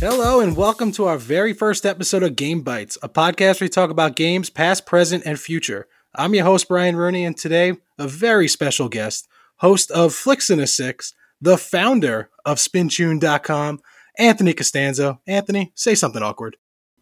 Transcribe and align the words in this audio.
Hello, 0.00 0.38
and 0.40 0.56
welcome 0.56 0.92
to 0.92 1.06
our 1.06 1.18
very 1.18 1.52
first 1.52 1.84
episode 1.84 2.22
of 2.22 2.36
Game 2.36 2.60
Bites, 2.62 2.96
a 3.02 3.08
podcast 3.08 3.60
where 3.60 3.64
we 3.66 3.68
talk 3.68 3.90
about 3.90 4.14
games 4.14 4.48
past, 4.48 4.86
present, 4.86 5.24
and 5.26 5.38
future. 5.40 5.88
I'm 6.14 6.34
your 6.34 6.44
host, 6.44 6.68
Brian 6.68 6.94
Rooney, 6.96 7.24
and 7.24 7.36
today, 7.36 7.72
a 7.98 8.06
very 8.06 8.46
special 8.46 8.88
guest, 8.88 9.26
host 9.56 9.90
of 9.90 10.14
Flicks 10.14 10.50
in 10.50 10.60
a 10.60 10.68
Six, 10.68 11.14
the 11.40 11.58
founder 11.58 12.30
of 12.44 12.58
SpinTune.com, 12.58 13.80
Anthony 14.18 14.52
Costanzo. 14.54 15.20
Anthony, 15.26 15.72
say 15.74 15.96
something 15.96 16.22
awkward. 16.22 16.56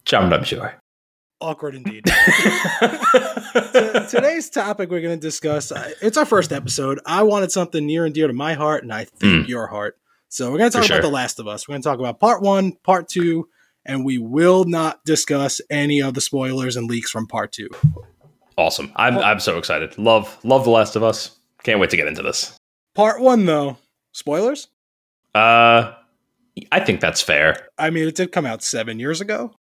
Jumped, 0.07 0.33
I'm 0.33 0.45
sure. 0.45 0.77
Awkward 1.41 1.75
indeed. 1.75 2.05
Today's 4.09 4.49
topic 4.49 4.89
we're 4.91 5.03
going 5.03 5.19
to 5.19 5.21
discuss, 5.21 5.71
uh, 5.71 5.91
it's 6.01 6.17
our 6.17 6.25
first 6.25 6.51
episode. 6.51 6.99
I 7.05 7.25
wanted 7.25 7.53
something 7.53 7.85
near 7.87 8.07
and 8.07 8.15
dear 8.15 8.27
to 8.27 8.33
my 8.33 8.55
heart, 8.55 8.85
and 8.85 8.93
I 8.93 9.05
think 9.05 9.45
Mm. 9.47 9.49
your 9.49 9.67
heart. 9.67 9.99
So 10.29 10.51
we're 10.51 10.59
going 10.59 10.71
to 10.71 10.79
talk 10.79 10.87
about. 10.87 11.03
The 11.03 11.09
Last 11.09 11.39
of 11.39 11.47
Us. 11.47 11.67
We're 11.67 11.73
going 11.75 11.83
to 11.83 11.89
talk 11.89 11.99
about 11.99 12.21
part 12.21 12.43
one, 12.43 12.73
part 12.83 13.09
two, 13.09 13.49
and 13.85 14.05
we 14.05 14.19
will 14.19 14.65
not 14.65 15.05
discuss 15.05 15.61
any 15.71 16.03
of 16.03 16.15
the 16.15 16.21
spoilers 16.21 16.77
and 16.77 16.89
leaks 16.89 17.11
from 17.11 17.27
part 17.27 17.53
two. 17.53 17.69
Awesome. 18.59 18.91
I'm 18.97 19.19
I'm 19.19 19.41
so 19.41 19.59
excited. 19.59 19.97
Love 19.99 20.37
love 20.45 20.65
The 20.65 20.71
Last 20.71 20.97
of 20.97 21.03
Us. 21.03 21.37
Can't 21.63 21.79
wait 21.79 21.91
to 21.91 21.97
get 21.97 22.09
into 22.09 22.23
this. 22.23 22.57
Part 22.95 23.21
one, 23.21 23.45
though, 23.45 23.77
spoilers? 24.13 24.69
Uh 25.35 25.93
I 26.73 26.81
think 26.81 27.01
that's 27.01 27.21
fair. 27.21 27.69
I 27.77 27.91
mean, 27.91 28.09
it 28.09 28.15
did 28.15 28.33
come 28.33 28.47
out 28.47 28.63
seven 28.63 28.99
years 28.99 29.21
ago. 29.21 29.55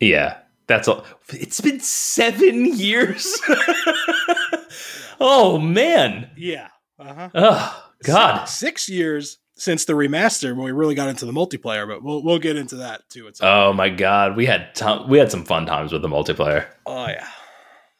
Yeah. 0.00 0.38
That's 0.66 0.88
all. 0.88 1.04
It's 1.28 1.60
been 1.60 1.80
seven 1.80 2.64
years. 2.78 3.38
oh 5.20 5.58
man. 5.58 6.30
Yeah. 6.36 6.68
Uh 6.98 7.14
huh. 7.14 7.28
Oh 7.34 7.90
God. 8.04 8.44
Six 8.46 8.88
years 8.88 9.38
since 9.60 9.84
the 9.84 9.92
remaster 9.92 10.56
when 10.56 10.64
we 10.64 10.72
really 10.72 10.94
got 10.94 11.10
into 11.10 11.26
the 11.26 11.32
multiplayer, 11.32 11.86
but 11.86 12.02
we'll 12.02 12.22
we'll 12.22 12.38
get 12.38 12.56
into 12.56 12.76
that 12.76 13.08
too. 13.10 13.26
It's 13.26 13.40
Oh 13.42 13.72
my 13.74 13.90
God. 13.90 14.34
We 14.36 14.46
had 14.46 14.74
ton- 14.74 15.08
we 15.08 15.18
had 15.18 15.30
some 15.30 15.44
fun 15.44 15.66
times 15.66 15.92
with 15.92 16.02
the 16.02 16.08
multiplayer. 16.08 16.66
oh 16.86 17.06
yeah. 17.06 17.28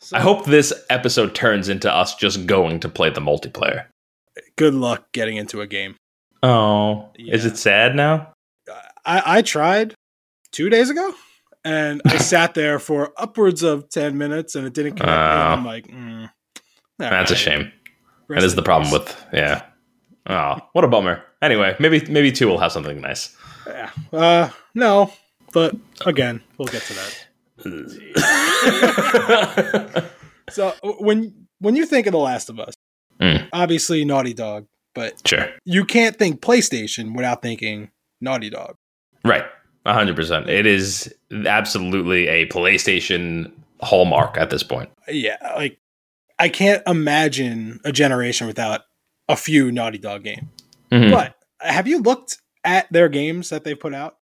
So, 0.03 0.16
I 0.16 0.20
hope 0.20 0.47
this 0.47 0.72
episode 0.88 1.34
turns 1.34 1.69
into 1.69 1.92
us 1.92 2.14
just 2.14 2.47
going 2.47 2.81
to 2.81 2.88
play 2.88 3.11
the 3.11 3.20
multiplayer. 3.20 3.84
good 4.56 4.72
luck 4.72 5.12
getting 5.12 5.36
into 5.36 5.61
a 5.61 5.66
game. 5.66 5.97
Oh, 6.42 7.11
is 7.19 7.44
it 7.44 7.58
sad 7.58 7.94
now? 7.94 8.33
I, 9.05 9.38
I 9.38 9.42
tried 9.42 9.94
two 10.53 10.70
days 10.70 10.88
ago, 10.88 11.12
and 11.64 12.00
I 12.06 12.16
sat 12.33 12.55
there 12.55 12.78
for 12.78 13.12
upwards 13.19 13.62
of 13.62 13.91
ten 13.91 14.16
minutes, 14.16 14.55
and 14.55 14.66
it 14.66 14.72
didn't 14.72 14.92
connect. 14.97 15.11
and 15.11 15.53
I'm 15.53 15.66
like, 15.66 15.88
mm, 15.88 16.31
That's 16.98 17.31
a 17.31 17.36
shame. 17.36 17.70
Rest 18.28 18.41
That 18.41 18.47
is 18.47 18.55
the 18.55 18.62
problem 18.62 18.91
with 18.91 19.14
yeah. 19.34 19.64
Oh, 20.27 20.57
what 20.73 20.85
a 20.85 20.89
bummer. 20.89 21.23
Anyway, 21.43 21.75
maybe 21.81 22.05
maybe 22.09 22.31
two 22.33 22.47
will 22.47 22.59
have 22.59 22.73
something 22.73 23.01
nice. 23.01 23.37
Yeah. 23.67 23.91
Uh, 24.13 24.51
no, 24.75 25.12
but 25.53 25.75
again, 26.07 26.41
we'll 26.59 26.69
get 26.69 26.83
to 26.83 26.95
that. 26.95 27.27
So 30.51 30.75
when 30.99 31.47
when 31.61 31.77
you 31.77 31.87
think 31.87 32.07
of 32.09 32.12
The 32.12 32.19
Last 32.19 32.51
of 32.51 32.59
Us, 32.59 32.75
Mm. 33.21 33.47
obviously 33.53 34.03
Naughty 34.05 34.33
Dog, 34.33 34.67
but 34.95 35.21
sure. 35.29 35.51
you 35.67 35.85
can't 35.85 36.17
think 36.17 36.41
PlayStation 36.41 37.15
without 37.15 37.43
thinking 37.43 37.91
Naughty 38.21 38.49
Dog. 38.51 38.75
Right. 39.25 39.45
Hundred 39.87 40.17
percent. 40.17 40.49
It 40.49 40.67
is 40.67 41.15
absolutely 41.47 42.27
a 42.29 42.47
PlayStation 42.47 43.53
hallmark 43.83 44.37
at 44.39 44.49
this 44.51 44.62
point. 44.65 44.89
Yeah, 45.09 45.37
like 45.55 45.79
I 46.39 46.49
can't 46.49 46.83
imagine 46.87 47.79
a 47.84 47.93
generation 47.93 48.47
without 48.47 48.83
a 49.31 49.36
few 49.36 49.70
Naughty 49.73 49.98
Dog 49.98 50.25
games. 50.25 50.48
Mhm. 50.92 51.11
But 51.12 51.36
have 51.61 51.86
you 51.86 52.00
looked 52.03 52.39
at 52.65 52.87
their 52.93 53.09
games 53.09 53.50
that 53.50 53.65
they 53.65 53.75
put 53.75 53.94
out? 53.94 54.16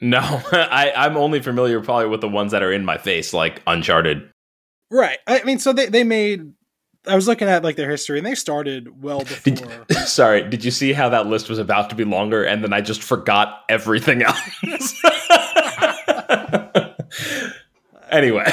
No, 0.00 0.18
I, 0.52 0.92
I'm 0.96 1.16
only 1.16 1.40
familiar 1.42 1.80
probably 1.80 2.06
with 2.08 2.20
the 2.20 2.28
ones 2.28 2.52
that 2.52 2.62
are 2.62 2.72
in 2.72 2.84
my 2.84 2.98
face, 2.98 3.32
like 3.34 3.62
Uncharted. 3.66 4.30
Right. 4.90 5.18
I 5.26 5.42
mean, 5.42 5.58
so 5.58 5.72
they 5.72 5.86
they 5.86 6.04
made. 6.04 6.52
I 7.06 7.14
was 7.14 7.26
looking 7.26 7.48
at 7.48 7.64
like 7.64 7.76
their 7.76 7.90
history, 7.90 8.18
and 8.18 8.26
they 8.26 8.34
started 8.34 9.02
well 9.02 9.20
Did, 9.44 9.56
before. 9.56 9.86
sorry, 10.06 10.48
did 10.48 10.64
you 10.64 10.70
see 10.70 10.92
how 10.92 11.08
that 11.08 11.26
list 11.26 11.48
was 11.48 11.58
about 11.58 11.90
to 11.90 11.96
be 11.96 12.04
longer 12.04 12.44
and 12.44 12.62
then 12.62 12.72
I 12.72 12.80
just 12.80 13.02
forgot 13.02 13.62
everything 13.68 14.22
else? 14.22 14.94
anyway, 18.10 18.44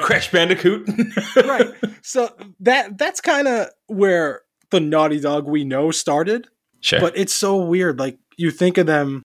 Crash 0.00 0.30
Bandicoot. 0.30 0.88
right. 1.36 1.68
So 2.02 2.30
that 2.60 2.98
that's 2.98 3.20
kind 3.20 3.48
of 3.48 3.68
where 3.86 4.42
the 4.70 4.80
Naughty 4.80 5.20
Dog 5.20 5.46
we 5.46 5.64
know 5.64 5.90
started. 5.90 6.48
Sure. 6.80 7.00
But 7.00 7.16
it's 7.16 7.34
so 7.34 7.56
weird. 7.56 7.98
Like 7.98 8.18
you 8.36 8.50
think 8.50 8.78
of 8.78 8.86
them 8.86 9.22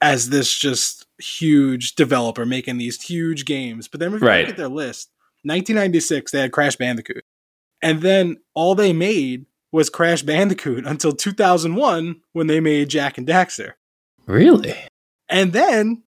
as 0.00 0.28
this 0.30 0.56
just 0.56 1.06
huge 1.18 1.94
developer 1.94 2.44
making 2.46 2.78
these 2.78 3.02
huge 3.02 3.44
games, 3.44 3.88
but 3.88 4.00
then 4.00 4.14
if 4.14 4.20
you 4.20 4.26
Right. 4.28 4.40
look 4.42 4.50
at 4.50 4.56
their 4.56 4.68
list, 4.68 5.10
1996 5.44 6.32
they 6.32 6.40
had 6.40 6.52
Crash 6.52 6.76
Bandicoot, 6.76 7.24
and 7.82 8.00
then 8.02 8.36
all 8.54 8.74
they 8.74 8.92
made 8.92 9.46
was 9.72 9.88
Crash 9.90 10.22
Bandicoot 10.22 10.84
until 10.86 11.12
2001 11.12 12.20
when 12.32 12.46
they 12.46 12.60
made 12.60 12.88
Jak 12.90 13.16
and 13.18 13.26
Daxter, 13.26 13.72
really? 14.26 14.74
and 15.28 15.52
then 15.52 16.02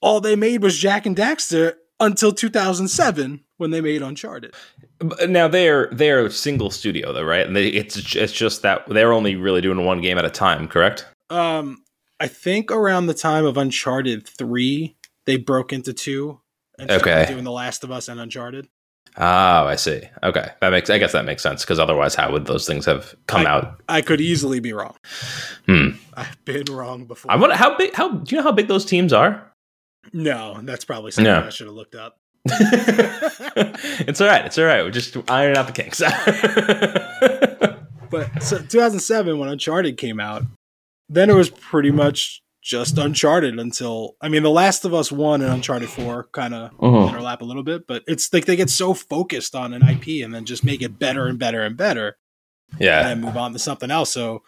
all 0.00 0.20
they 0.20 0.36
made 0.36 0.62
was 0.62 0.78
Jak 0.78 1.06
and 1.06 1.16
Daxter 1.16 1.74
until 2.00 2.32
2007 2.32 3.44
when 3.62 3.70
they 3.70 3.80
made 3.80 4.02
Uncharted. 4.02 4.52
Now 5.26 5.48
they're 5.48 5.88
they're 5.92 6.26
a 6.26 6.30
single 6.30 6.70
studio 6.70 7.12
though, 7.14 7.24
right? 7.24 7.46
And 7.46 7.56
they, 7.56 7.68
it's 7.68 8.14
it's 8.14 8.32
just 8.32 8.60
that 8.62 8.86
they're 8.88 9.12
only 9.12 9.36
really 9.36 9.62
doing 9.62 9.84
one 9.86 10.02
game 10.02 10.18
at 10.18 10.24
a 10.26 10.30
time, 10.30 10.68
correct? 10.68 11.06
Um, 11.30 11.82
I 12.20 12.28
think 12.28 12.70
around 12.70 13.06
the 13.06 13.14
time 13.14 13.46
of 13.46 13.56
Uncharted 13.56 14.26
three, 14.28 14.96
they 15.24 15.36
broke 15.38 15.72
into 15.72 15.92
two 15.94 16.40
and 16.78 16.90
started 16.90 17.08
Okay. 17.22 17.32
doing 17.32 17.44
The 17.44 17.50
Last 17.52 17.84
of 17.84 17.90
Us 17.90 18.08
and 18.08 18.20
Uncharted. 18.20 18.68
Oh, 19.16 19.66
I 19.66 19.76
see. 19.76 20.02
Okay, 20.22 20.50
that 20.60 20.70
makes 20.70 20.88
I 20.90 20.98
guess 20.98 21.12
that 21.12 21.24
makes 21.24 21.42
sense 21.42 21.62
because 21.62 21.78
otherwise, 21.78 22.14
how 22.14 22.32
would 22.32 22.46
those 22.46 22.66
things 22.66 22.84
have 22.86 23.14
come 23.26 23.46
I- 23.46 23.50
out? 23.50 23.82
I 23.88 24.00
could 24.02 24.20
easily 24.20 24.58
be 24.60 24.72
wrong. 24.72 24.96
Hmm. 25.66 25.90
I've 26.14 26.42
been 26.44 26.64
wrong 26.70 27.04
before. 27.06 27.30
I 27.30 27.36
wonder 27.36 27.56
how 27.56 27.76
big. 27.76 27.94
How 27.94 28.10
do 28.10 28.34
you 28.34 28.38
know 28.40 28.44
how 28.44 28.52
big 28.52 28.68
those 28.68 28.84
teams 28.84 29.12
are? 29.12 29.48
no, 30.12 30.58
that's 30.62 30.84
probably 30.84 31.10
something 31.12 31.32
No. 31.32 31.46
I 31.46 31.50
should 31.50 31.68
have 31.68 31.76
looked 31.76 31.94
up. 31.94 32.18
it's 34.06 34.20
all 34.20 34.26
right. 34.26 34.44
It's 34.44 34.58
all 34.58 34.64
right. 34.64 34.82
We're 34.82 34.90
just 34.90 35.16
ironing 35.30 35.56
out 35.56 35.66
the 35.66 35.72
kinks. 35.72 36.02
But 38.10 38.42
so 38.42 38.58
2007, 38.58 39.38
when 39.38 39.48
Uncharted 39.48 39.96
came 39.96 40.20
out, 40.20 40.42
then 41.08 41.30
it 41.30 41.34
was 41.34 41.48
pretty 41.48 41.90
much 41.90 42.42
just 42.62 42.98
Uncharted 42.98 43.58
until 43.58 44.16
I 44.20 44.28
mean, 44.28 44.42
The 44.42 44.50
Last 44.50 44.84
of 44.84 44.92
Us 44.92 45.10
one 45.10 45.40
and 45.40 45.50
Uncharted 45.50 45.88
four 45.88 46.28
kind 46.32 46.52
of 46.52 46.72
Mhm. 46.72 47.08
overlap 47.08 47.40
a 47.40 47.46
little 47.46 47.62
bit, 47.62 47.86
but 47.86 48.02
it's 48.06 48.30
like 48.30 48.44
they 48.44 48.54
get 48.54 48.68
so 48.68 48.92
focused 48.92 49.54
on 49.54 49.72
an 49.72 49.80
IP 49.82 50.22
and 50.22 50.34
then 50.34 50.44
just 50.44 50.62
make 50.62 50.82
it 50.82 50.98
better 50.98 51.26
and 51.26 51.38
better 51.38 51.62
and 51.62 51.74
better. 51.74 52.18
Yeah. 52.78 53.08
And 53.08 53.22
move 53.22 53.38
on 53.38 53.54
to 53.54 53.58
something 53.58 53.90
else. 53.90 54.12
So 54.12 54.42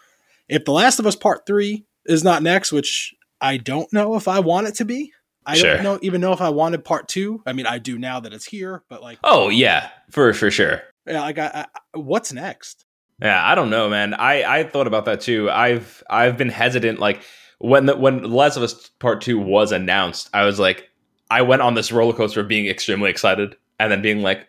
if 0.47 0.63
The 0.63 0.71
Last 0.71 0.99
of 0.99 1.07
Us 1.07 1.15
Part 1.15 1.47
Three 1.47 1.85
is 2.05 2.23
not 2.23 2.43
next, 2.43 2.71
which 2.71 3.15
I 3.41 3.57
don't 3.57 3.91
know 3.91 4.13
if 4.15 4.27
I 4.27 4.41
want 4.41 4.67
it 4.67 4.75
to 4.75 4.85
be. 4.85 5.11
I 5.45 5.55
Sure. 5.55 5.75
don't 5.75 5.83
know 5.83 5.99
even 6.01 6.21
know 6.21 6.33
if 6.33 6.41
I 6.41 6.49
wanted 6.49 6.83
part 6.83 7.07
two. 7.07 7.41
I 7.45 7.53
mean, 7.53 7.65
I 7.67 7.77
do 7.77 7.97
now 7.97 8.19
that 8.19 8.33
it's 8.33 8.45
here, 8.45 8.83
but 8.89 9.01
like, 9.01 9.19
Oh 9.23 9.49
yeah, 9.49 9.89
for 10.11 10.33
for 10.33 10.49
sure. 10.51 10.81
yeah, 11.05 11.21
like, 11.21 11.37
I, 11.37 11.65
I, 11.93 11.97
what's 11.97 12.33
next? 12.33 12.85
Yeah, 13.21 13.41
I 13.43 13.55
don't 13.55 13.69
know, 13.69 13.89
man. 13.89 14.13
I 14.13 14.43
I 14.59 14.63
thought 14.63 14.87
about 14.87 15.05
that 15.05 15.21
too. 15.21 15.49
I've 15.49 16.03
I've 16.09 16.35
been 16.37 16.49
hesitant. 16.49 16.99
Like 16.99 17.21
when 17.59 17.85
the 17.85 17.95
when 17.95 18.23
Last 18.23 18.57
of 18.57 18.63
Us 18.63 18.89
Part 18.99 19.21
Two 19.21 19.39
was 19.39 19.71
announced, 19.71 20.29
I 20.33 20.43
was 20.45 20.59
like, 20.59 20.89
I 21.31 21.41
went 21.41 21.61
on 21.61 21.75
this 21.75 21.91
roller 21.91 22.13
coaster 22.13 22.41
of 22.41 22.47
being 22.47 22.67
extremely 22.67 23.09
excited, 23.09 23.55
and 23.79 23.91
then 23.91 24.01
being 24.01 24.21
like, 24.21 24.47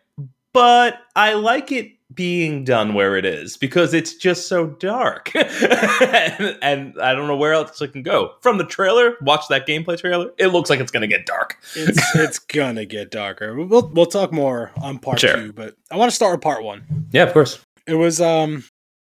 but 0.53 0.99
I 1.15 1.35
like 1.35 1.71
it 1.73 1.93
being 2.15 2.63
done 2.65 2.95
where 2.95 3.17
it 3.17 3.25
is 3.25 3.57
because 3.57 3.93
it's 3.93 4.15
just 4.15 4.47
so 4.49 4.67
dark, 4.69 5.33
and, 5.35 6.57
and 6.63 6.95
I 7.03 7.13
don't 7.15 7.27
know 7.27 7.37
where 7.37 7.53
else 7.53 7.81
it 7.83 7.93
can 7.93 8.03
go. 8.03 8.35
From 8.43 8.59
the 8.59 8.65
trailer, 8.65 9.17
watch 9.21 9.49
that 9.49 9.67
gameplay 9.67 9.99
trailer. 9.99 10.31
It 10.39 10.49
looks 10.49 10.71
like 10.71 10.79
it's 10.81 10.93
gonna 10.93 11.09
get 11.09 11.27
dark. 11.27 11.57
It's 11.75 12.01
it's 12.15 12.39
gonna 12.39 12.85
get 12.87 13.11
darker. 13.11 13.55
We'll 13.57 13.89
we'll 13.93 14.07
talk 14.07 14.33
more 14.33 14.71
on 14.81 14.99
part 14.99 15.21
Sure. 15.21 15.35
two, 15.37 15.53
but 15.53 15.75
I 15.91 15.97
want 15.97 16.11
to 16.11 16.15
start 16.15 16.33
with 16.33 16.43
part 16.43 16.63
one. 16.63 17.07
Yeah, 17.11 17.25
of 17.25 17.33
course. 17.33 17.59
It 17.87 17.95
was 17.95 18.21
um 18.21 18.65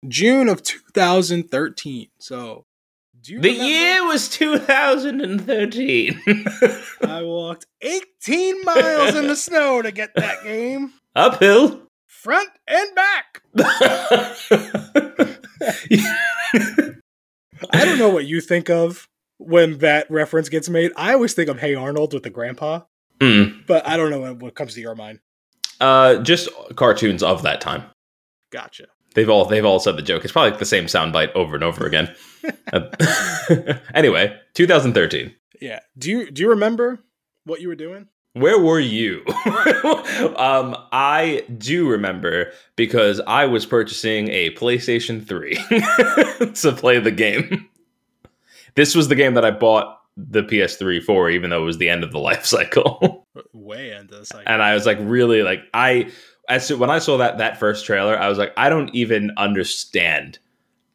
June 0.08 0.48
of 0.48 0.62
2013. 0.62 2.08
So 2.18 2.64
do 3.22 3.34
you 3.34 3.40
The 3.40 3.50
remember? 3.50 3.70
year 3.70 4.06
was 4.06 4.28
2013. 4.30 6.20
I 7.06 7.22
walked 7.22 7.66
18 7.82 8.64
miles 8.64 9.14
in 9.14 9.26
the 9.28 9.36
snow 9.36 9.82
to 9.82 9.92
get 9.92 10.10
that 10.16 10.42
game, 10.42 10.92
Uphill. 11.14 11.82
Front 12.22 12.48
and 12.68 12.94
back. 12.94 13.42
I 17.72 17.84
don't 17.84 17.98
know 17.98 18.08
what 18.10 18.26
you 18.26 18.40
think 18.40 18.70
of 18.70 19.08
when 19.38 19.78
that 19.78 20.10
reference 20.10 20.48
gets 20.48 20.68
made. 20.68 20.92
I 20.96 21.12
always 21.14 21.34
think 21.34 21.48
of 21.48 21.58
Hey 21.60 21.74
Arnold 21.74 22.14
with 22.14 22.22
the 22.22 22.30
grandpa, 22.30 22.80
Mm. 23.20 23.66
but 23.66 23.86
I 23.86 23.96
don't 23.98 24.10
know 24.10 24.32
what, 24.34 24.54
comes 24.54 24.74
to 24.74 24.80
your 24.80 24.94
mind. 24.94 25.20
Uh, 25.80 26.16
just 26.22 26.48
cartoons 26.76 27.22
of 27.22 27.42
that 27.42 27.60
time. 27.60 27.84
Gotcha. 28.50 28.86
They've 29.14 29.28
all 29.28 29.44
they've 29.44 29.64
all 29.64 29.78
said 29.80 29.96
the 29.96 30.02
joke. 30.02 30.24
It's 30.24 30.32
probably 30.32 30.58
the 30.58 30.64
same 30.64 30.84
soundbite 30.86 31.32
over 31.34 31.54
and 31.54 31.64
over 31.64 31.86
again. 31.86 32.14
Uh, 32.72 32.88
anyway, 33.94 34.34
2013. 34.54 35.34
Yeah. 35.60 35.80
Do 35.98 36.08
you 36.10 36.30
do 36.30 36.40
you 36.40 36.48
remember 36.48 37.04
what 37.44 37.60
you 37.60 37.68
were 37.68 37.74
doing? 37.74 38.08
Where 38.34 38.60
were 38.60 38.80
you? 38.80 39.24
um, 40.36 40.76
I 40.92 41.44
do 41.58 41.88
remember 41.88 42.52
because 42.76 43.20
I 43.26 43.46
was 43.46 43.66
purchasing 43.66 44.28
a 44.28 44.54
PlayStation 44.54 45.26
3 45.26 45.54
to 46.54 46.72
play 46.72 47.00
the 47.00 47.10
game. 47.10 47.68
This 48.76 48.94
was 48.94 49.08
the 49.08 49.16
game 49.16 49.34
that 49.34 49.44
I 49.44 49.50
bought 49.50 49.98
the 50.16 50.42
PS3 50.42 51.02
for, 51.02 51.28
even 51.28 51.50
though 51.50 51.62
it 51.62 51.66
was 51.66 51.78
the 51.78 51.88
end 51.88 52.04
of 52.04 52.12
the 52.12 52.18
life 52.18 52.44
cycle. 52.44 53.26
Way 53.52 53.92
end 53.92 54.12
of 54.12 54.20
the 54.20 54.26
cycle. 54.26 54.44
and 54.46 54.62
I 54.62 54.74
was 54.74 54.86
like, 54.86 54.98
really, 55.00 55.42
like, 55.42 55.62
I 55.74 56.10
as 56.48 56.68
to, 56.68 56.76
when 56.76 56.90
I 56.90 56.98
saw 56.98 57.16
that 57.18 57.38
that 57.38 57.58
first 57.58 57.86
trailer, 57.86 58.18
I 58.18 58.28
was 58.28 58.38
like, 58.38 58.52
I 58.56 58.68
don't 58.68 58.94
even 58.94 59.30
understand 59.36 60.38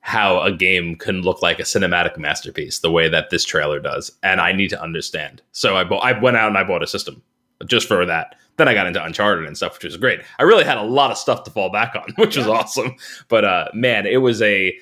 how 0.06 0.40
a 0.42 0.52
game 0.52 0.96
can 0.96 1.24
look 1.24 1.42
like 1.42 1.58
a 1.58 1.64
cinematic 1.64 2.16
masterpiece 2.16 2.78
the 2.78 2.92
way 2.92 3.10
that 3.10 3.32
this 3.32 3.44
trailer 3.44 3.80
does, 3.80 4.12
and 4.22 4.40
I 4.40 4.52
need 4.52 4.70
to 4.70 4.80
understand. 4.80 5.42
So 5.52 5.76
I 5.76 5.84
bought, 5.84 6.04
I 6.04 6.12
went 6.20 6.38
out 6.38 6.48
and 6.48 6.60
I 6.60 6.64
bought 6.64 6.84
a 6.84 6.88
system 6.88 7.24
just 7.66 7.88
for 7.88 8.06
that. 8.06 8.36
Then 8.58 8.68
I 8.68 8.76
got 8.76 8.86
into 8.86 9.04
Uncharted 9.04 9.48
and 9.48 9.58
stuff, 9.58 9.74
which 9.74 9.84
was 9.84 9.98
great. 9.98 10.22
I 10.38 10.44
really 10.44 10.64
had 10.64 10.78
a 10.78 10.84
lot 10.84 11.10
of 11.10 11.18
stuff 11.18 11.44
to 11.46 11.50
fall 11.50 11.72
back 11.72 11.96
on, 11.96 12.14
which 12.18 12.38
was 12.38 12.46
awesome. 12.46 12.96
But 13.30 13.46
uh, 13.46 13.70
man, 13.74 14.06
it 14.06 14.18
was 14.18 14.44
a. 14.44 14.78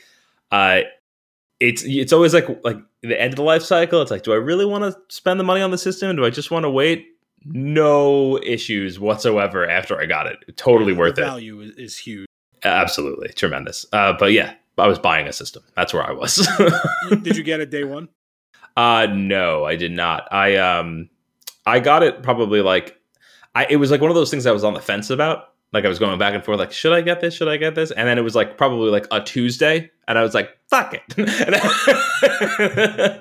Uh, 0.52 0.82
it's 1.62 1.84
it's 1.86 2.12
always 2.12 2.34
like 2.34 2.46
like 2.66 2.80
the 3.02 3.20
end 3.20 3.32
of 3.32 3.38
the 3.38 3.44
life 3.44 3.64
cycle. 3.64 4.02
It's 4.02 4.12
like, 4.12 4.24
do 4.24 4.34
I 4.34 4.38
really 4.38 4.66
want 4.66 4.84
to 4.84 5.00
spend 5.08 5.40
the 5.40 5.46
money 5.46 5.62
on 5.62 5.72
the 5.72 5.78
system? 5.78 6.14
Do 6.18 6.26
I 6.26 6.32
just 6.32 6.52
want 6.52 6.64
to 6.64 6.70
wait? 6.70 7.08
No 7.46 8.40
issues 8.44 9.00
whatsoever 9.00 9.70
after 9.70 9.98
I 10.02 10.06
got 10.06 10.28
it. 10.28 10.58
Totally 10.58 10.92
Yeah, 10.92 11.00
worth 11.00 11.16
the 11.16 11.22
it. 11.22 11.26
Value 11.26 11.62
is, 11.62 11.72
is 11.78 11.98
huge. 11.98 12.28
Absolutely 12.66 13.30
tremendous. 13.30 13.86
Uh, 13.94 14.12
but 14.20 14.34
yeah, 14.34 14.56
I 14.78 14.88
was 14.88 15.00
buying 15.00 15.28
a 15.28 15.34
system. 15.34 15.64
That's 15.76 15.94
where 15.94 16.04
I 16.04 16.12
was. 16.12 16.48
Did 17.22 17.38
you 17.38 17.44
get 17.52 17.60
it 17.60 17.70
day 17.70 17.84
one? 17.84 18.10
uh 18.76 19.06
no, 19.12 19.66
I 19.66 19.76
did 19.76 19.92
not. 19.92 20.28
I 20.32 20.56
um 20.56 21.10
I 21.66 21.80
got 21.80 22.02
it 22.02 22.24
probably 22.24 22.62
like 22.62 22.98
I 23.54 23.68
it 23.70 23.76
was 23.76 23.92
like 23.92 24.02
one 24.02 24.10
of 24.10 24.16
those 24.16 24.32
things 24.32 24.48
I 24.48 24.52
was 24.52 24.64
on 24.64 24.74
the 24.74 24.82
fence 24.82 25.12
about. 25.12 25.50
Like 25.74 25.86
I 25.86 25.90
was 25.90 26.00
going 26.00 26.18
back 26.20 26.34
and 26.36 26.44
forth, 26.46 26.60
like, 26.60 26.72
should 26.72 26.94
I 26.94 27.02
get 27.02 27.20
this? 27.20 27.34
Should 27.34 27.48
I 27.48 27.58
get 27.58 27.74
this? 27.76 27.90
And 27.92 28.08
then 28.08 28.18
it 28.20 28.22
was 28.22 28.36
like 28.36 28.58
probably 28.58 28.92
like 28.92 29.08
a 29.12 29.20
Tuesday, 29.22 29.90
and 30.08 30.18
I 30.20 30.24
was 30.24 30.34
like, 30.36 30.56
fuck 30.70 30.94
it. 30.94 31.02
I- 31.18 33.20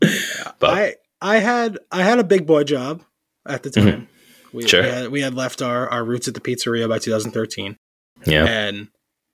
but 0.58 0.70
I 0.70 0.94
I 1.20 1.38
had 1.38 1.78
I 1.90 2.02
had 2.02 2.18
a 2.18 2.24
big 2.24 2.46
boy 2.46 2.64
job 2.64 3.02
at 3.46 3.62
the 3.62 3.70
time. 3.70 4.08
Mm-hmm. 4.52 4.66
Sure. 4.66 4.82
we, 4.82 4.88
had, 4.88 5.08
we 5.10 5.20
had 5.20 5.34
left 5.34 5.60
our, 5.60 5.86
our 5.90 6.02
roots 6.02 6.28
at 6.28 6.34
the 6.34 6.40
pizzeria 6.40 6.88
by 6.88 6.98
2013, 6.98 7.76
yeah. 8.24 8.46
and 8.46 8.88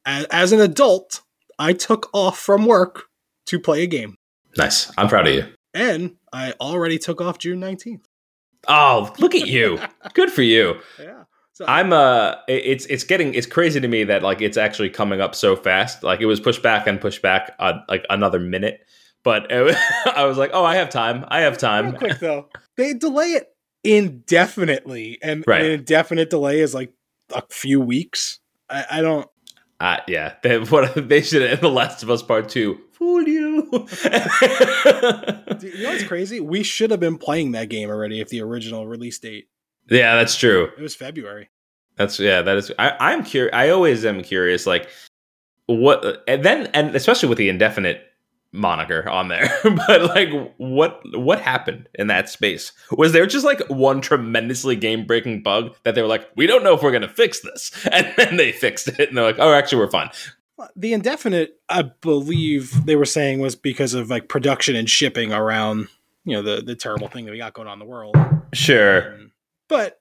as, 0.06 0.24
as 0.26 0.52
an 0.52 0.60
adult, 0.60 1.20
I 1.58 1.72
took 1.72 2.08
off 2.12 2.38
from 2.38 2.66
work 2.66 3.04
to 3.46 3.58
play 3.58 3.82
a 3.82 3.86
game, 3.86 4.16
Nice. 4.56 4.90
I'm 4.98 5.08
proud 5.08 5.26
of 5.28 5.34
you. 5.34 5.46
and 5.74 6.16
I 6.32 6.52
already 6.60 6.98
took 6.98 7.20
off 7.20 7.38
June 7.38 7.60
19th. 7.60 8.04
Oh, 8.68 9.12
look 9.18 9.34
at 9.34 9.46
you. 9.46 9.78
Good 10.14 10.30
for 10.32 10.42
you. 10.42 10.76
Yeah, 11.00 11.24
so 11.52 11.64
I'm 11.66 11.92
uh 11.92 12.36
it's 12.48 12.86
it's 12.86 13.02
getting 13.04 13.34
it's 13.34 13.46
crazy 13.46 13.80
to 13.80 13.88
me 13.88 14.04
that 14.04 14.22
like 14.22 14.40
it's 14.40 14.56
actually 14.56 14.90
coming 14.90 15.20
up 15.20 15.34
so 15.34 15.56
fast. 15.56 16.02
Like 16.02 16.20
it 16.20 16.26
was 16.26 16.38
pushed 16.40 16.62
back 16.62 16.86
and 16.86 17.00
pushed 17.00 17.22
back 17.22 17.54
uh, 17.58 17.80
like 17.88 18.06
another 18.10 18.38
minute. 18.38 18.86
But 19.24 19.50
it, 19.50 19.76
I 20.16 20.24
was 20.26 20.38
like, 20.38 20.50
"Oh, 20.52 20.64
I 20.64 20.76
have 20.76 20.90
time. 20.90 21.24
I 21.28 21.40
have 21.40 21.58
time." 21.58 21.92
quick 21.96 22.18
though, 22.20 22.48
they 22.76 22.94
delay 22.94 23.32
it 23.32 23.48
indefinitely, 23.84 25.18
and 25.22 25.44
Right. 25.46 25.62
an 25.62 25.70
indefinite 25.72 26.30
delay 26.30 26.60
is 26.60 26.74
like 26.74 26.92
a 27.34 27.42
few 27.50 27.80
weeks. 27.80 28.40
I, 28.70 28.84
I 28.90 29.00
don't. 29.02 29.28
Uh, 29.82 29.96
yeah, 30.06 30.34
they, 30.42 30.58
what 30.58 31.08
they 31.08 31.22
should 31.22 31.42
in 31.42 31.60
The 31.60 31.68
Last 31.68 32.02
of 32.02 32.10
Us 32.10 32.22
Part 32.22 32.48
2 32.48 32.78
fool 32.92 33.22
you. 33.22 33.62
Do 33.72 35.66
You 35.66 35.82
know 35.82 35.90
what's 35.90 36.04
crazy? 36.04 36.38
We 36.38 36.62
should 36.62 36.92
have 36.92 37.00
been 37.00 37.18
playing 37.18 37.52
that 37.52 37.68
game 37.68 37.90
already 37.90 38.20
if 38.20 38.28
the 38.28 38.40
original 38.42 38.86
release 38.86 39.18
date. 39.18 39.48
yeah, 39.90 40.14
that's 40.14 40.36
true. 40.36 40.70
It 40.78 40.82
was 40.82 40.94
February. 40.94 41.50
That's 41.96 42.20
yeah, 42.20 42.42
that 42.42 42.56
is 42.56 42.72
I 42.78 42.94
I'm 42.98 43.24
curious 43.24 43.54
I 43.54 43.70
always 43.70 44.04
am 44.04 44.22
curious 44.22 44.66
like 44.66 44.88
what 45.66 46.22
and 46.26 46.44
then 46.44 46.68
and 46.68 46.94
especially 46.94 47.28
with 47.28 47.38
the 47.38 47.48
indefinite 47.48 48.02
moniker 48.52 49.08
on 49.08 49.28
there. 49.28 49.50
But 49.86 50.02
like 50.04 50.28
what 50.58 51.00
what 51.18 51.40
happened 51.40 51.88
in 51.94 52.06
that 52.08 52.28
space? 52.28 52.72
Was 52.90 53.12
there 53.12 53.26
just 53.26 53.44
like 53.44 53.60
one 53.68 54.00
tremendously 54.00 54.76
game 54.76 55.06
breaking 55.06 55.42
bug 55.42 55.74
that 55.84 55.94
they 55.94 56.02
were 56.02 56.08
like 56.08 56.28
we 56.36 56.46
don't 56.46 56.62
know 56.62 56.74
if 56.74 56.82
we're 56.82 56.92
gonna 56.92 57.08
fix 57.08 57.40
this 57.40 57.72
and 57.92 58.12
then 58.16 58.36
they 58.36 58.52
fixed 58.52 58.88
it 58.88 59.08
and 59.08 59.16
they're 59.16 59.24
like 59.24 59.38
oh 59.38 59.52
actually 59.52 59.78
we're 59.78 59.90
fine. 59.90 60.10
The 60.76 60.92
indefinite, 60.92 61.58
I 61.68 61.82
believe 61.82 62.84
they 62.86 62.94
were 62.94 63.06
saying 63.06 63.40
was 63.40 63.56
because 63.56 63.94
of 63.94 64.10
like 64.10 64.28
production 64.28 64.76
and 64.76 64.88
shipping 64.88 65.32
around, 65.32 65.88
you 66.24 66.36
know, 66.36 66.42
the 66.42 66.62
the 66.62 66.76
terrible 66.76 67.08
thing 67.08 67.24
that 67.24 67.32
we 67.32 67.38
got 67.38 67.54
going 67.54 67.66
on 67.66 67.74
in 67.74 67.78
the 67.80 67.84
world. 67.90 68.16
sure. 68.52 69.14
Um, 69.14 69.32
But 69.68 69.98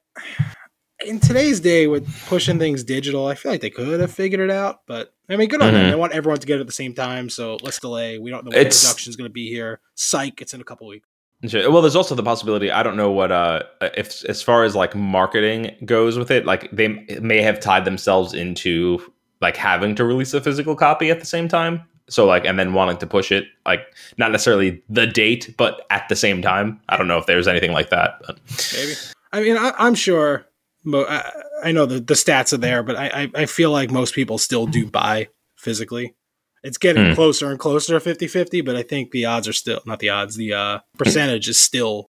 in 1.05 1.19
today's 1.19 1.59
day 1.59 1.87
with 1.87 2.07
pushing 2.27 2.59
things 2.59 2.83
digital, 2.83 3.27
I 3.27 3.35
feel 3.35 3.51
like 3.51 3.61
they 3.61 3.69
could 3.69 3.99
have 3.99 4.11
figured 4.11 4.39
it 4.41 4.51
out. 4.51 4.81
But 4.87 5.13
I 5.29 5.35
mean, 5.35 5.47
good 5.49 5.61
on 5.61 5.73
them. 5.73 5.85
Mhm. 5.85 5.89
They 5.91 5.95
want 5.95 6.13
everyone 6.13 6.39
to 6.39 6.47
get 6.47 6.57
it 6.57 6.61
at 6.61 6.67
the 6.67 6.73
same 6.73 6.93
time, 6.93 7.29
so 7.29 7.57
let's 7.61 7.79
delay. 7.79 8.17
We 8.19 8.29
don't 8.29 8.43
know 8.45 8.49
when 8.49 8.59
It's- 8.59 8.83
production's 8.83 9.15
going 9.15 9.29
to 9.29 9.33
be 9.33 9.49
here. 9.49 9.79
Psych, 9.95 10.41
it's 10.41 10.53
in 10.53 10.61
a 10.61 10.63
couple 10.63 10.87
weeks. 10.87 11.07
Well, 11.53 11.81
there's 11.81 11.95
also 11.95 12.13
the 12.13 12.21
possibility. 12.21 12.69
I 12.71 12.83
don't 12.83 12.95
know 12.95 13.09
what 13.09 13.31
uh 13.31 13.63
if 13.81 14.23
as 14.25 14.43
far 14.43 14.63
as 14.63 14.75
like 14.75 14.95
marketing 14.95 15.75
goes 15.85 16.17
with 16.17 16.29
it, 16.29 16.45
like 16.45 16.69
they 16.71 16.89
may 17.19 17.41
have 17.41 17.59
tied 17.59 17.83
themselves 17.85 18.33
into 18.35 19.01
like 19.41 19.57
having 19.57 19.95
to 19.95 20.03
release 20.05 20.35
a 20.35 20.41
physical 20.41 20.75
copy 20.75 21.09
at 21.09 21.19
the 21.19 21.25
same 21.25 21.47
time. 21.47 21.81
So 22.09 22.25
like, 22.27 22.45
and 22.45 22.59
then 22.59 22.73
wanting 22.73 22.97
to 22.97 23.07
push 23.07 23.31
it 23.31 23.45
like 23.65 23.81
not 24.17 24.31
necessarily 24.31 24.83
the 24.89 25.07
date, 25.07 25.55
but 25.57 25.87
at 25.89 26.07
the 26.09 26.15
same 26.15 26.43
time. 26.43 26.79
I 26.89 26.97
don't 26.97 27.07
know 27.07 27.17
if 27.17 27.25
there's 27.25 27.47
anything 27.47 27.71
like 27.71 27.89
that. 27.89 28.21
But. 28.27 28.37
Maybe. 28.75 28.93
I 29.33 29.41
mean, 29.41 29.57
I, 29.57 29.71
I'm 29.79 29.95
sure. 29.95 30.45
Mo- 30.83 31.05
I, 31.07 31.31
I 31.65 31.71
know 31.71 31.85
the, 31.85 31.99
the 31.99 32.13
stats 32.15 32.53
are 32.53 32.57
there, 32.57 32.81
but 32.83 32.95
I, 32.95 33.07
I, 33.23 33.41
I 33.41 33.45
feel 33.45 33.71
like 33.71 33.91
most 33.91 34.15
people 34.15 34.37
still 34.37 34.65
do 34.65 34.85
buy 34.85 35.27
physically. 35.57 36.15
It's 36.63 36.77
getting 36.77 37.07
Hmm. 37.09 37.13
closer 37.13 37.49
and 37.49 37.59
closer 37.59 37.93
to 37.93 37.99
50 37.99 38.27
50, 38.27 38.61
but 38.61 38.75
I 38.75 38.83
think 38.83 39.11
the 39.11 39.25
odds 39.25 39.47
are 39.47 39.53
still 39.53 39.81
not 39.85 39.99
the 39.99 40.09
odds, 40.09 40.35
the 40.35 40.53
uh, 40.53 40.79
percentage 40.97 41.47
is 41.49 41.59
still 41.59 42.09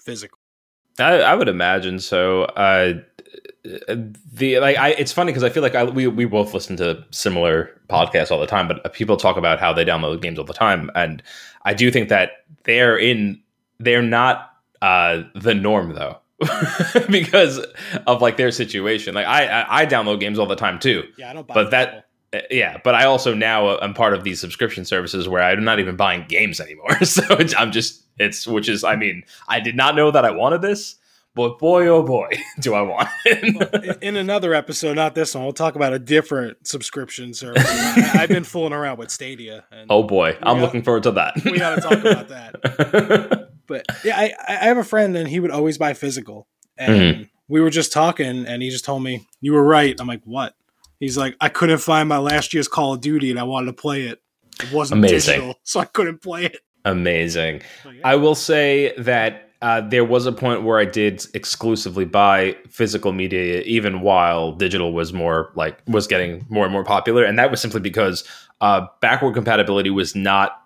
physical. 0.00 0.38
I, 0.98 1.20
I 1.20 1.34
would 1.34 1.48
imagine 1.48 1.98
so. 2.00 2.42
Uh, 2.44 2.94
the 3.64 4.58
like, 4.58 4.76
I 4.76 4.88
it's 4.90 5.12
funny 5.12 5.30
because 5.30 5.44
I 5.44 5.48
feel 5.50 5.62
like 5.62 5.74
I, 5.74 5.84
we 5.84 6.06
we 6.08 6.24
both 6.24 6.52
listen 6.52 6.76
to 6.78 7.04
similar 7.10 7.70
podcasts 7.88 8.30
all 8.30 8.40
the 8.40 8.46
time, 8.46 8.66
but 8.68 8.92
people 8.92 9.16
talk 9.16 9.36
about 9.36 9.60
how 9.60 9.72
they 9.72 9.84
download 9.84 10.20
games 10.20 10.38
all 10.38 10.44
the 10.44 10.52
time, 10.52 10.90
and 10.94 11.22
I 11.64 11.72
do 11.74 11.90
think 11.90 12.08
that 12.08 12.44
they're 12.64 12.98
in 12.98 13.40
they're 13.78 14.02
not 14.02 14.50
uh, 14.82 15.22
the 15.34 15.54
norm 15.54 15.94
though. 15.94 16.18
because 17.10 17.58
of 18.06 18.22
like 18.22 18.36
their 18.36 18.50
situation. 18.50 19.14
Like 19.14 19.26
I, 19.26 19.46
I 19.62 19.80
i 19.82 19.86
download 19.86 20.20
games 20.20 20.38
all 20.38 20.46
the 20.46 20.56
time 20.56 20.78
too. 20.78 21.04
Yeah, 21.18 21.30
I 21.30 21.32
don't 21.32 21.46
buy 21.46 21.54
But 21.54 21.70
that- 21.70 22.06
Uh, 22.34 22.40
yeah 22.50 22.78
but 22.82 22.94
i 22.94 23.04
also 23.04 23.34
now 23.34 23.78
am 23.80 23.92
part 23.92 24.14
of 24.14 24.24
these 24.24 24.40
subscription 24.40 24.86
services 24.86 25.28
where 25.28 25.42
i'm 25.42 25.64
not 25.64 25.78
even 25.78 25.96
buying 25.96 26.24
games 26.28 26.60
anymore. 26.60 26.96
So 27.04 27.22
it's, 27.34 27.54
i'm 27.56 27.72
just 27.72 28.04
it's 28.18 28.46
which 28.46 28.70
is 28.70 28.84
i 28.84 28.96
mean 28.96 29.22
i 29.48 29.60
did 29.60 29.76
not 29.76 29.94
know 29.94 30.10
that 30.10 30.24
i 30.24 30.30
wanted 30.30 30.62
this 30.62 30.96
but 31.34 31.58
boy 31.58 31.86
oh 31.88 32.02
boy 32.02 32.30
do 32.60 32.72
i 32.72 32.80
want 32.80 33.06
it. 33.26 33.98
In- 34.02 34.16
another 34.16 34.54
episode, 34.54 34.96
not 34.96 35.14
this 35.14 35.34
one, 35.34 35.44
we'll 35.44 35.52
talk 35.52 35.74
about 35.76 35.92
a 35.92 35.98
different 35.98 36.66
subscription 36.66 37.34
service. 37.34 37.64
I, 37.68 38.20
I've 38.22 38.30
been 38.30 38.44
fooling 38.44 38.72
around 38.72 38.96
with 38.98 39.10
Stadia, 39.10 39.64
and 39.70 39.86
oh 39.90 40.02
boy 40.02 40.30
i'm 40.42 40.56
got- 40.56 40.62
looking 40.62 40.82
forward 40.82 41.02
to 41.02 41.10
that. 41.12 41.34
we 41.44 41.58
got 41.58 41.74
to 41.76 41.80
talk 41.82 41.98
about 42.00 42.28
that. 42.28 43.50
But 43.66 43.86
yeah, 44.04 44.18
I, 44.18 44.32
I 44.48 44.52
have 44.66 44.78
a 44.78 44.84
friend, 44.84 45.16
and 45.16 45.28
he 45.28 45.40
would 45.40 45.50
always 45.50 45.78
buy 45.78 45.94
physical. 45.94 46.46
And 46.78 46.92
Mm-hmm. 46.94 47.22
we 47.48 47.60
were 47.60 47.70
just 47.70 47.92
talking, 47.92 48.46
and 48.46 48.62
he 48.62 48.70
just 48.70 48.84
told 48.84 49.02
me, 49.02 49.26
"You 49.40 49.52
were 49.52 49.62
right." 49.64 49.94
I'm 50.00 50.06
like, 50.08 50.22
"What?" 50.24 50.54
He's 51.00 51.16
like, 51.18 51.36
"I 51.40 51.48
couldn't 51.48 51.78
find 51.78 52.08
my 52.08 52.18
last 52.18 52.54
year's 52.54 52.68
Call 52.68 52.94
of 52.94 53.00
Duty, 53.00 53.30
and 53.30 53.38
I 53.38 53.42
wanted 53.44 53.66
to 53.66 53.72
play 53.74 54.02
it. 54.02 54.20
It 54.62 54.72
wasn't 54.72 54.98
Amazing. 55.00 55.34
digital, 55.34 55.54
so 55.62 55.80
I 55.80 55.84
couldn't 55.84 56.22
play 56.22 56.46
it." 56.46 56.58
amazing 56.84 57.62
I'm 57.84 57.94
like, 57.94 58.00
I 58.04 58.16
will 58.16 58.34
say 58.34 58.92
that 58.98 59.50
uh, 59.62 59.80
there 59.82 60.04
was 60.04 60.26
a 60.26 60.32
point 60.32 60.64
where 60.64 60.80
I 60.80 60.84
did 60.84 61.24
exclusively 61.32 62.04
buy 62.04 62.56
physical 62.68 63.12
media, 63.12 63.60
even 63.62 64.00
while 64.00 64.50
digital 64.50 64.92
was 64.92 65.12
more 65.12 65.52
like 65.54 65.80
was 65.86 66.08
getting 66.08 66.44
more 66.48 66.64
and 66.64 66.72
more 66.72 66.82
popular, 66.84 67.22
and 67.24 67.38
that 67.38 67.52
was 67.52 67.60
simply 67.60 67.78
because 67.80 68.24
uh, 68.60 68.86
backward 69.00 69.34
compatibility 69.34 69.90
was 69.90 70.16
not. 70.16 70.58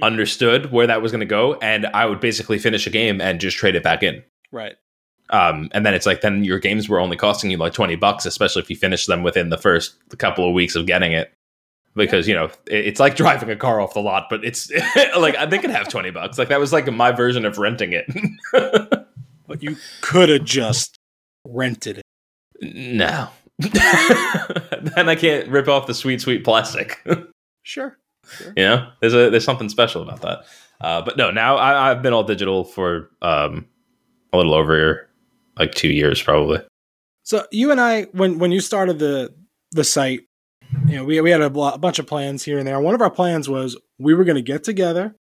Understood 0.00 0.72
where 0.72 0.86
that 0.86 1.02
was 1.02 1.12
going 1.12 1.20
to 1.20 1.26
go, 1.26 1.54
and 1.54 1.86
I 1.86 2.06
would 2.06 2.20
basically 2.20 2.58
finish 2.58 2.86
a 2.86 2.90
game 2.90 3.20
and 3.20 3.40
just 3.40 3.56
trade 3.56 3.74
it 3.74 3.82
back 3.82 4.02
in. 4.02 4.22
right. 4.50 4.74
Um, 5.30 5.70
and 5.72 5.86
then 5.86 5.94
it's 5.94 6.04
like 6.04 6.20
then 6.20 6.44
your 6.44 6.58
games 6.58 6.90
were 6.90 7.00
only 7.00 7.16
costing 7.16 7.50
you 7.50 7.56
like 7.56 7.72
twenty 7.72 7.96
bucks, 7.96 8.26
especially 8.26 8.60
if 8.60 8.68
you 8.68 8.76
finish 8.76 9.06
them 9.06 9.22
within 9.22 9.48
the 9.48 9.56
first 9.56 9.94
couple 10.18 10.46
of 10.46 10.52
weeks 10.52 10.74
of 10.76 10.84
getting 10.86 11.12
it. 11.12 11.32
Because 11.94 12.28
you 12.28 12.34
know 12.34 12.46
it- 12.66 12.86
it's 12.86 13.00
like 13.00 13.16
driving 13.16 13.48
a 13.48 13.56
car 13.56 13.80
off 13.80 13.94
the 13.94 14.00
lot, 14.00 14.26
but 14.28 14.44
it's 14.44 14.70
like 15.18 15.36
they 15.50 15.58
could 15.58 15.70
have 15.70 15.88
twenty 15.88 16.10
bucks. 16.10 16.36
Like 16.38 16.48
that 16.48 16.60
was 16.60 16.70
like 16.72 16.86
my 16.92 17.12
version 17.12 17.44
of 17.46 17.56
renting 17.58 17.92
it. 17.94 18.06
But 19.48 19.62
you 19.62 19.76
could 20.00 20.28
have 20.30 20.44
just 20.44 20.96
rented 21.46 21.98
it. 21.98 22.74
no, 22.74 23.28
then 23.58 25.08
I 25.08 25.14
can't 25.14 25.48
rip 25.48 25.68
off 25.68 25.86
the 25.86 25.94
sweet, 25.94 26.20
sweet 26.20 26.44
plastic. 26.44 27.04
Sure. 27.62 27.96
You 28.56 28.62
know, 28.64 28.88
there's 29.00 29.14
a 29.14 29.30
there's 29.30 29.44
something 29.44 29.68
special 29.68 30.02
about 30.02 30.22
that. 30.22 30.44
Uh, 30.80 31.00
but 31.02 31.16
no, 31.16 31.30
now 31.30 31.56
I, 31.56 31.90
I've 31.90 32.02
been 32.02 32.12
all 32.12 32.24
digital 32.24 32.64
for 32.64 33.10
um, 33.22 33.66
a 34.32 34.36
little 34.36 34.54
over 34.54 35.08
like 35.58 35.74
two 35.74 35.88
years, 35.92 36.20
probably. 36.22 36.60
So 37.24 37.46
you 37.52 37.70
and 37.70 37.80
I, 37.80 38.02
when 38.12 38.38
when 38.38 38.50
you 38.52 38.60
started 38.60 38.98
the 38.98 39.32
the 39.72 39.84
site, 39.84 40.22
you 40.86 40.96
know, 40.96 41.04
we 41.04 41.20
we 41.20 41.30
had 41.30 41.40
a, 41.40 41.50
bl- 41.50 41.64
a 41.66 41.78
bunch 41.78 41.98
of 41.98 42.06
plans 42.06 42.42
here 42.42 42.58
and 42.58 42.66
there. 42.66 42.80
One 42.80 42.94
of 42.94 43.00
our 43.00 43.10
plans 43.10 43.48
was 43.48 43.76
we 43.98 44.14
were 44.14 44.24
going 44.24 44.36
to 44.36 44.42
get 44.42 44.64
together, 44.64 45.14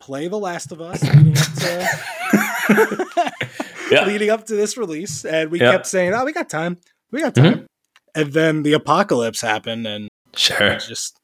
play 0.00 0.26
The 0.28 0.38
Last 0.38 0.72
of 0.72 0.80
Us, 0.80 1.02
leading 1.02 1.36
up 1.38 1.52
to, 1.54 1.88
Yeah. 3.90 4.06
leading 4.06 4.30
up 4.30 4.46
to 4.46 4.54
this 4.56 4.76
release, 4.76 5.24
and 5.24 5.50
we 5.50 5.60
Yeah. 5.60 5.72
kept 5.72 5.86
saying, 5.86 6.12
"Oh, 6.14 6.24
we 6.24 6.32
got 6.32 6.48
time, 6.48 6.78
we 7.12 7.20
got 7.20 7.34
time," 7.34 7.66
and 8.14 8.32
then 8.32 8.62
the 8.62 8.72
apocalypse 8.72 9.40
happened, 9.42 9.86
and 9.86 10.08
Sure. 10.34 10.78
just 10.78 11.16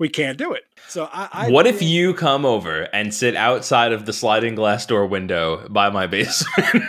we 0.00 0.08
can't 0.08 0.36
do 0.38 0.52
it. 0.52 0.62
So 0.88 1.08
I, 1.12 1.28
I 1.32 1.50
what 1.50 1.68
if 1.68 1.80
you 1.80 2.14
come 2.14 2.44
over 2.44 2.88
and 2.92 3.14
sit 3.14 3.36
outside 3.36 3.92
of 3.92 4.06
the 4.06 4.12
sliding 4.12 4.56
glass 4.56 4.84
door 4.86 5.06
window 5.06 5.68
by 5.68 5.90
my 5.90 6.08
basement 6.08 6.82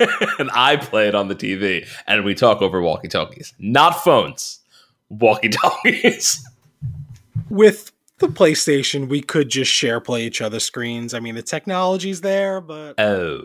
and 0.40 0.50
I 0.52 0.76
play 0.76 1.06
it 1.06 1.14
on 1.14 1.28
the 1.28 1.36
TV 1.36 1.86
and 2.08 2.24
we 2.24 2.34
talk 2.34 2.60
over 2.62 2.80
walkie 2.80 3.06
talkies? 3.08 3.54
Not 3.60 4.02
phones, 4.02 4.58
walkie 5.10 5.50
talkies. 5.50 6.44
with 7.50 7.92
the 8.18 8.28
PlayStation, 8.28 9.08
we 9.08 9.20
could 9.20 9.48
just 9.50 9.70
share 9.70 10.00
play 10.00 10.24
each 10.24 10.40
other's 10.40 10.64
screens. 10.64 11.14
I 11.14 11.20
mean, 11.20 11.34
the 11.34 11.42
technology's 11.42 12.22
there, 12.22 12.60
but 12.60 12.94
Oh. 12.98 13.42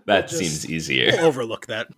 that 0.06 0.28
just- 0.28 0.38
seems 0.38 0.66
we'll 0.66 0.74
easier. 0.76 1.12
overlook 1.20 1.66
that. 1.66 1.88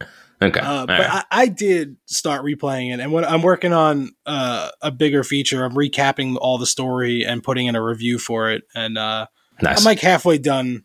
Okay. 0.43 0.61
Uh, 0.61 0.87
but 0.87 0.99
right. 0.99 1.25
I, 1.31 1.43
I 1.43 1.47
did 1.47 1.97
start 2.07 2.45
replaying 2.45 2.93
it, 2.93 3.01
and 3.01 3.13
when 3.13 3.25
I'm 3.25 3.43
working 3.43 3.73
on 3.73 4.11
uh, 4.27 4.71
a 4.81 4.91
bigger 4.91 5.23
feature, 5.23 5.65
I'm 5.65 5.75
recapping 5.75 6.37
all 6.41 6.59
the 6.59 6.67
story 6.67 7.25
and 7.25 7.43
putting 7.43 7.67
in 7.67 7.77
a 7.77 7.83
review 7.83 8.19
for 8.19 8.51
it, 8.51 8.65
and 8.75 8.99
uh, 8.99 9.27
nice. 9.63 9.79
I'm 9.79 9.85
like 9.85 10.01
halfway 10.01 10.39
done 10.39 10.85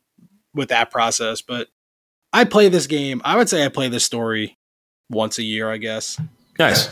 with 0.54 0.70
that 0.70 0.92
process. 0.92 1.42
But 1.42 1.70
I 2.32 2.44
play 2.46 2.70
this 2.70 2.88
game. 2.88 3.22
I 3.26 3.38
would 3.38 3.50
say 3.50 3.66
I 3.66 3.70
play 3.70 3.90
this 3.90 4.04
story 4.04 4.58
once 5.10 5.40
a 5.40 5.44
year. 5.44 5.72
I 5.72 5.78
guess 5.78 6.20
nice. 6.60 6.88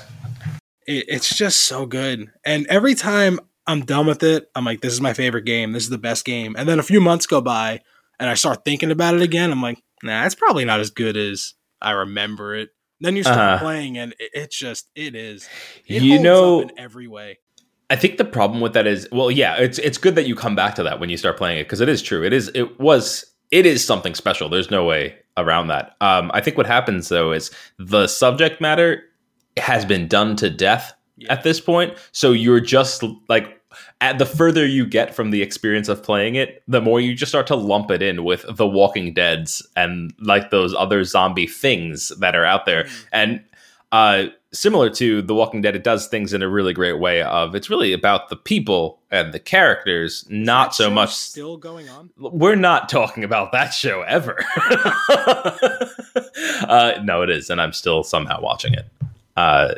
it, 0.87 1.05
it's 1.07 1.35
just 1.35 1.65
so 1.65 1.85
good, 1.85 2.31
and 2.45 2.65
every 2.67 2.95
time 2.95 3.39
I'm 3.67 3.83
done 3.83 4.05
with 4.05 4.23
it, 4.23 4.49
I'm 4.55 4.63
like, 4.63 4.81
this 4.81 4.93
is 4.93 5.01
my 5.01 5.13
favorite 5.13 5.45
game. 5.45 5.73
This 5.73 5.83
is 5.83 5.89
the 5.89 5.97
best 5.97 6.23
game. 6.23 6.55
And 6.57 6.69
then 6.69 6.79
a 6.79 6.83
few 6.83 7.01
months 7.01 7.25
go 7.25 7.41
by, 7.41 7.81
and 8.19 8.29
I 8.29 8.35
start 8.35 8.63
thinking 8.63 8.91
about 8.91 9.15
it 9.15 9.21
again. 9.21 9.51
I'm 9.51 9.61
like, 9.61 9.81
nah, 10.03 10.25
it's 10.25 10.35
probably 10.35 10.65
not 10.65 10.79
as 10.79 10.91
good 10.91 11.17
as 11.17 11.54
I 11.81 11.91
remember 11.91 12.55
it. 12.55 12.69
Then 13.01 13.15
you 13.15 13.23
start 13.23 13.37
Uh-huh. 13.37 13.59
playing, 13.63 13.97
and 13.97 14.13
it, 14.19 14.29
it's 14.33 14.57
just 14.57 14.89
it 14.95 15.15
is. 15.15 15.47
It 15.87 16.01
You 16.01 16.19
know- 16.19 16.61
in 16.61 16.71
every 16.77 17.07
way. 17.07 17.39
I 17.89 17.95
think 17.95 18.17
the 18.17 18.25
problem 18.25 18.61
with 18.61 18.73
that 18.73 18.87
is, 18.87 19.07
well, 19.11 19.29
yeah, 19.29 19.57
it's 19.57 19.77
it's 19.77 19.97
good 19.99 20.15
that 20.15 20.25
you 20.27 20.35
come 20.35 20.55
back 20.55 20.73
to 20.75 20.83
that 20.83 20.99
when 20.99 21.09
you 21.09 21.17
start 21.17 21.37
playing 21.37 21.59
it 21.59 21.65
because 21.65 21.81
it 21.81 21.89
is 21.89 22.01
true. 22.01 22.23
It 22.23 22.33
is 22.33 22.49
it 22.55 22.79
was 22.79 23.25
it 23.51 23.65
is 23.67 23.85
something 23.85 24.15
special. 24.15 24.49
There's 24.49 24.71
no 24.71 24.83
way 24.85 25.15
around 25.37 25.67
that. 25.67 25.95
Um, 26.01 26.31
I 26.33 26.41
think 26.41 26.57
what 26.57 26.65
happens 26.65 27.09
though 27.09 27.31
is 27.31 27.51
the 27.77 28.07
subject 28.07 28.59
matter 28.59 29.03
has 29.57 29.85
been 29.85 30.07
done 30.07 30.35
to 30.37 30.49
death 30.49 30.93
Yeah. 31.17 31.31
at 31.31 31.43
this 31.43 31.59
point. 31.61 31.93
So 32.11 32.31
you're 32.31 32.59
just 32.59 33.03
like 33.29 33.54
at 34.01 34.19
the 34.19 34.25
further 34.25 34.65
you 34.65 34.85
get 34.85 35.15
from 35.15 35.31
the 35.31 35.41
experience 35.41 35.89
of 35.89 36.03
playing 36.03 36.35
it, 36.35 36.63
the 36.67 36.81
more 36.81 36.99
you 36.99 37.15
just 37.15 37.31
start 37.31 37.47
to 37.47 37.55
lump 37.55 37.91
it 37.91 38.01
in 38.01 38.23
with 38.23 38.45
the 38.49 38.67
Walking 38.67 39.13
Dead's 39.13 39.65
and 39.75 40.13
like 40.19 40.49
those 40.49 40.73
other 40.73 41.03
zombie 41.03 41.47
things 41.47 42.09
that 42.19 42.35
are 42.35 42.45
out 42.45 42.65
there. 42.65 42.87
And 43.11 43.43
uh, 43.91 44.27
similar 44.51 44.89
to 44.89 45.21
The 45.21 45.35
Walking 45.35 45.61
Dead, 45.61 45.75
it 45.75 45.83
does 45.83 46.07
things 46.07 46.33
in 46.33 46.41
a 46.41 46.49
really 46.49 46.73
great 46.73 46.99
way. 46.99 47.21
Of 47.21 47.55
it's 47.55 47.69
really 47.69 47.93
about 47.93 48.29
the 48.29 48.35
people 48.35 48.99
and 49.11 49.33
the 49.33 49.39
characters, 49.39 50.25
not 50.29 50.73
so 50.75 50.89
much. 50.89 51.13
still 51.13 51.57
going 51.57 51.87
on. 51.89 52.09
We're 52.17 52.55
not 52.55 52.89
talking 52.89 53.23
about 53.23 53.51
that 53.51 53.69
show 53.69 54.01
ever. 54.01 54.43
uh, 56.67 56.99
no, 57.03 57.21
it 57.21 57.29
is, 57.29 57.49
and 57.49 57.61
I'm 57.61 57.73
still 57.73 58.03
somehow 58.03 58.41
watching 58.41 58.73
it. 58.73 58.85
Uh, 59.37 59.75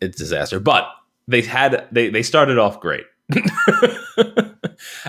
it's 0.00 0.16
a 0.16 0.18
disaster, 0.18 0.60
but 0.60 0.88
they 1.26 1.42
had 1.42 1.86
they 1.92 2.10
they 2.10 2.22
started 2.22 2.58
off 2.58 2.80
great. 2.80 3.04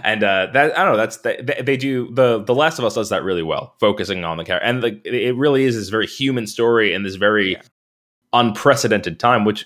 and 0.03 0.23
uh, 0.23 0.47
that 0.53 0.77
I 0.77 0.83
don't 0.83 0.93
know. 0.93 0.97
That's 0.97 1.17
they, 1.17 1.37
they 1.63 1.77
do 1.77 2.09
the 2.11 2.39
the 2.43 2.53
Last 2.55 2.79
of 2.79 2.85
Us 2.85 2.95
does 2.95 3.09
that 3.09 3.23
really 3.23 3.43
well, 3.43 3.75
focusing 3.79 4.23
on 4.23 4.37
the 4.37 4.43
character, 4.43 4.65
and 4.65 4.83
the, 4.83 4.99
it 5.05 5.35
really 5.35 5.63
is 5.63 5.75
this 5.75 5.89
very 5.89 6.07
human 6.07 6.47
story 6.47 6.93
in 6.93 7.03
this 7.03 7.15
very 7.15 7.53
Yeah. 7.53 7.61
unprecedented 8.33 9.19
time, 9.19 9.45
which 9.45 9.65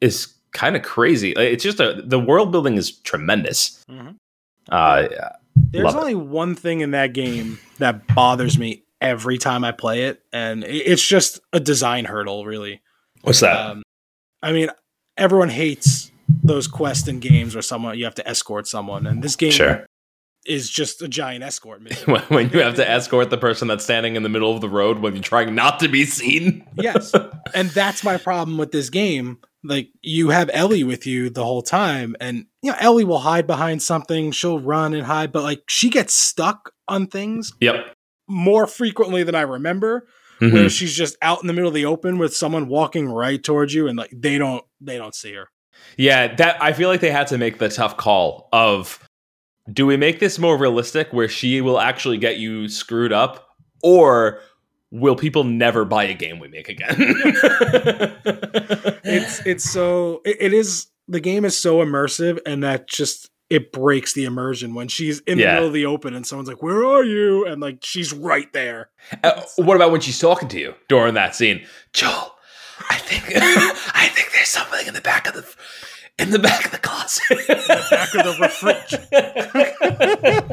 is 0.00 0.32
kind 0.52 0.76
of 0.76 0.82
crazy. 0.82 1.32
It's 1.32 1.64
just 1.64 1.80
a 1.80 2.02
the 2.04 2.20
world 2.20 2.52
building 2.52 2.76
is 2.76 2.90
tremendous. 2.92 3.82
Mhm. 3.90 4.16
Uh, 4.68 5.08
There's 5.56 5.84
Love 5.84 5.94
it. 5.96 5.98
only 5.98 6.14
one 6.14 6.54
thing 6.54 6.80
in 6.80 6.92
that 6.92 7.12
game 7.12 7.58
that 7.78 8.06
bothers 8.14 8.58
me 8.58 8.84
every 9.00 9.38
time 9.38 9.64
I 9.64 9.72
play 9.72 10.04
it, 10.04 10.22
and 10.32 10.64
it's 10.64 11.06
just 11.06 11.40
a 11.52 11.60
design 11.60 12.04
hurdle, 12.06 12.44
really. 12.44 12.80
what's 13.22 13.40
that? 13.40 13.56
Um, 13.70 13.82
I 14.42 14.52
mean, 14.52 14.68
everyone 15.16 15.48
hates 15.48 16.10
those 16.44 16.68
quests 16.68 17.08
in 17.08 17.18
games 17.20 17.54
where 17.54 17.62
someone 17.62 17.98
you 17.98 18.04
have 18.04 18.14
to 18.16 18.28
escort 18.28 18.66
someone, 18.68 19.06
and 19.06 19.22
this 19.22 19.34
game 19.34 19.50
sure. 19.50 19.86
is 20.46 20.70
just 20.70 21.02
a 21.02 21.08
giant 21.08 21.42
escort 21.42 21.82
mission. 21.82 22.14
when, 22.28 22.50
you 22.50 22.60
have 22.60 22.76
to 22.76 22.88
escort 22.88 23.30
the 23.30 23.38
person 23.38 23.66
that's 23.66 23.82
standing 23.82 24.14
in 24.14 24.22
the 24.22 24.28
middle 24.28 24.54
of 24.54 24.60
the 24.60 24.68
road 24.68 24.98
when 24.98 25.14
you're 25.14 25.22
trying 25.22 25.54
not 25.54 25.80
to 25.80 25.88
be 25.88 26.04
seen. 26.04 26.64
yes, 26.76 27.12
and 27.54 27.70
that's 27.70 28.04
my 28.04 28.18
problem 28.18 28.58
with 28.58 28.70
this 28.70 28.90
game. 28.90 29.38
Like 29.66 29.88
you 30.02 30.28
have 30.28 30.50
Ellie 30.52 30.84
with 30.84 31.06
you 31.06 31.30
the 31.30 31.42
whole 31.42 31.62
time, 31.62 32.14
and 32.20 32.44
you 32.62 32.70
know 32.70 32.76
Ellie 32.78 33.04
will 33.04 33.18
hide 33.20 33.46
behind 33.46 33.82
something. 33.82 34.30
She'll 34.30 34.60
run 34.60 34.92
and 34.92 35.06
hide, 35.06 35.32
but 35.32 35.42
like 35.42 35.62
she 35.66 35.88
gets 35.88 36.12
stuck 36.12 36.72
on 36.86 37.06
things 37.06 37.50
Yep. 37.60 37.76
more 38.28 38.66
frequently 38.66 39.22
than 39.22 39.34
I 39.34 39.40
remember. 39.40 40.06
Mhm. 40.40 40.52
Where 40.52 40.68
she's 40.68 40.94
just 40.94 41.16
out 41.22 41.40
in 41.42 41.46
the 41.46 41.52
middle 41.52 41.68
of 41.68 41.74
the 41.74 41.86
open 41.86 42.18
with 42.18 42.36
someone 42.36 42.68
walking 42.68 43.08
right 43.08 43.42
towards 43.42 43.72
you, 43.72 43.86
and 43.86 43.96
like 43.96 44.12
they 44.14 44.36
don't 44.36 44.64
they 44.80 44.98
don't 44.98 45.14
see 45.14 45.32
her. 45.32 45.48
Yeah, 45.96 46.34
that 46.36 46.62
I 46.62 46.72
feel 46.72 46.88
like 46.88 47.00
they 47.00 47.10
had 47.10 47.26
to 47.28 47.38
make 47.38 47.58
the 47.58 47.68
tough 47.68 47.96
call 47.96 48.48
of 48.52 48.98
do 49.72 49.86
we 49.86 49.96
make 49.96 50.18
this 50.20 50.38
more 50.38 50.58
realistic 50.58 51.12
where 51.12 51.28
she 51.28 51.60
will 51.60 51.80
actually 51.80 52.18
get 52.18 52.38
you 52.38 52.68
screwed 52.68 53.12
up 53.12 53.48
or 53.82 54.40
will 54.90 55.16
people 55.16 55.42
never 55.44 55.84
buy 55.84 56.04
a 56.04 56.14
game 56.14 56.38
we 56.38 56.48
make 56.48 56.68
again? 56.68 56.94
it's 59.04 59.44
it's 59.46 59.64
so 59.64 60.20
it, 60.24 60.36
it 60.40 60.52
is 60.52 60.86
the 61.08 61.20
game 61.20 61.44
is 61.44 61.58
so 61.58 61.78
immersive 61.84 62.38
and 62.46 62.62
that 62.62 62.88
just 62.88 63.30
it 63.50 63.72
breaks 63.72 64.14
the 64.14 64.24
immersion 64.24 64.74
when 64.74 64.88
she's 64.88 65.20
in 65.20 65.38
the 65.38 65.44
middle 65.44 65.66
of 65.66 65.72
the 65.74 65.84
open 65.86 66.14
and 66.14 66.26
someone's 66.26 66.48
like 66.48 66.62
where 66.62 66.84
are 66.84 67.04
you 67.04 67.46
and 67.46 67.60
like 67.60 67.78
she's 67.82 68.12
right 68.12 68.52
there 68.52 68.88
Uh, 69.22 69.42
what 69.56 69.76
about 69.76 69.92
when 69.92 70.00
she's 70.00 70.18
talking 70.18 70.48
to 70.48 70.58
you 70.58 70.74
during 70.88 71.14
that 71.14 71.34
scene? 71.34 71.64
Joel, 71.92 72.34
I 72.90 72.96
think 72.96 73.24
I 73.36 74.08
think 74.08 74.30
there's 74.44 74.50
something 74.50 74.86
in 74.86 74.92
the 74.92 75.00
back 75.00 75.26
of 75.26 75.32
the 75.34 76.22
in 76.22 76.30
the 76.30 76.38
back 76.38 76.66
of 76.66 76.70
the 76.70 76.78
closet. 76.78 77.22
the 77.28 77.86
back 77.90 78.14
of 78.14 78.24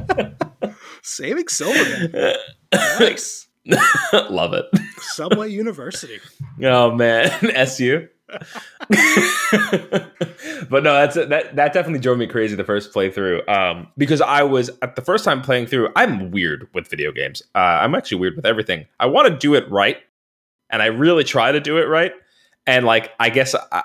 the 0.08 0.36
saving 1.02 1.48
silverman 1.50 2.36
nice 3.00 3.48
Love 4.30 4.54
it. 4.54 4.66
subway 5.00 5.50
university 5.50 6.20
Oh 6.64 6.92
man, 6.96 7.30
SU. 7.54 8.08
but 10.70 10.84
no, 10.84 10.94
that's 10.94 11.16
that 11.16 11.54
that 11.58 11.74
definitely 11.74 12.00
drove 12.00 12.18
me 12.18 12.28
crazy 12.28 12.56
the 12.56 12.64
first 12.64 12.94
playthrough. 12.94 13.46
Um, 13.50 13.90
because 13.98 14.22
I 14.22 14.44
was 14.44 14.70
at 14.82 14.96
the 14.96 15.02
first 15.02 15.26
time 15.26 15.42
playing 15.42 15.66
through. 15.68 15.90
I'm 15.98 16.32
weird 16.32 16.70
with 16.74 16.88
video 16.88 17.12
games. 17.12 17.44
Uh, 17.54 17.58
I'm 17.60 17.94
actually 17.94 18.20
weird 18.20 18.38
with 18.38 18.46
everything. 18.46 18.86
I 19.02 19.08
want 19.08 19.28
to 19.28 19.36
do 19.36 19.54
it 19.56 19.70
right, 19.70 19.98
and 20.70 20.82
I 20.82 20.86
really 20.86 21.26
try 21.26 21.52
to 21.52 21.60
do 21.60 21.78
it 21.78 21.88
right. 21.90 22.14
And 22.72 22.86
like, 22.86 23.12
I 23.20 23.30
guess 23.30 23.54
I, 23.72 23.84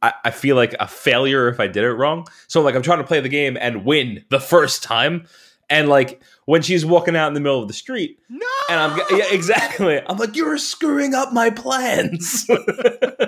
I 0.00 0.30
feel 0.30 0.54
like 0.54 0.74
a 0.78 0.86
failure 0.86 1.48
if 1.48 1.58
I 1.58 1.66
did 1.66 1.82
it 1.84 1.92
wrong. 1.92 2.26
So 2.46 2.62
like, 2.62 2.74
I'm 2.76 2.82
trying 2.82 2.98
to 2.98 3.04
play 3.04 3.20
the 3.20 3.28
game 3.28 3.56
and 3.60 3.84
win 3.84 4.24
the 4.30 4.38
first 4.40 4.82
time. 4.82 5.26
And 5.68 5.88
like 5.88 6.22
when 6.46 6.62
she's 6.62 6.86
walking 6.86 7.16
out 7.16 7.28
in 7.28 7.34
the 7.34 7.40
middle 7.40 7.60
of 7.60 7.68
the 7.68 7.74
street, 7.74 8.18
no 8.30 8.46
and 8.70 8.80
I'm 8.80 8.98
yeah, 9.10 9.24
exactly. 9.30 10.00
I'm 10.06 10.16
like, 10.16 10.34
you're 10.36 10.56
screwing 10.56 11.14
up 11.14 11.32
my 11.32 11.50
plans. 11.50 12.46
uh, 12.50 13.26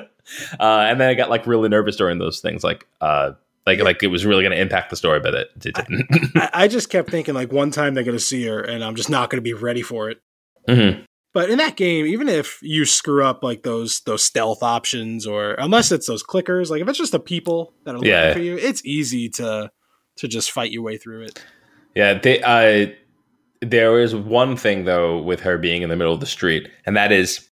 and 0.60 1.00
then 1.00 1.08
I 1.10 1.14
got 1.14 1.28
like 1.28 1.46
really 1.46 1.68
nervous 1.68 1.96
during 1.96 2.18
those 2.18 2.40
things, 2.40 2.64
like 2.64 2.86
uh, 3.00 3.32
like 3.66 3.80
like 3.80 4.02
it 4.02 4.06
was 4.06 4.24
really 4.24 4.42
going 4.42 4.54
to 4.54 4.60
impact 4.60 4.90
the 4.90 4.96
story, 4.96 5.20
but 5.20 5.34
it, 5.34 5.48
it 5.64 5.74
didn't. 5.74 6.06
I, 6.36 6.50
I 6.64 6.68
just 6.68 6.88
kept 6.88 7.10
thinking 7.10 7.34
like 7.34 7.52
one 7.52 7.70
time 7.70 7.94
they're 7.94 8.04
gonna 8.04 8.18
see 8.18 8.46
her 8.46 8.60
and 8.60 8.82
i'm 8.82 8.94
just 8.94 9.10
not 9.10 9.28
gonna 9.28 9.42
be 9.42 9.54
ready 9.54 9.82
for 9.82 10.08
it 10.08 10.20
Mhm. 10.68 11.04
But 11.32 11.48
in 11.50 11.58
that 11.58 11.76
game, 11.76 12.06
even 12.06 12.28
if 12.28 12.58
you 12.60 12.84
screw 12.84 13.24
up 13.24 13.42
like 13.44 13.62
those 13.62 14.00
those 14.00 14.22
stealth 14.22 14.62
options, 14.62 15.26
or 15.26 15.52
unless 15.54 15.92
it's 15.92 16.06
those 16.08 16.24
clickers, 16.24 16.70
like 16.70 16.82
if 16.82 16.88
it's 16.88 16.98
just 16.98 17.12
the 17.12 17.20
people 17.20 17.72
that 17.84 17.94
are 17.94 17.98
looking 17.98 18.10
Yeah. 18.10 18.32
for 18.32 18.40
you, 18.40 18.56
it's 18.56 18.84
easy 18.84 19.28
to 19.30 19.70
to 20.16 20.28
just 20.28 20.50
fight 20.50 20.72
your 20.72 20.82
way 20.82 20.96
through 20.98 21.22
it. 21.22 21.42
Yeah, 21.94 22.14
they, 22.14 22.40
uh, 22.42 22.90
there 23.60 24.00
is 24.00 24.14
one 24.14 24.56
thing 24.56 24.84
though 24.84 25.18
with 25.22 25.40
her 25.40 25.56
being 25.56 25.82
in 25.82 25.88
the 25.88 25.96
middle 25.96 26.12
of 26.14 26.20
the 26.20 26.26
street, 26.26 26.68
and 26.84 26.96
that 26.96 27.12
is 27.12 27.48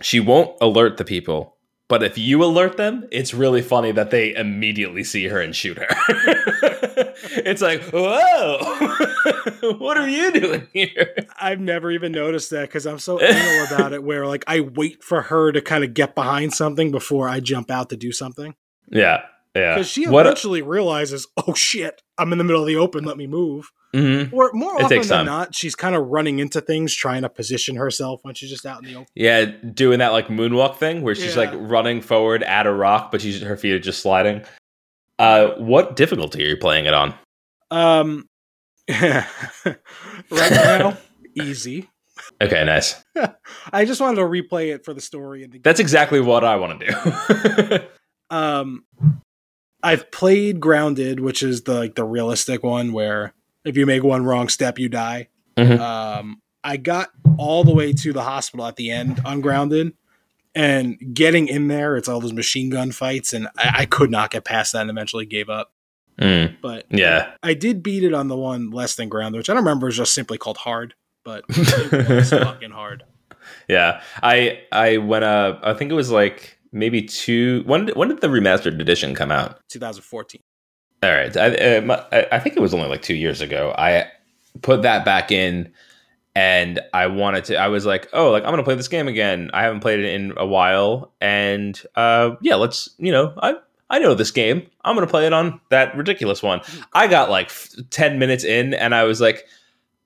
she 0.00 0.18
won't 0.18 0.56
alert 0.60 0.96
the 0.96 1.04
people. 1.04 1.56
But 1.88 2.02
if 2.02 2.16
you 2.16 2.42
alert 2.42 2.78
them, 2.78 3.06
it's 3.12 3.34
really 3.34 3.60
funny 3.60 3.92
that 3.92 4.10
they 4.10 4.34
immediately 4.34 5.04
see 5.04 5.26
her 5.28 5.38
and 5.42 5.54
shoot 5.54 5.76
her. 5.76 5.86
it's 7.44 7.60
like, 7.60 7.82
whoa! 7.92 8.58
what 9.78 9.96
are 9.96 10.08
you 10.08 10.32
doing 10.32 10.68
here? 10.72 11.14
I've 11.40 11.60
never 11.60 11.90
even 11.90 12.12
noticed 12.12 12.50
that 12.50 12.62
because 12.68 12.86
I'm 12.86 12.98
so 12.98 13.20
anal 13.22 13.66
about 13.66 13.92
it. 13.92 14.02
Where 14.02 14.26
like 14.26 14.44
I 14.46 14.60
wait 14.60 15.02
for 15.04 15.22
her 15.22 15.52
to 15.52 15.60
kind 15.60 15.84
of 15.84 15.94
get 15.94 16.14
behind 16.14 16.52
something 16.54 16.90
before 16.90 17.28
I 17.28 17.40
jump 17.40 17.70
out 17.70 17.90
to 17.90 17.96
do 17.96 18.12
something. 18.12 18.54
Yeah, 18.90 19.22
yeah. 19.54 19.74
Because 19.74 19.88
she 19.88 20.06
What- 20.06 20.26
eventually 20.26 20.62
realizes, 20.62 21.26
oh 21.46 21.54
shit, 21.54 22.02
I'm 22.18 22.32
in 22.32 22.38
the 22.38 22.44
middle 22.44 22.62
of 22.62 22.66
the 22.66 22.76
open. 22.76 23.04
Let 23.04 23.16
me 23.16 23.26
move. 23.26 23.70
Mhm. 23.94 24.32
Or 24.32 24.50
more 24.54 24.74
It 24.80 24.84
often 24.84 24.98
than 25.00 25.06
time. 25.08 25.26
not, 25.26 25.54
she's 25.54 25.74
kind 25.74 25.94
of 25.94 26.06
running 26.06 26.38
into 26.38 26.62
things, 26.62 26.94
trying 26.96 27.22
to 27.22 27.28
position 27.28 27.76
herself 27.76 28.20
when 28.22 28.34
she's 28.34 28.48
just 28.48 28.64
out 28.64 28.78
in 28.82 28.86
the 28.86 28.94
open. 28.94 29.06
Yeah, 29.14 29.44
doing 29.74 29.98
that 29.98 30.12
like 30.12 30.28
moonwalk 30.28 30.76
thing 30.76 31.02
where 31.02 31.14
she's 31.14 31.36
Yeah. 31.36 31.42
like 31.42 31.50
running 31.54 32.00
forward 32.00 32.42
at 32.42 32.66
a 32.66 32.72
rock, 32.72 33.10
but 33.12 33.20
she's 33.20 33.42
her 33.42 33.54
feet 33.54 33.72
are 33.74 33.78
just 33.78 34.00
sliding. 34.00 34.42
Uh, 35.18 35.48
what 35.58 35.94
difficulty 35.94 36.42
are 36.42 36.48
you 36.48 36.56
playing 36.56 36.86
it 36.86 36.94
on? 36.94 37.14
Um, 37.70 38.24
right 38.90 39.78
now, 40.30 40.96
easy. 41.36 41.88
Okay, 42.40 42.64
nice. 42.64 43.02
I 43.72 43.84
just 43.84 44.00
wanted 44.00 44.16
to 44.16 44.22
replay 44.22 44.74
it 44.74 44.84
for 44.84 44.94
the 44.94 45.00
story 45.00 45.44
and 45.44 45.52
the 45.52 45.58
That's 45.58 45.80
exactly 45.80 46.20
what 46.20 46.44
I 46.44 46.56
want 46.56 46.80
to 46.80 46.86
do. 46.86 47.78
um 48.36 48.84
I've 49.82 50.10
played 50.12 50.60
Grounded, 50.60 51.20
which 51.20 51.42
is 51.42 51.62
the 51.62 51.74
like 51.74 51.94
the 51.94 52.04
realistic 52.04 52.62
one 52.62 52.92
where 52.92 53.34
if 53.64 53.76
you 53.76 53.86
make 53.86 54.02
one 54.02 54.24
wrong 54.24 54.48
step 54.48 54.78
you 54.78 54.88
die. 54.88 55.28
Mhm. 55.56 55.78
Um 55.78 56.40
I 56.64 56.76
got 56.76 57.10
all 57.38 57.64
the 57.64 57.74
way 57.74 57.92
to 57.92 58.12
the 58.12 58.22
hospital 58.22 58.66
at 58.66 58.76
the 58.76 58.90
end 58.90 59.20
on 59.24 59.40
Grounded 59.40 59.94
and 60.54 60.98
getting 61.14 61.48
in 61.48 61.68
there 61.68 61.96
it's 61.96 62.08
all 62.08 62.20
those 62.20 62.32
machine 62.32 62.68
gun 62.68 62.92
fights 62.92 63.32
and 63.32 63.48
I, 63.56 63.72
I 63.78 63.86
could 63.86 64.10
not 64.10 64.30
get 64.30 64.44
past 64.44 64.72
that 64.74 64.82
and 64.82 64.90
eventually 64.90 65.26
gave 65.26 65.48
up. 65.48 65.71
Mm, 66.20 66.56
But 66.60 66.86
yeah. 66.90 67.32
I 67.42 67.54
did 67.54 67.82
beat 67.82 68.04
it 68.04 68.12
on 68.14 68.28
the 68.28 68.36
one 68.36 68.70
less 68.70 68.96
than 68.96 69.08
ground, 69.08 69.34
which 69.34 69.48
I 69.48 69.54
don't 69.54 69.64
remember 69.64 69.88
is 69.88 69.96
just 69.96 70.14
simply 70.14 70.38
called 70.38 70.58
hard, 70.58 70.94
but 71.24 71.44
it's 71.48 72.30
fucking 72.30 72.70
hard. 72.70 73.04
Yeah, 73.68 74.02
I 74.22 74.60
I 74.70 74.98
went 74.98 75.24
uh 75.24 75.58
I 75.62 75.74
think 75.74 75.90
it 75.90 75.94
was 75.94 76.10
like 76.10 76.58
maybe 76.70 77.02
two. 77.02 77.62
When 77.66 77.86
did, 77.86 77.96
when 77.96 78.08
did 78.08 78.20
the 78.20 78.28
remastered 78.28 78.80
edition 78.80 79.14
come 79.14 79.32
out? 79.32 79.58
2014. 79.68 80.40
All 81.02 81.10
right, 81.10 81.36
I, 81.36 81.48
uh, 81.78 82.06
I 82.12 82.26
I 82.32 82.38
think 82.38 82.56
it 82.56 82.60
was 82.60 82.72
only 82.74 82.88
like 82.88 83.02
two 83.02 83.14
years 83.14 83.40
ago. 83.40 83.74
I 83.76 84.06
put 84.60 84.82
that 84.82 85.04
back 85.04 85.32
in, 85.32 85.72
and 86.36 86.78
I 86.94 87.08
wanted 87.08 87.44
to. 87.46 87.56
I 87.56 87.66
was 87.68 87.84
like, 87.84 88.08
oh, 88.12 88.30
like 88.30 88.44
I'm 88.44 88.50
gonna 88.50 88.62
play 88.62 88.76
this 88.76 88.86
game 88.86 89.08
again. 89.08 89.50
I 89.52 89.62
haven't 89.64 89.80
played 89.80 89.98
it 89.98 90.14
in 90.14 90.34
a 90.36 90.46
while, 90.46 91.12
and 91.20 91.80
uh, 91.96 92.36
yeah, 92.42 92.54
let's 92.54 92.90
you 92.98 93.10
know 93.10 93.34
I. 93.42 93.54
I 93.92 94.00
know 94.00 94.14
this 94.14 94.32
game. 94.32 94.66
I'm 94.84 94.96
gonna 94.96 95.06
play 95.06 95.26
it 95.26 95.32
on 95.32 95.60
that 95.68 95.96
ridiculous 95.96 96.42
one. 96.42 96.60
I 96.92 97.06
got 97.06 97.30
like 97.30 97.46
f- 97.46 97.68
ten 97.90 98.18
minutes 98.18 98.42
in, 98.42 98.74
and 98.74 98.94
I 98.94 99.04
was 99.04 99.20
like, 99.20 99.44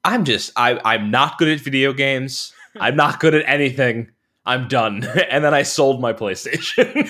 "I'm 0.05 0.25
just, 0.25 0.53
I, 0.57 0.79
I'm 0.85 1.11
not 1.11 1.39
good 1.39 1.49
at 1.49 1.61
video 1.61 1.93
games. 1.95 2.53
I'm 2.79 2.97
not 2.97 3.21
good 3.21 3.35
at 3.35 3.49
anything. 3.49 4.11
I'm 4.45 4.69
done." 4.69 5.07
And 5.31 5.43
then 5.45 5.55
I 5.55 5.63
sold 5.63 6.01
my 6.01 6.13
PlayStation. 6.13 6.85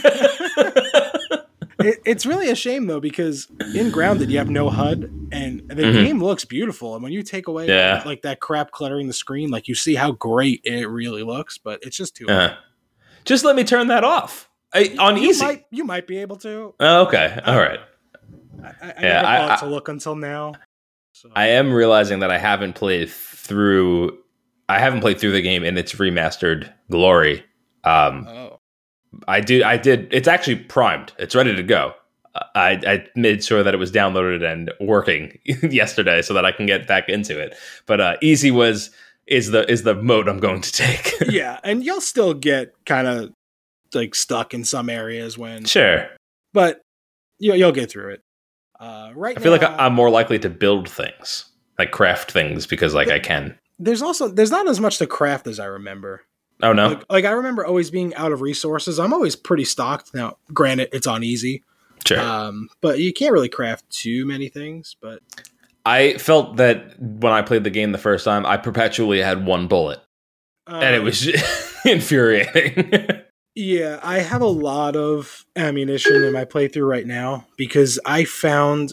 it, 1.78 1.98
it's 2.04 2.26
really 2.26 2.50
a 2.50 2.54
shame 2.54 2.86
though 2.86 3.00
because 3.00 3.48
in 3.74 3.90
grounded 3.90 4.30
you 4.30 4.38
have 4.38 4.48
no 4.50 4.70
hud 4.70 5.10
and 5.32 5.60
the 5.68 5.74
Mhm. 5.82 6.04
game 6.04 6.22
looks 6.22 6.44
beautiful 6.44 6.94
and 6.94 7.02
when 7.02 7.12
you 7.12 7.22
take 7.22 7.48
away 7.48 7.68
Yeah. 7.68 8.02
like 8.06 8.22
that 8.22 8.40
crap 8.40 8.70
cluttering 8.70 9.06
the 9.06 9.12
screen 9.12 9.50
like 9.50 9.68
you 9.68 9.74
see 9.74 9.94
how 9.94 10.12
great 10.12 10.60
it 10.64 10.86
really 10.88 11.22
looks 11.22 11.58
but 11.58 11.80
it's 11.82 11.96
just 11.96 12.16
too 12.16 12.28
Uh, 12.28 12.56
just 13.24 13.44
let 13.44 13.56
me 13.56 13.64
turn 13.64 13.88
that 13.88 14.04
off 14.04 14.45
I, 14.74 14.94
on 14.98 15.16
you 15.16 15.30
easy. 15.30 15.44
might 15.44 15.64
you 15.70 15.84
might 15.84 16.06
be 16.06 16.18
able 16.18 16.36
to 16.38 16.74
Oh, 16.80 17.06
okay, 17.06 17.40
all 17.46 17.56
right. 17.58 17.80
i, 18.62 18.66
I, 18.66 18.72
I 18.82 18.94
Yeah, 19.00 19.22
never 19.22 19.26
I- 19.26 19.38
thought 19.48 19.58
to 19.60 19.66
look 19.66 19.88
until 19.88 20.16
now 20.16 20.54
so. 21.12 21.30
I 21.34 21.46
am 21.48 21.72
realizing 21.72 22.18
that 22.20 22.30
I 22.30 22.36
haven't 22.38 22.74
played 22.74 23.08
through. 23.10 24.18
I 24.68 24.78
haven't 24.78 25.00
played 25.00 25.18
through 25.18 25.32
the 25.32 25.40
game 25.40 25.64
in 25.64 25.78
its 25.78 25.94
remastered 25.94 26.70
glory. 26.90 27.42
Um, 27.84 28.26
oh 28.28 28.60
I 29.26 29.40
did. 29.40 29.62
I 29.62 29.78
did. 29.78 30.08
It's 30.12 30.28
actually 30.28 30.56
primed. 30.56 31.12
It's 31.18 31.34
ready 31.34 31.56
to 31.56 31.62
go. 31.62 31.94
I, 32.54 32.72
I 32.86 33.06
made 33.16 33.42
sure 33.42 33.62
that 33.62 33.72
it 33.72 33.78
was 33.78 33.90
downloaded 33.90 34.44
and 34.44 34.70
working 34.78 35.38
yesterday, 35.62 36.20
so 36.20 36.34
that 36.34 36.44
I 36.44 36.52
can 36.52 36.66
get 36.66 36.86
back 36.86 37.08
into 37.08 37.38
it. 37.40 37.54
But 37.86 38.00
uh, 38.02 38.16
easy 38.20 38.50
was 38.50 38.90
is 39.26 39.52
the 39.52 39.70
is 39.72 39.84
the 39.84 39.94
mode 39.94 40.28
I'm 40.28 40.38
going 40.38 40.60
to 40.60 40.70
take. 40.72 41.14
yeah 41.30 41.60
and 41.64 41.82
you'll 41.82 42.02
still 42.02 42.34
get 42.34 42.72
kind 42.84 43.06
of 43.06 43.32
like 43.96 44.14
stuck 44.14 44.54
in 44.54 44.64
some 44.64 44.88
areas 44.88 45.36
when 45.36 45.64
sure. 45.64 46.08
but 46.52 46.80
you, 47.38 47.54
you'll 47.54 47.72
get 47.72 47.90
through 47.90 48.10
it 48.14 48.22
uh, 48.78 49.10
right 49.14 49.36
I 49.36 49.40
feel 49.40 49.52
like 49.52 49.62
I'm 49.64 49.94
more 49.94 50.10
likely 50.10 50.38
to 50.40 50.50
build 50.50 50.88
things, 50.88 51.46
like 51.78 51.90
craft 51.92 52.30
things, 52.30 52.66
because 52.66 52.92
like 52.94 53.08
I 53.08 53.18
can. 53.18 53.58
there's 53.78 54.02
also 54.02 54.28
there's 54.28 54.50
not 54.50 54.68
as 54.68 54.78
much 54.80 54.98
to 54.98 55.06
craft 55.06 55.46
as 55.46 55.58
i 55.58 55.64
remember 55.64 56.22
Oh 56.62 56.72
no. 56.72 56.88
Like, 56.88 57.04
like 57.10 57.24
I 57.24 57.30
remember 57.32 57.66
always 57.66 57.90
being 57.90 58.14
out 58.14 58.32
of 58.32 58.40
resources. 58.40 58.98
I'm 58.98 59.12
always 59.12 59.36
pretty 59.36 59.64
stocked 59.64 60.14
now. 60.14 60.38
Granted, 60.52 60.88
it's 60.92 61.06
on 61.06 61.22
easy, 61.22 61.62
Sure. 62.06 62.18
um, 62.20 62.68
but 62.80 62.98
you 62.98 63.12
can't 63.12 63.32
really 63.32 63.48
craft 63.48 63.88
too 63.90 64.24
many 64.26 64.48
things. 64.48 64.96
But 65.00 65.20
I 65.84 66.14
felt 66.14 66.56
that 66.56 66.98
when 66.98 67.32
I 67.32 67.42
played 67.42 67.64
the 67.64 67.70
game 67.70 67.92
the 67.92 67.98
first 67.98 68.24
time, 68.24 68.46
I 68.46 68.56
perpetually 68.56 69.20
had 69.20 69.44
one 69.44 69.68
bullet, 69.68 70.00
and 70.66 70.94
it 70.94 71.00
um, 71.00 71.04
was 71.04 71.28
infuriating. 71.84 73.22
Yeah. 73.56 73.98
I 74.02 74.20
have 74.20 74.42
a 74.42 74.46
lot 74.46 74.94
of 74.94 75.44
ammunition 75.56 76.22
in 76.22 76.32
my 76.32 76.44
playthrough 76.44 76.88
right 76.88 77.06
now 77.06 77.46
because 77.56 77.98
I 78.06 78.24
found 78.24 78.92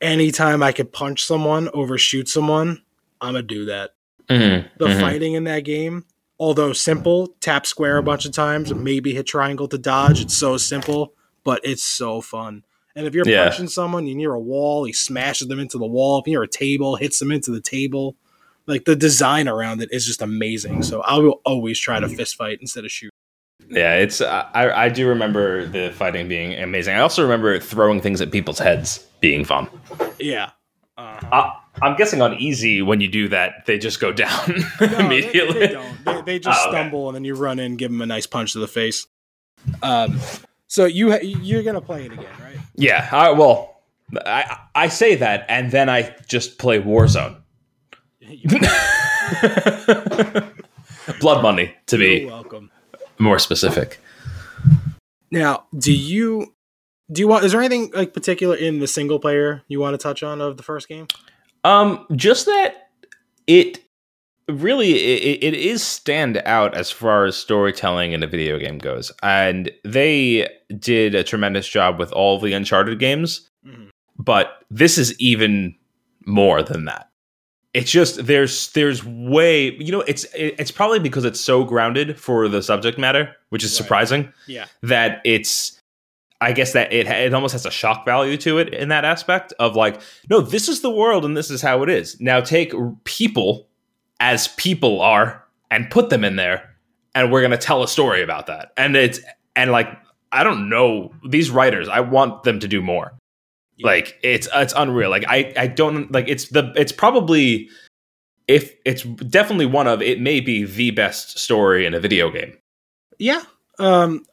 anytime 0.00 0.62
I 0.62 0.72
could 0.72 0.92
punch 0.92 1.24
someone, 1.24 1.68
overshoot 1.72 2.28
someone, 2.28 2.82
I'm 3.20 3.34
gonna 3.34 3.42
do 3.42 3.64
that. 3.66 3.92
Mhm, 4.28 4.68
The 4.78 4.88
mhm. 4.88 5.00
fighting 5.00 5.34
in 5.34 5.44
that 5.44 5.60
game, 5.60 6.04
although 6.38 6.72
simple, 6.72 7.34
tap 7.40 7.64
square 7.66 7.96
a 7.98 8.02
bunch 8.02 8.24
of 8.26 8.32
times, 8.32 8.74
maybe 8.74 9.14
hit 9.14 9.26
triangle 9.26 9.68
to 9.68 9.78
dodge. 9.78 10.20
It's 10.20 10.34
so 10.34 10.56
simple, 10.56 11.14
but 11.44 11.60
it's 11.64 11.82
so 11.84 12.20
fun. 12.20 12.64
And 12.94 13.06
if 13.06 13.14
you're 13.14 13.26
Yeah. 13.26 13.44
punching 13.48 13.68
someone, 13.68 14.06
you're 14.06 14.16
near 14.16 14.34
a 14.34 14.40
wall, 14.40 14.84
he 14.84 14.92
smashes 14.92 15.48
them 15.48 15.58
into 15.58 15.78
the 15.78 15.86
wall. 15.86 16.18
If 16.18 16.26
you're 16.26 16.40
near 16.40 16.44
a 16.44 16.48
table, 16.48 16.96
hits 16.96 17.18
them 17.18 17.32
into 17.32 17.50
the 17.50 17.60
table. 17.60 18.16
Like 18.66 18.84
the 18.84 18.94
design 18.96 19.48
around 19.48 19.82
it 19.82 19.88
is 19.92 20.06
just 20.06 20.20
amazing. 20.22 20.82
So 20.82 21.00
I 21.00 21.16
will 21.18 21.40
always 21.44 21.78
try 21.78 22.00
to 22.00 22.08
fist 22.08 22.36
fight 22.36 22.58
instead 22.60 22.84
of 22.84 22.90
shoot. 22.92 23.10
Yeah, 23.70 23.94
it's. 23.96 24.20
I 24.20 24.84
I 24.84 24.88
do 24.88 25.08
remember 25.08 25.66
the 25.66 25.90
fighting 25.92 26.28
being 26.28 26.54
amazing. 26.54 26.94
I 26.94 27.00
also 27.00 27.22
remember 27.22 27.58
throwing 27.58 28.00
things 28.00 28.20
at 28.20 28.30
people's 28.30 28.58
heads 28.58 29.06
being 29.20 29.44
fun. 29.44 29.68
Yeah. 30.18 30.50
Uh-huh. 30.98 31.26
I, 31.32 31.58
I'm 31.86 31.96
guessing 31.96 32.20
on 32.20 32.34
easy 32.34 32.82
when 32.82 33.00
you 33.00 33.08
do 33.08 33.28
that, 33.28 33.64
they 33.66 33.78
just 33.78 33.98
go 33.98 34.12
down 34.24 34.62
No, 34.80 34.86
they- 34.86 35.04
immediately. 35.04 35.60
They, 35.60 35.68
don't. 35.68 36.04
They, 36.04 36.20
they 36.22 36.38
just 36.38 36.60
Oh, 36.60 36.68
okay. 36.68 36.78
stumble 36.78 37.08
and 37.08 37.16
then 37.16 37.24
you 37.24 37.34
run 37.34 37.58
in, 37.58 37.76
give 37.76 37.90
them 37.90 38.02
a 38.02 38.06
nice 38.06 38.26
punch 38.26 38.52
to 38.52 38.58
the 38.58 38.68
face. 38.68 39.06
Um, 39.82 40.20
so 40.66 40.84
you 40.84 41.18
you're 41.20 41.62
gonna 41.62 41.80
play 41.80 42.04
it 42.06 42.12
again, 42.12 42.26
right? 42.40 42.56
Yeah. 42.76 43.08
I, 43.10 43.30
well, 43.30 43.80
I 44.26 44.58
I 44.74 44.88
say 44.88 45.14
that, 45.16 45.46
and 45.48 45.70
then 45.70 45.88
I 45.88 46.14
just 46.28 46.58
play 46.58 46.80
Warzone. 46.80 47.36
Blood 51.20 51.42
money, 51.42 51.74
to 51.86 51.98
me. 51.98 52.06
You're 52.06 52.20
be 52.20 52.26
welcome. 52.26 52.70
More 53.22 53.38
specific. 53.38 54.00
Now, 55.30 55.64
do 55.76 55.92
you 55.92 56.54
do 57.10 57.20
you 57.20 57.28
want? 57.28 57.44
Is 57.44 57.52
there 57.52 57.60
anything 57.60 57.90
like 57.94 58.12
particular 58.12 58.56
in 58.56 58.78
the 58.78 58.86
single 58.86 59.18
player 59.18 59.62
you 59.68 59.80
want 59.80 59.94
to 59.94 59.98
touch 59.98 60.22
on 60.22 60.40
of 60.40 60.56
the 60.56 60.62
first 60.62 60.88
game? 60.88 61.06
Um, 61.64 62.06
just 62.14 62.46
that 62.46 62.88
it 63.46 63.80
really 64.48 64.92
it, 64.92 65.42
it 65.42 65.54
is 65.54 65.82
stand 65.82 66.42
out 66.44 66.74
as 66.74 66.90
far 66.90 67.24
as 67.24 67.36
storytelling 67.36 68.12
in 68.12 68.22
a 68.22 68.26
video 68.26 68.58
game 68.58 68.78
goes, 68.78 69.12
and 69.22 69.70
they 69.84 70.48
did 70.78 71.14
a 71.14 71.24
tremendous 71.24 71.68
job 71.68 71.98
with 71.98 72.12
all 72.12 72.38
the 72.38 72.52
Uncharted 72.52 72.98
games. 72.98 73.48
Mhm. 73.66 73.88
But 74.18 74.64
this 74.70 74.98
is 74.98 75.18
even 75.18 75.74
more 76.26 76.62
than 76.62 76.84
that. 76.86 77.08
It's 77.74 77.90
just 77.90 78.26
there's 78.26 78.70
there's 78.72 79.02
way 79.04 79.72
you 79.76 79.92
know 79.92 80.02
it's 80.02 80.26
it's 80.34 80.70
probably 80.70 80.98
because 80.98 81.24
it's 81.24 81.40
so 81.40 81.64
grounded 81.64 82.20
for 82.20 82.48
the 82.48 82.62
subject 82.62 82.98
matter, 82.98 83.34
which 83.48 83.64
is 83.64 83.70
Right. 83.72 83.76
surprising 83.76 84.32
Yeah, 84.46 84.66
that 84.82 85.22
it's 85.24 85.78
I 86.40 86.52
guess 86.52 86.72
that 86.72 86.92
it 86.92 87.06
it 87.06 87.32
almost 87.32 87.52
has 87.52 87.64
a 87.64 87.70
shock 87.70 88.04
value 88.04 88.36
to 88.38 88.58
it 88.58 88.74
in 88.74 88.88
that 88.88 89.04
aspect 89.04 89.54
of 89.58 89.74
like 89.74 90.00
no 90.28 90.40
this 90.40 90.68
is 90.68 90.82
the 90.82 90.90
world 90.90 91.24
and 91.24 91.34
this 91.36 91.50
is 91.50 91.62
how 91.62 91.82
it 91.82 91.88
is. 91.88 92.20
Now 92.20 92.40
take 92.40 92.74
people 93.04 93.68
as 94.20 94.48
people 94.48 95.00
are 95.00 95.42
and 95.70 95.90
put 95.90 96.10
them 96.10 96.24
in 96.24 96.36
there 96.36 96.76
and 97.14 97.32
we're 97.32 97.40
going 97.40 97.52
to 97.52 97.56
tell 97.56 97.82
a 97.82 97.88
story 97.88 98.22
about 98.22 98.46
that. 98.48 98.72
And 98.76 98.96
it's 98.96 99.20
and 99.56 99.70
like 99.70 99.88
I 100.30 100.44
don't 100.44 100.68
know 100.68 101.14
these 101.26 101.50
writers 101.50 101.88
I 101.88 102.00
want 102.00 102.42
them 102.42 102.60
to 102.60 102.68
do 102.68 102.82
more. 102.82 103.14
Yeah. 103.78 103.86
Like 103.86 104.18
it's 104.22 104.48
it's 104.54 104.74
unreal. 104.76 105.10
Like 105.10 105.24
I 105.28 105.52
I 105.56 105.66
don't 105.66 106.12
like 106.12 106.28
it's 106.28 106.48
the 106.48 106.72
it's 106.76 106.92
probably 106.92 107.68
if 108.48 108.74
it's 108.84 109.02
definitely 109.02 109.66
one 109.66 109.86
of 109.86 110.02
it 110.02 110.20
may 110.20 110.40
be 110.40 110.64
the 110.64 110.90
best 110.90 111.38
story 111.38 111.86
in 111.86 111.94
a 111.94 112.00
video 112.00 112.30
game. 112.30 112.56
yeah. 113.18 113.42
Um, 113.78 114.26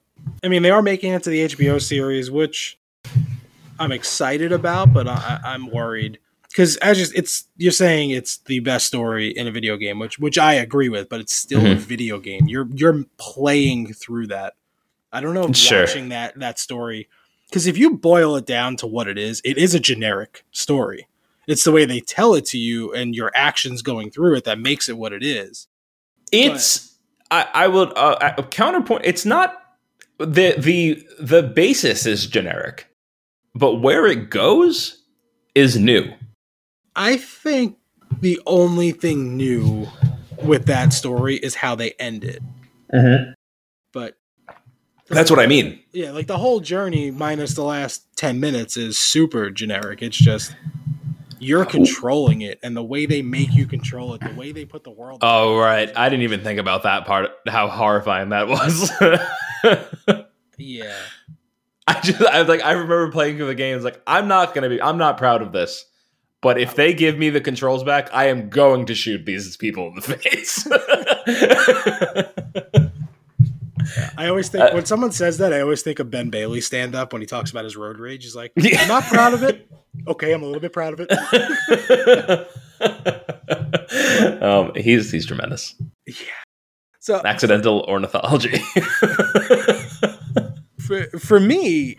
I 0.44 0.50
mean, 0.50 0.64
they 0.64 0.70
are 0.72 0.82
making 0.82 1.14
it 1.14 1.24
to 1.24 1.30
the 1.30 1.46
HBO 1.48 1.82
series, 1.82 2.30
which 2.30 2.78
I'm 3.80 3.92
excited 3.94 4.52
about, 4.52 4.92
but 4.94 5.08
I, 5.08 5.40
I'm 5.46 5.72
worried 5.72 6.20
because 6.50 6.76
as 6.78 6.98
just 6.98 7.16
it's 7.16 7.46
you're 7.58 7.72
saying 7.72 8.10
it's 8.10 8.38
the 8.40 8.60
best 8.60 8.86
story 8.88 9.30
in 9.30 9.48
a 9.48 9.52
video 9.52 9.78
game, 9.78 9.98
which 10.00 10.20
which 10.20 10.38
I 10.38 10.56
agree 10.56 10.90
with, 10.90 11.08
but 11.08 11.22
it's 11.22 11.34
still 11.34 11.62
a 11.62 11.76
Mhm. 11.76 11.78
video 11.78 12.20
game. 12.20 12.48
You're 12.48 12.68
you're 12.74 13.06
playing 13.18 13.94
through 13.94 14.28
that. 14.28 14.56
I 15.12 15.22
don't 15.22 15.34
know 15.34 15.46
if 15.46 15.56
Sure. 15.56 15.82
watching 15.82 16.10
that 16.10 16.38
that 16.40 16.60
story 16.60 17.08
because 17.50 17.68
if 17.68 17.78
you 17.78 17.98
boil 17.98 18.36
it 18.36 18.46
down 18.46 18.76
to 18.78 18.88
what 18.88 19.08
it 19.08 19.18
is, 19.18 19.42
it 19.44 19.58
is 19.58 19.74
a 19.74 19.80
generic 19.80 20.44
story. 20.52 21.08
It's 21.48 21.64
the 21.64 21.72
way 21.72 21.86
they 21.86 22.00
tell 22.00 22.36
it 22.36 22.46
to 22.48 22.60
you 22.60 22.94
and 22.94 23.16
your 23.16 23.32
actions 23.34 23.82
going 23.82 24.12
through 24.12 24.36
it 24.36 24.44
that 24.44 24.60
makes 24.60 24.88
it 24.88 24.98
what 24.98 25.14
it 25.14 25.24
is. 25.24 25.68
It's 26.32 26.96
I, 27.32 27.48
I 27.54 27.68
would 27.68 27.90
uh, 27.98 28.18
uh, 28.22 28.44
counterpoint. 28.44 29.02
It's 29.04 29.26
not 29.26 29.60
the 30.20 30.56
the 30.58 31.04
the 31.20 31.42
basis 31.42 32.06
is 32.06 32.28
generic, 32.28 32.88
but 33.56 33.76
where 33.76 34.06
it 34.06 34.30
goes 34.30 35.04
is 35.56 35.78
new. 35.78 36.06
I 36.96 37.18
think 37.18 37.78
the 38.22 38.40
only 38.46 38.92
thing 38.92 39.36
new 39.38 39.88
with 40.44 40.66
that 40.68 40.94
story 40.94 41.38
is 41.38 41.56
how 41.56 41.76
they 41.76 41.92
end 41.94 42.24
it. 42.24 42.44
But 42.92 43.36
That's 45.10 45.32
what 45.32 45.40
I 45.40 45.48
mean. 45.48 45.80
yeah, 45.92 46.12
like 46.12 46.28
the 46.28 46.38
whole 46.38 46.60
journey 46.60 47.12
minus 47.12 47.56
the 47.56 47.64
last 47.64 48.06
10 48.18 48.40
minutes 48.40 48.78
is 48.78 48.98
super 48.98 49.50
generic. 49.50 50.02
It's 50.02 50.18
just 50.18 50.56
you're 51.40 51.66
controlling 51.66 52.42
it 52.42 52.60
and 52.64 52.76
the 52.76 52.84
way 52.84 53.06
they 53.06 53.22
make 53.22 53.56
you 53.56 53.66
control 53.66 54.14
it, 54.14 54.22
the 54.22 54.34
way 54.36 54.52
they 54.52 54.66
put 54.66 54.84
the 54.84 54.92
world. 54.92 55.20
Oh 55.24 55.58
right, 55.58 55.92
I 55.96 56.10
didn't 56.10 56.24
even 56.24 56.42
think 56.42 56.60
about 56.60 56.84
that 56.84 57.06
part. 57.06 57.30
How 57.48 57.68
horrifying 57.68 58.30
that 58.30 58.48
was. 58.48 58.92
Yeah. 60.62 60.94
I 61.88 62.02
just 62.02 62.22
I 62.22 62.40
was 62.40 62.50
like 62.50 62.62
I 62.62 62.74
remember 62.74 63.10
playing 63.12 63.38
through 63.38 63.48
the 63.48 63.56
games 63.56 63.84
like 63.86 64.02
I'm 64.06 64.28
not 64.28 64.54
gonna 64.54 64.68
be 64.70 64.82
I'm 64.82 64.98
not 64.98 65.18
proud 65.18 65.42
of 65.42 65.54
this. 65.54 65.86
But 66.42 66.60
if 66.60 66.76
they 66.76 66.94
give 66.94 67.18
me 67.18 67.30
the 67.30 67.42
controls 67.42 67.84
back, 67.84 68.10
I 68.14 68.28
am 68.28 68.50
going 68.50 68.86
to 68.88 68.96
shoot 68.96 69.26
these 69.26 69.58
people 69.58 69.88
in 69.90 69.96
the 69.96 70.02
face. 70.02 70.68
I 74.18 74.28
always 74.28 74.50
think 74.50 74.64
Uh, 74.64 74.72
when 74.72 74.86
someone 74.86 75.12
says 75.12 75.38
that, 75.38 75.54
I 75.54 75.62
always 75.62 75.82
think 75.82 76.00
of 76.00 76.10
Ben 76.10 76.30
Bailey 76.30 76.62
stand 76.62 76.96
up 76.96 77.14
when 77.14 77.22
he 77.22 77.26
talks 77.26 77.52
about 77.52 77.64
his 77.64 77.78
road 77.78 78.00
rage. 78.00 78.24
He's 78.24 78.36
like, 78.36 78.52
I'm 78.58 78.88
not 78.88 79.04
proud 79.04 79.34
of 79.34 79.44
it. 79.44 79.68
Okay, 80.08 80.32
I'm 80.34 80.44
a 80.44 80.46
little 80.46 80.62
bit 80.62 80.72
proud 80.72 80.94
of 80.94 81.00
it. 81.02 81.12
um, 84.42 84.72
he's 84.76 85.12
he's 85.12 85.26
tremendous. 85.26 85.76
Yeah. 86.06 86.14
So 87.00 87.20
Accidental 87.26 87.84
ornithology. 87.88 88.58
for, 90.80 91.06
for 91.20 91.40
me, 91.40 91.96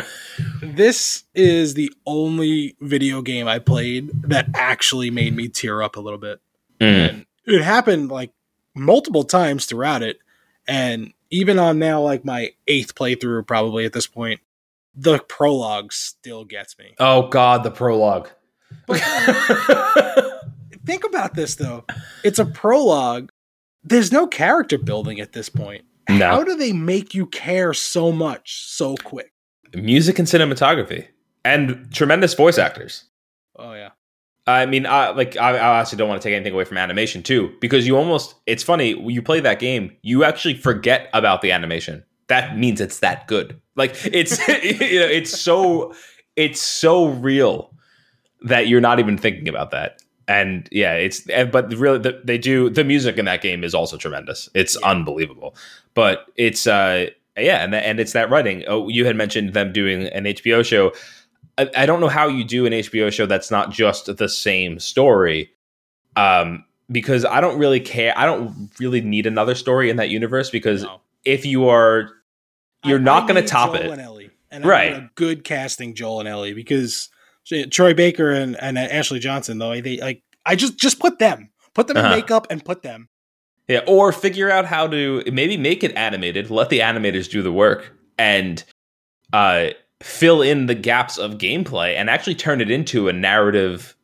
this 0.62 1.24
is 1.34 1.74
the 1.74 1.92
only 2.06 2.76
video 2.80 3.22
game 3.22 3.48
I 3.48 3.58
played 3.58 4.10
that 4.22 4.48
actually 4.54 5.10
made 5.10 5.34
me 5.34 5.48
tear 5.48 5.82
up 5.82 5.96
a 5.96 6.00
little 6.00 6.18
bit. 6.18 6.40
Mm. 6.80 7.08
And 7.08 7.26
it 7.46 7.62
happened 7.62 8.10
like 8.10 8.32
multiple 8.74 9.24
times 9.24 9.66
throughout 9.66 10.02
it. 10.02 10.18
And 10.68 11.12
even 11.30 11.58
on 11.58 11.78
now, 11.78 12.00
like 12.02 12.24
my 12.24 12.50
eighth 12.66 12.94
playthrough, 12.94 13.46
probably 13.46 13.84
at 13.84 13.92
this 13.92 14.06
point, 14.06 14.40
the 14.94 15.18
prologue 15.20 15.92
still 15.92 16.44
gets 16.44 16.78
me. 16.78 16.94
Oh 16.98 17.28
God, 17.28 17.62
the 17.62 17.70
prologue. 17.70 18.28
Think 20.84 21.04
about 21.04 21.34
this 21.34 21.54
though. 21.54 21.84
It's 22.24 22.38
a 22.38 22.44
prologue. 22.44 23.30
There's 23.82 24.12
no 24.12 24.26
character 24.26 24.78
building 24.78 25.20
at 25.20 25.32
this 25.32 25.48
point. 25.48 25.84
How 26.08 26.42
do 26.42 26.56
they 26.56 26.72
make 26.72 27.14
you 27.14 27.26
care 27.26 27.72
so 27.72 28.10
much 28.10 28.66
so 28.66 28.96
quick? 28.96 29.32
music 29.74 30.18
and 30.18 30.26
cinematography 30.26 31.06
and 31.44 31.92
tremendous 31.92 32.34
voice 32.34 32.58
actors. 32.58 33.04
Oh 33.56 33.72
yeah. 33.74 33.90
I 34.46 34.66
mean, 34.66 34.86
I, 34.86 35.10
like 35.10 35.36
I, 35.36 35.56
I 35.56 35.80
actually 35.80 35.98
don't 35.98 36.08
want 36.08 36.20
to 36.20 36.28
take 36.28 36.34
anything 36.34 36.54
away 36.54 36.64
from 36.64 36.78
animation 36.78 37.22
too, 37.22 37.52
because 37.60 37.86
you 37.86 37.96
almost 37.96 38.34
it's 38.46 38.62
funny 38.62 38.94
when 38.94 39.14
you 39.14 39.22
play 39.22 39.40
that 39.40 39.58
game, 39.60 39.92
you 40.02 40.24
actually 40.24 40.54
forget 40.54 41.08
about 41.12 41.42
the 41.42 41.52
animation. 41.52 42.02
That 42.28 42.56
means 42.58 42.80
it's 42.80 43.00
that 43.00 43.26
good. 43.26 43.60
Like 43.76 43.94
it's 44.04 44.38
you 44.48 45.00
know, 45.00 45.06
it's 45.06 45.38
so 45.38 45.94
it's 46.36 46.60
so 46.60 47.08
real 47.08 47.74
that 48.42 48.66
you're 48.68 48.80
not 48.80 48.98
even 48.98 49.18
thinking 49.18 49.48
about 49.48 49.70
that. 49.72 50.00
And 50.26 50.68
yeah, 50.70 50.94
it's 50.94 51.22
but 51.50 51.74
really 51.74 51.98
the, 51.98 52.20
they 52.24 52.38
do 52.38 52.70
the 52.70 52.84
music 52.84 53.18
in 53.18 53.24
that 53.26 53.42
game 53.42 53.64
is 53.64 53.74
also 53.74 53.96
tremendous. 53.96 54.48
It's 54.54 54.76
Yeah. 54.80 54.90
unbelievable. 54.90 55.54
But 55.94 56.26
it's 56.36 56.66
uh 56.66 57.06
yeah, 57.36 57.62
and 57.64 57.74
and 57.74 58.00
it's 58.00 58.12
that 58.12 58.30
writing. 58.30 58.64
Oh, 58.66 58.88
you 58.88 59.04
had 59.06 59.16
mentioned 59.16 59.54
them 59.54 59.72
doing 59.72 60.06
an 60.08 60.24
HBO 60.24 60.64
show. 60.64 60.92
I, 61.58 61.70
I 61.76 61.86
don't 61.86 62.00
know 62.00 62.08
how 62.08 62.26
you 62.28 62.44
do 62.44 62.66
an 62.66 62.72
HBO 62.72 63.12
show 63.12 63.26
that's 63.26 63.50
not 63.50 63.70
just 63.70 64.14
the 64.16 64.28
same 64.28 64.78
story. 64.78 65.50
Um, 66.16 66.64
because 66.90 67.24
I 67.24 67.40
don't 67.40 67.58
really 67.58 67.80
care. 67.80 68.12
I 68.16 68.26
don't 68.26 68.70
really 68.80 69.00
need 69.00 69.26
another 69.26 69.54
story 69.54 69.90
in 69.90 69.96
that 69.96 70.08
universe 70.10 70.50
because 70.50 70.82
No. 70.82 71.00
if 71.24 71.46
you 71.46 71.68
are, 71.68 72.10
you're 72.84 72.98
I- 72.98 73.02
not 73.02 73.28
going 73.28 73.40
to 73.40 73.46
top 73.48 73.74
Joel 73.74 73.82
it. 73.84 73.90
And 73.92 74.00
Ellie, 74.00 74.30
and 74.50 74.64
Right. 74.64 74.92
I 74.94 74.96
a 74.96 75.08
good 75.14 75.44
casting 75.44 75.94
Joel 75.94 76.20
and 76.20 76.28
Ellie 76.28 76.52
because 76.54 77.08
Troy 77.70 77.94
Baker 77.94 78.30
and, 78.32 78.56
and 78.60 78.76
Ashley 78.78 79.18
Johnson 79.20 79.58
though 79.58 79.80
they 79.80 79.98
like 79.98 80.22
I 80.46 80.56
just 80.56 80.76
just 80.78 80.98
put 80.98 81.18
them 81.20 81.50
put 81.74 81.86
them 81.86 81.96
Uh-huh. 81.96 82.08
in 82.08 82.12
makeup 82.20 82.46
and 82.50 82.64
put 82.64 82.82
them 82.82 83.08
Yeah, 83.68 83.80
or 83.86 84.10
figure 84.12 84.50
out 84.50 84.66
how 84.66 84.86
to 84.88 85.22
maybe 85.32 85.56
make 85.56 85.84
it 85.84 85.94
animated. 85.96 86.50
Let 86.50 86.68
the 86.70 86.80
animators 86.80 87.30
do 87.30 87.42
the 87.42 87.52
work 87.52 87.92
and 88.18 88.62
uh, 89.32 89.68
fill 90.02 90.42
in 90.42 90.66
the 90.66 90.74
gaps 90.74 91.18
of 91.18 91.32
gameplay 91.32 91.94
and 91.94 92.08
actually 92.08 92.34
turn 92.34 92.60
it 92.60 92.70
into 92.70 93.08
a 93.08 93.12
narrative. 93.12 93.96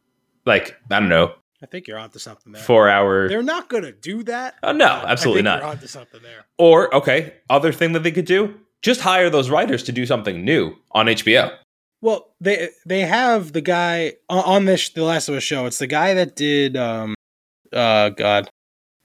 Like 0.44 0.76
I 0.90 1.00
don't 1.00 1.08
know, 1.08 1.34
I 1.62 1.66
think 1.66 1.88
you're 1.88 1.98
onto 1.98 2.18
something 2.18 2.52
there. 2.52 2.62
four 2.62 2.88
hour. 2.88 3.28
They're 3.28 3.42
not 3.42 3.68
gonna 3.68 3.92
do 3.92 4.22
that. 4.24 4.54
Oh 4.62 4.72
no, 4.72 4.86
absolutely 4.86 5.40
I 5.40 5.42
think 5.42 5.44
not. 5.44 5.60
You're 5.60 5.70
onto 5.70 5.86
something 5.86 6.20
there. 6.22 6.46
Or 6.58 6.94
okay, 6.94 7.34
other 7.50 7.72
thing 7.72 7.92
that 7.92 8.02
they 8.02 8.12
could 8.12 8.26
do: 8.26 8.54
just 8.82 9.00
hire 9.00 9.30
those 9.30 9.50
writers 9.50 9.82
to 9.84 9.92
do 9.92 10.06
something 10.06 10.44
new 10.44 10.76
on 10.92 11.06
HBO. 11.06 11.56
Well, 12.02 12.34
they 12.40 12.68
they 12.84 13.00
have 13.00 13.52
the 13.52 13.62
guy 13.62 14.14
on, 14.28 14.66
this 14.66 14.90
the 14.90 15.02
Last 15.02 15.28
of 15.28 15.34
Us 15.34 15.42
show. 15.42 15.66
It's 15.66 15.78
the 15.78 15.86
guy 15.86 16.14
that 16.14 16.36
did 16.36 16.76
um, 16.76 17.14
uh, 17.72 18.10
God, 18.10 18.50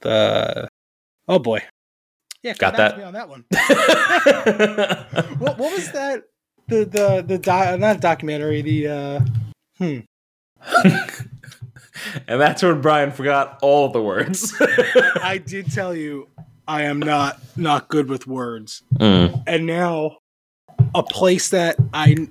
the 0.02 0.68
oh 1.28 1.40
boy, 1.40 1.64
yeah, 2.44 2.54
Got 2.54 2.72
to 2.72 2.78
that. 2.78 3.02
on 3.02 3.14
that 3.14 3.30
one. 3.30 3.46
what 5.40 5.58
what 5.58 5.72
was 5.74 5.92
that? 5.94 6.24
The 6.72 6.86
the 6.86 7.24
the 7.28 7.38
di- 7.38 7.76
not 7.76 8.00
documentary. 8.00 8.62
The 8.62 8.88
uh, 8.88 9.20
hmm. 9.78 10.00
and 12.28 12.40
that's 12.42 12.64
when 12.64 12.80
Brian 12.80 13.12
forgot 13.12 13.60
all 13.62 13.90
the 13.90 14.02
words. 14.02 14.54
I 15.22 15.38
did 15.38 15.72
tell 15.72 15.94
you 15.94 16.30
I 16.68 16.84
am 16.84 17.00
not 17.00 17.40
not 17.58 17.90
good 17.90 18.08
with 18.08 18.26
words, 18.26 18.84
Mm. 18.96 19.44
and 19.48 19.66
now 19.66 20.18
a 20.96 21.04
place 21.04 21.50
that 21.50 21.76
I 21.94 22.28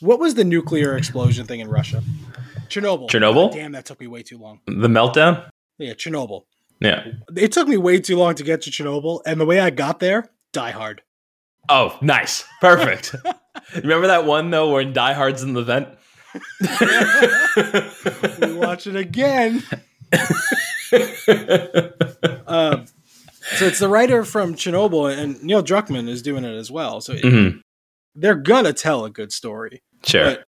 what 0.00 0.18
was 0.18 0.34
the 0.34 0.44
nuclear 0.44 0.96
explosion 0.96 1.46
thing 1.46 1.60
in 1.60 1.68
Russia? 1.68 2.02
Chernobyl. 2.68 3.10
Chernobyl? 3.10 3.52
Damn, 3.52 3.72
that 3.72 3.84
took 3.84 4.00
me 4.00 4.06
way 4.06 4.22
too 4.22 4.38
long. 4.38 4.60
The 4.66 4.88
meltdown. 4.88 5.46
Yeah, 5.78 5.92
Chernobyl. 5.92 6.44
Yeah. 6.80 7.04
It 7.36 7.52
took 7.52 7.68
me 7.68 7.76
way 7.76 8.00
too 8.00 8.16
long 8.16 8.34
to 8.36 8.42
get 8.42 8.62
to 8.62 8.70
Chernobyl, 8.70 9.20
and 9.26 9.38
the 9.38 9.44
way 9.46 9.60
I 9.60 9.68
got 9.68 10.00
there, 10.00 10.30
Die 10.54 10.70
Hard. 10.70 11.02
Oh, 11.68 11.98
nice. 12.00 12.44
Perfect. 12.62 13.14
Remember 13.74 14.06
that 14.08 14.24
one 14.26 14.50
though, 14.50 14.70
where 14.72 14.84
Die 14.84 15.12
Hard's 15.12 15.42
in 15.42 15.52
the 15.54 15.62
vent. 15.62 15.88
We 18.40 18.54
watch 18.54 18.86
it 18.86 18.96
again. 18.96 19.62
Um, 22.46 22.86
so 23.56 23.66
it's 23.66 23.78
the 23.78 23.88
writer 23.88 24.24
from 24.24 24.54
Chernobyl, 24.54 25.16
and 25.16 25.42
Neil 25.42 25.62
Druckmann 25.62 26.08
is 26.08 26.22
doing 26.22 26.44
it 26.44 26.54
as 26.56 26.70
well. 26.70 27.00
So 27.00 27.12
it- 27.14 27.22
Mhm. 27.22 27.60
they're 28.14 28.34
gonna 28.34 28.72
tell 28.72 29.04
a 29.04 29.10
good 29.10 29.32
story. 29.32 29.82
Sure. 30.04 30.24
But 30.24 30.44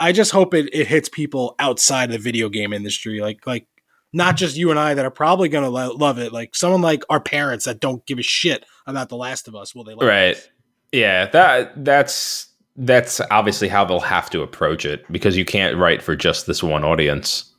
I 0.00 0.12
just 0.12 0.30
hope 0.30 0.54
it, 0.54 0.68
it 0.72 0.86
hits 0.86 1.08
people 1.08 1.54
outside 1.58 2.10
the 2.10 2.18
video 2.18 2.48
game 2.48 2.72
industry, 2.72 3.20
like 3.20 3.46
like 3.46 3.66
not 4.12 4.36
just 4.36 4.56
you 4.56 4.70
and 4.70 4.78
I 4.78 4.94
that 4.94 5.04
are 5.04 5.10
probably 5.10 5.48
gonna 5.48 5.70
lo- 5.70 5.94
love 5.94 6.18
it. 6.18 6.32
Like 6.32 6.54
someone 6.54 6.82
like 6.82 7.02
our 7.10 7.20
parents 7.20 7.64
that 7.64 7.80
don't 7.80 8.04
give 8.06 8.18
a 8.18 8.22
shit 8.22 8.64
about 8.86 9.08
The 9.08 9.16
Last 9.16 9.48
of 9.48 9.54
Us. 9.54 9.74
Will 9.74 9.84
they? 9.84 9.94
Like 9.94 10.06
Right. 10.08 10.50
Yeah, 10.92 11.26
that 11.30 11.84
that's 11.84 12.47
that's 12.80 13.20
obviously 13.30 13.68
how 13.68 13.84
they'll 13.84 14.00
have 14.00 14.30
to 14.30 14.40
approach 14.42 14.84
it 14.86 15.04
because 15.12 15.36
you 15.36 15.44
can't 15.44 15.76
write 15.76 16.00
for 16.02 16.14
just 16.16 16.46
this 16.46 16.62
one 16.62 16.84
audience. 16.84 17.52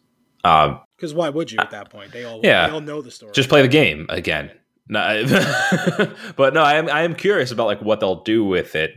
Uh, 0.44 0.78
because 0.98 1.14
why 1.14 1.30
would 1.30 1.52
you 1.52 1.60
at 1.60 1.72
that 1.72 1.90
point? 1.90 2.12
They 2.12 2.24
all 2.24 2.40
Yeah. 2.44 2.68
they 2.68 2.74
all 2.74 2.82
know 2.82 3.02
the 3.02 3.12
story. 3.12 3.34
just 3.34 3.50
play 3.50 3.62
the 3.62 3.68
game 3.68 4.06
again. 4.10 4.52
But 4.90 6.54
no, 6.54 6.62
I 6.64 6.76
am 6.76 6.90
I 6.90 7.02
am 7.04 7.16
curious 7.16 7.52
about 7.52 7.68
like 7.68 7.82
what 7.82 8.00
they'll 8.00 8.24
do 8.24 8.44
with 8.46 8.76
it. 8.76 8.92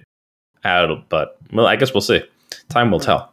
But 0.62 1.36
well, 1.52 1.66
I 1.66 1.76
guess 1.76 1.92
we'll 1.92 2.00
see. 2.00 2.22
Time 2.68 2.90
will 2.90 3.00
tell. 3.00 3.32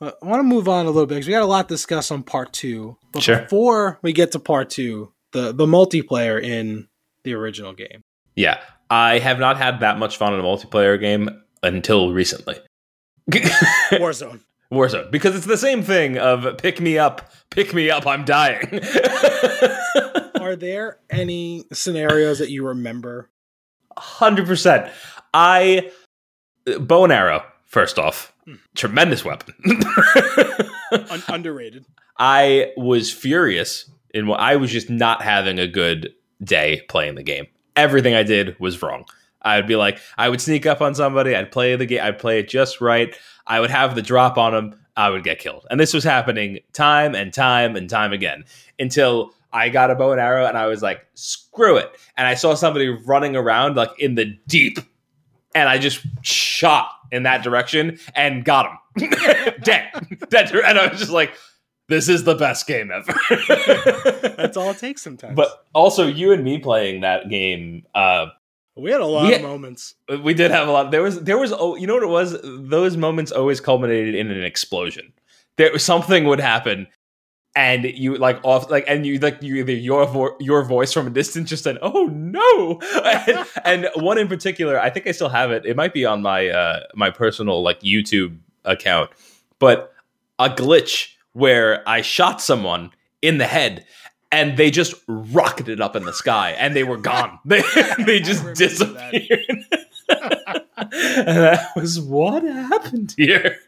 I 0.00 0.12
want 0.22 0.38
to 0.38 0.44
move 0.44 0.68
on 0.68 0.86
a 0.86 0.90
little 0.90 1.06
bit 1.06 1.16
because 1.16 1.26
we 1.26 1.32
got 1.32 1.42
a 1.42 1.46
lot 1.46 1.68
to 1.68 1.74
discuss 1.74 2.10
on 2.12 2.22
part 2.22 2.52
two. 2.52 2.96
But 3.12 3.22
Sure. 3.24 3.40
before 3.42 3.98
we 4.02 4.12
get 4.12 4.30
to 4.32 4.38
part 4.38 4.70
two, 4.70 5.12
the 5.32 5.52
the 5.52 5.66
multiplayer 5.66 6.40
in 6.42 6.88
the 7.24 7.34
original 7.34 7.72
game. 7.72 8.02
Yeah, 8.36 8.60
I 8.88 9.18
have 9.18 9.40
not 9.40 9.56
had 9.58 9.80
that 9.80 9.98
much 9.98 10.16
fun 10.16 10.32
in 10.34 10.40
a 10.40 10.42
multiplayer 10.44 10.98
game 11.00 11.28
until 11.62 12.12
recently. 12.12 12.56
Warzone. 13.30 14.40
Warzone 14.72 15.10
because 15.10 15.34
it's 15.34 15.46
the 15.46 15.56
same 15.56 15.82
thing 15.82 16.18
of 16.18 16.58
pick 16.58 16.80
me 16.80 16.98
up, 16.98 17.32
pick 17.50 17.72
me 17.72 17.90
up, 17.90 18.06
I'm 18.06 18.24
dying. 18.24 18.80
Are 20.40 20.56
there 20.56 20.98
any 21.10 21.64
scenarios 21.72 22.38
that 22.38 22.50
you 22.50 22.66
remember? 22.66 23.30
Hundred 23.96 24.46
percent. 24.46 24.90
I 25.32 25.90
bow 26.80 27.04
and 27.04 27.12
arrow. 27.12 27.44
First 27.64 27.98
off, 27.98 28.32
hmm. 28.44 28.54
tremendous 28.74 29.24
weapon. 29.24 29.54
Un- 30.92 31.22
underrated. 31.28 31.84
I 32.18 32.72
was 32.76 33.12
furious 33.12 33.90
in 34.14 34.26
what 34.26 34.40
I 34.40 34.56
was 34.56 34.70
just 34.70 34.88
not 34.90 35.22
having 35.22 35.58
a 35.58 35.66
good 35.66 36.14
day 36.42 36.82
playing 36.88 37.14
the 37.14 37.22
game. 37.22 37.46
Everything 37.76 38.14
I 38.14 38.22
did 38.22 38.58
was 38.58 38.80
wrong. 38.82 39.04
I 39.42 39.56
would 39.56 39.66
be 39.66 39.76
like, 39.76 39.98
I 40.16 40.28
would 40.28 40.40
sneak 40.40 40.66
up 40.66 40.80
on 40.80 40.94
somebody, 40.94 41.34
I'd 41.34 41.52
play 41.52 41.76
the 41.76 41.86
game, 41.86 42.00
I'd 42.02 42.18
play 42.18 42.40
it 42.40 42.48
just 42.48 42.80
right. 42.80 43.14
I 43.46 43.60
would 43.60 43.70
have 43.70 43.94
the 43.94 44.02
drop 44.02 44.36
on 44.36 44.52
them, 44.52 44.80
I 44.96 45.10
would 45.10 45.24
get 45.24 45.38
killed. 45.38 45.66
And 45.70 45.78
this 45.78 45.94
was 45.94 46.04
happening 46.04 46.58
time 46.72 47.14
and 47.14 47.32
time 47.32 47.76
and 47.76 47.88
time 47.88 48.12
again 48.12 48.44
until 48.78 49.32
I 49.52 49.68
got 49.68 49.90
a 49.90 49.94
bow 49.94 50.12
and 50.12 50.20
arrow 50.20 50.46
and 50.46 50.58
I 50.58 50.66
was 50.66 50.82
like, 50.82 51.06
screw 51.14 51.76
it. 51.76 51.90
And 52.16 52.26
I 52.26 52.34
saw 52.34 52.54
somebody 52.54 52.88
running 52.88 53.36
around 53.36 53.76
like 53.76 53.90
in 53.98 54.16
the 54.16 54.36
deep 54.46 54.78
and 55.54 55.68
I 55.68 55.78
just 55.78 56.04
shot 56.22 56.90
in 57.10 57.22
that 57.22 57.42
direction 57.42 57.98
and 58.14 58.44
got 58.44 58.66
him. 58.66 59.10
Dead. 59.62 59.90
Dead. 60.28 60.50
And 60.52 60.78
I 60.78 60.88
was 60.88 60.98
just 60.98 61.12
like, 61.12 61.32
this 61.88 62.08
is 62.08 62.24
the 62.24 62.34
best 62.34 62.66
game 62.66 62.90
ever. 62.90 63.14
That's 64.36 64.56
all 64.56 64.70
it 64.70 64.78
takes 64.78 65.00
sometimes. 65.00 65.34
But 65.34 65.64
also, 65.74 66.06
you 66.06 66.32
and 66.32 66.44
me 66.44 66.58
playing 66.58 67.00
that 67.00 67.30
game, 67.30 67.86
uh, 67.94 68.26
we 68.78 68.90
had 68.90 69.00
a 69.00 69.06
lot 69.06 69.28
we 69.28 69.34
of 69.34 69.42
moments. 69.42 69.94
we 70.22 70.34
did 70.34 70.50
have 70.50 70.68
a 70.68 70.70
lot. 70.70 70.90
There 70.90 71.02
was, 71.02 71.20
there 71.20 71.38
was, 71.38 71.52
oh, 71.52 71.76
you 71.76 71.86
know 71.86 71.94
what 71.94 72.02
it 72.02 72.08
was? 72.08 72.36
Those 72.42 72.96
moments 72.96 73.32
always 73.32 73.60
culminated 73.60 74.14
in 74.14 74.30
an 74.30 74.42
explosion. 74.42 75.12
There 75.56 75.72
was 75.72 75.84
something 75.84 76.24
would 76.24 76.40
happen, 76.40 76.86
and 77.56 77.84
you 77.84 78.16
like 78.16 78.38
off, 78.44 78.70
like, 78.70 78.84
and 78.86 79.04
you 79.04 79.18
like 79.18 79.42
you 79.42 79.56
either 79.56 79.72
your 79.72 80.06
vo- 80.06 80.36
your 80.38 80.62
voice 80.64 80.92
from 80.92 81.08
a 81.08 81.10
distance 81.10 81.48
just 81.48 81.64
said, 81.64 81.78
"Oh 81.82 82.04
no!" 82.06 82.80
and, 83.04 83.46
and 83.64 83.90
one 83.96 84.18
in 84.18 84.28
particular, 84.28 84.80
I 84.80 84.90
think 84.90 85.08
I 85.08 85.10
still 85.10 85.28
have 85.28 85.50
it. 85.50 85.66
It 85.66 85.74
might 85.74 85.92
be 85.92 86.04
on 86.04 86.22
my 86.22 86.48
uh 86.48 86.84
my 86.94 87.10
personal 87.10 87.60
like 87.60 87.80
YouTube 87.80 88.38
account, 88.64 89.10
but 89.58 89.92
a 90.38 90.48
glitch 90.48 91.14
where 91.32 91.88
I 91.88 92.02
shot 92.02 92.40
someone 92.40 92.92
in 93.22 93.38
the 93.38 93.46
head 93.46 93.84
and 94.30 94.56
they 94.56 94.70
just 94.70 94.94
rocketed 95.06 95.80
up 95.80 95.96
in 95.96 96.04
the 96.04 96.12
sky 96.12 96.50
and 96.52 96.74
they 96.76 96.84
were 96.84 96.96
gone. 96.96 97.38
They, 97.44 97.62
they 98.04 98.20
just 98.20 98.54
disappeared. 98.54 99.44
and 100.08 101.26
that 101.26 101.70
was 101.76 102.00
what 102.00 102.42
happened 102.42 103.14
here. 103.16 103.58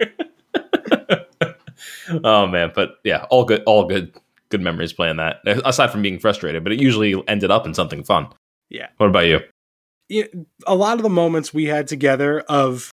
oh 2.24 2.46
man, 2.46 2.72
but 2.74 2.96
yeah, 3.04 3.26
all 3.30 3.44
good, 3.44 3.62
all 3.64 3.86
good, 3.86 4.14
good 4.50 4.60
memories 4.60 4.92
playing 4.92 5.16
that. 5.16 5.40
Aside 5.64 5.90
from 5.90 6.02
being 6.02 6.18
frustrated, 6.18 6.62
but 6.62 6.72
it 6.72 6.80
usually 6.80 7.14
ended 7.28 7.50
up 7.50 7.66
in 7.66 7.74
something 7.74 8.02
fun. 8.02 8.28
Yeah. 8.68 8.88
What 8.98 9.08
about 9.08 9.26
you? 9.26 9.40
Yeah, 10.08 10.24
a 10.66 10.74
lot 10.74 10.96
of 10.96 11.02
the 11.02 11.08
moments 11.08 11.54
we 11.54 11.66
had 11.66 11.86
together 11.86 12.40
of 12.40 12.90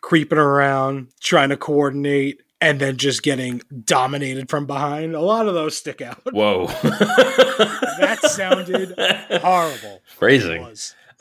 creeping 0.00 0.38
around, 0.38 1.08
trying 1.20 1.48
to 1.48 1.56
coordinate, 1.56 2.42
and 2.62 2.80
then 2.80 2.96
just 2.96 3.22
getting 3.22 3.60
dominated 3.84 4.48
from 4.48 4.64
behind, 4.66 5.14
a 5.14 5.20
lot 5.20 5.46
of 5.48 5.54
those 5.54 5.76
stick 5.76 6.00
out. 6.00 6.20
Whoa, 6.32 6.66
that 6.68 8.18
sounded 8.22 8.94
horrible. 9.42 10.00
Phrasing. 10.16 10.66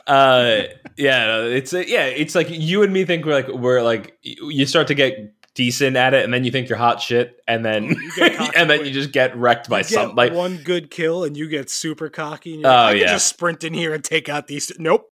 uh 0.07 0.63
yeah 0.97 1.41
it's 1.43 1.73
uh, 1.75 1.83
yeah 1.85 2.05
it's 2.05 2.33
like 2.33 2.47
you 2.49 2.81
and 2.81 2.91
me 2.91 3.05
think 3.05 3.23
we're 3.23 3.33
like 3.33 3.47
we're 3.49 3.83
like 3.83 4.17
you 4.23 4.65
start 4.65 4.87
to 4.87 4.95
get 4.95 5.31
decent 5.53 5.95
at 5.95 6.15
it 6.15 6.23
and 6.25 6.33
then 6.33 6.43
you 6.43 6.49
think 6.49 6.67
you're 6.67 6.77
hot 6.77 6.99
shit 6.99 7.39
and 7.47 7.63
then 7.63 7.93
Oh, 8.19 8.25
you 8.25 8.49
and 8.55 8.67
then 8.69 8.83
you 8.85 8.91
just 8.91 9.11
get 9.11 9.35
wrecked 9.37 9.69
by 9.69 9.83
something 9.83 10.15
like 10.15 10.33
one 10.33 10.57
good 10.63 10.89
kill 10.89 11.23
and 11.23 11.37
you 11.37 11.47
get 11.49 11.69
super 11.69 12.09
cocky. 12.09 12.53
And 12.53 12.61
you're 12.61 12.71
Oh, 12.71 12.75
like, 12.75 12.95
I 12.95 12.99
yeah. 12.99 13.07
just 13.11 13.27
sprint 13.27 13.63
in 13.63 13.73
here 13.75 13.93
and 13.93 14.03
take 14.03 14.27
out 14.29 14.47
these. 14.47 14.71
Nope. 14.79 15.10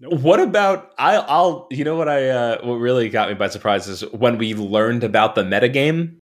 What 0.00 0.40
about 0.40 0.92
I 0.98 1.16
I'll 1.16 1.68
you 1.70 1.84
know 1.84 1.96
what 1.96 2.08
I 2.08 2.28
uh 2.28 2.66
what 2.66 2.74
really 2.74 3.08
got 3.08 3.28
me 3.28 3.34
by 3.34 3.48
surprise 3.48 3.88
is 3.88 4.02
when 4.12 4.38
we 4.38 4.54
learned 4.54 5.04
about 5.04 5.34
the 5.34 5.42
metagame? 5.42 6.18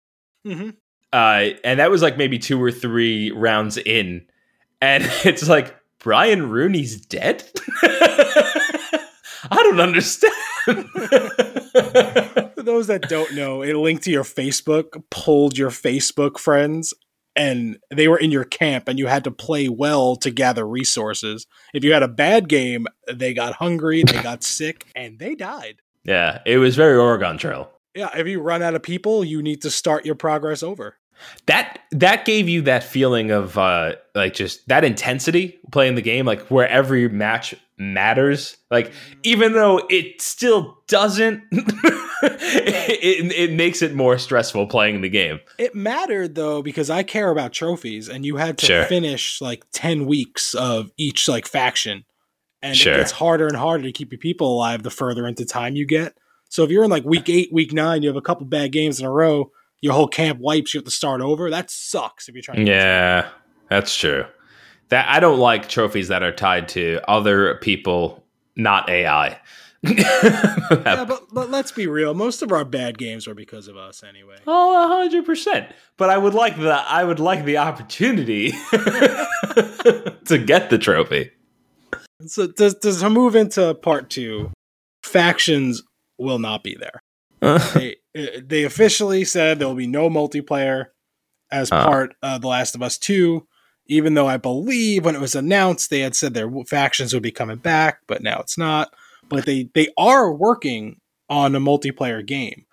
Hmm 0.46 0.70
uh 1.12 1.50
and 1.64 1.80
that 1.80 1.90
was 1.90 2.02
like 2.02 2.16
maybe 2.16 2.38
two 2.38 2.62
or 2.62 2.70
three 2.70 3.30
rounds 3.30 3.76
in. 3.78 4.26
And 4.80 5.04
it's 5.24 5.48
like 5.48 5.76
Brian 5.98 6.50
Rooney's 6.50 7.00
dead? 7.00 7.44
I 7.83 9.62
don't 9.62 9.80
understand. 9.80 10.35
For 10.64 12.62
those 12.62 12.88
that 12.88 13.06
don't 13.09 13.35
know, 13.35 13.62
it 13.62 13.74
linked 13.74 14.04
to 14.04 14.11
your 14.11 14.24
Facebook, 14.24 15.02
pulled 15.11 15.56
your 15.56 15.70
Facebook 15.70 16.38
friends, 16.38 16.92
and 17.36 17.78
they 17.90 18.08
were 18.08 18.18
in 18.18 18.30
your 18.30 18.44
camp, 18.44 18.88
and 18.88 18.98
you 18.98 19.06
had 19.06 19.24
to 19.24 19.30
play 19.30 19.68
well 19.68 20.16
to 20.16 20.30
gather 20.30 20.66
resources. 20.66 21.46
If 21.72 21.84
you 21.84 21.92
had 21.92 22.02
a 22.02 22.08
bad 22.08 22.48
game, 22.48 22.86
they 23.12 23.34
got 23.34 23.54
hungry, 23.54 24.02
they 24.04 24.22
got 24.22 24.42
sick, 24.42 24.86
and 24.96 25.18
they 25.18 25.34
died. 25.34 25.76
yeah 26.04 26.40
it 26.46 26.58
was 26.58 26.76
very 26.76 26.96
Oregon 26.96 27.38
Trail 27.38 27.70
Yeah, 27.94 28.10
if 28.16 28.26
you 28.26 28.40
run 28.40 28.62
out 28.62 28.74
of 28.74 28.82
people, 28.82 29.24
you 29.24 29.42
need 29.42 29.62
to 29.62 29.70
start 29.70 30.04
your 30.06 30.14
progress 30.14 30.62
over. 30.62 30.96
that 31.46 31.80
that 31.92 32.24
gave 32.24 32.48
you 32.48 32.62
that 32.62 32.82
feeling 32.82 33.30
of 33.30 33.58
uh 33.58 33.94
like 34.14 34.32
just 34.34 34.66
that 34.68 34.84
intensity 34.84 35.58
playing 35.70 35.94
the 35.94 36.02
game 36.02 36.24
like 36.24 36.40
where 36.50 36.66
every 36.68 37.08
match 37.08 37.54
matters 37.80 38.56
like 38.70 38.88
mm-hmm. 38.88 39.20
even 39.24 39.52
though 39.54 39.80
it 39.88 40.20
still 40.20 40.78
doesn't 40.86 41.42
it, 42.22 43.32
it 43.32 43.52
makes 43.52 43.82
it 43.82 43.94
more 43.94 44.18
stressful 44.18 44.66
playing 44.66 45.00
the 45.00 45.08
game 45.08 45.40
It 45.58 45.74
mattered 45.74 46.34
though 46.34 46.62
because 46.62 46.90
I 46.90 47.02
care 47.02 47.30
about 47.30 47.52
trophies, 47.52 48.08
and 48.08 48.24
you 48.24 48.36
had 48.36 48.58
to 48.58 48.66
Sure. 48.66 48.84
finish 48.84 49.40
like 49.40 49.64
ten 49.72 50.06
weeks 50.06 50.54
of 50.54 50.90
each 50.96 51.28
like 51.28 51.46
faction, 51.46 52.04
and 52.62 52.76
Sure. 52.76 52.94
it 52.94 52.98
gets 52.98 53.12
harder 53.12 53.46
and 53.46 53.56
harder 53.56 53.84
to 53.84 53.92
keep 53.92 54.12
your 54.12 54.18
people 54.18 54.54
alive 54.54 54.82
the 54.82 54.90
further 54.90 55.26
into 55.26 55.44
time 55.46 55.76
you 55.76 55.86
get. 55.86 56.16
So 56.50 56.64
if 56.64 56.70
you're 56.70 56.84
in 56.84 56.90
like 56.90 57.04
week 57.04 57.28
eight, 57.28 57.50
week 57.52 57.72
nine, 57.72 58.02
you 58.02 58.08
have 58.08 58.16
a 58.16 58.22
couple 58.22 58.44
bad 58.46 58.72
games 58.72 59.00
in 59.00 59.06
a 59.06 59.10
row, 59.10 59.50
your 59.80 59.94
whole 59.94 60.08
camp 60.08 60.40
wipes, 60.40 60.74
you 60.74 60.78
have 60.78 60.84
to 60.84 60.90
start 60.90 61.20
over. 61.20 61.48
That 61.48 61.70
sucks 61.70 62.28
if 62.28 62.34
you're 62.34 62.42
trying. 62.42 62.66
to 62.66 62.70
yeah 62.70 63.28
that's 63.70 63.96
true 63.96 64.24
that 64.90 65.09
i 65.09 65.18
don't 65.18 65.38
like 65.38 65.68
trophies 65.68 66.09
that 66.09 66.22
are 66.22 66.33
tied 66.33 66.68
to 66.68 67.00
other 67.09 67.55
people 67.57 68.22
not 68.57 68.88
ai 68.90 69.38
Yeah, 69.83 71.05
but 71.09 71.22
but 71.33 71.48
let's 71.50 71.72
be 71.72 71.87
real. 71.87 72.12
Most 72.12 72.42
of 72.42 72.53
our 72.53 72.66
bad 72.66 72.98
games 72.98 73.26
are 73.26 73.35
because 73.35 73.66
of 73.66 73.79
us 73.79 74.03
anyway. 74.03 74.37
Oh, 74.46 74.88
hundred 74.88 75.24
percent. 75.24 75.68
But 75.96 76.11
I 76.11 76.18
would 76.18 76.35
like 76.35 76.59
the 76.59 76.72
I 76.74 77.03
would 77.03 77.18
like 77.18 77.46
the 77.46 77.57
opportunity 77.57 78.50
to 78.70 80.42
get 80.44 80.68
the 80.68 80.76
trophy. 80.79 81.31
So 82.26 82.46
does 82.48 82.74
to 82.81 82.92
to 82.92 83.09
move 83.11 83.35
into 83.35 83.74
part 83.74 84.11
two, 84.11 84.50
factions 85.03 85.83
will 86.18 86.38
not 86.38 86.62
be 86.62 86.76
there. 86.76 87.00
they 87.74 87.96
uh, 88.18 88.40
they 88.44 88.64
officially 88.64 89.24
said 89.24 89.59
there 89.59 89.68
will 89.68 89.74
be 89.74 89.87
no 89.87 90.11
multiplayer 90.11 90.87
as 91.50 91.72
Uh. 91.72 91.85
part 91.87 92.14
of 92.22 92.42
The 92.42 92.48
Last 92.48 92.74
of 92.74 92.83
Us 92.83 92.98
Two. 92.98 93.46
Even 93.90 94.14
though 94.14 94.29
I 94.29 94.37
believe 94.37 95.05
when 95.05 95.16
it 95.16 95.20
was 95.20 95.35
announced 95.35 95.90
they 95.90 96.00
had 96.00 96.14
said 96.14 96.33
their 96.33 96.50
factions 96.66 97.12
would 97.12 97.22
be 97.24 97.33
coming 97.33 97.59
back, 97.59 97.98
but 98.07 98.22
now 98.22 98.38
it's 98.38 98.57
not. 98.57 98.94
But 99.29 99.44
they 99.44 99.68
they 99.74 99.88
are 99.98 100.33
working 100.33 101.00
on 101.29 101.55
a 101.55 101.61
multiplayer 101.61 102.24
game. 102.24 102.64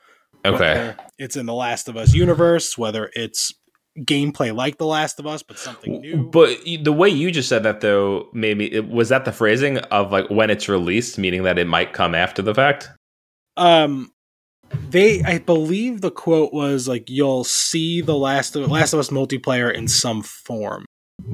okay. 0.46 0.58
Whether 0.58 0.98
it's 1.18 1.36
in 1.36 1.46
The 1.46 1.54
Last 1.54 1.90
of 1.90 1.98
Us 1.98 2.14
universe, 2.14 2.78
whether 2.78 3.10
it's 3.14 3.54
gameplay 4.00 4.56
like 4.56 4.78
The 4.78 4.86
Last 4.86 5.20
of 5.20 5.26
Us, 5.26 5.42
but 5.44 5.58
something 5.58 6.02
new. 6.02 6.30
But 6.32 6.60
the 6.84 6.94
way 6.94 7.10
you 7.10 7.32
just 7.32 7.50
said 7.50 7.64
that 7.64 7.82
though, 7.82 8.30
maybe 8.34 8.80
was 8.80 9.10
that 9.10 9.26
the 9.26 9.32
phrasing 9.32 9.80
of 9.80 10.12
like 10.12 10.30
when 10.30 10.50
it's 10.50 10.70
released, 10.70 11.18
meaning 11.18 11.44
that 11.44 11.58
it 11.58 11.68
might 11.68 11.94
come 11.94 12.14
after 12.14 12.42
the 12.42 12.54
fact. 12.54 12.90
Um, 13.56 14.12
they, 14.90 15.24
I 15.24 15.40
believe 15.40 16.02
the 16.02 16.12
quote 16.12 16.54
was 16.54 16.88
like, 16.88 17.10
"You'll 17.10 17.44
see 17.44 18.02
the 18.02 18.16
Last 18.16 18.56
of 18.56 18.70
Last 18.70 18.94
of 18.94 19.00
Us 19.00 19.10
multiplayer 19.10 19.74
in 19.74 19.88
some 19.88 20.22
form." 20.22 20.86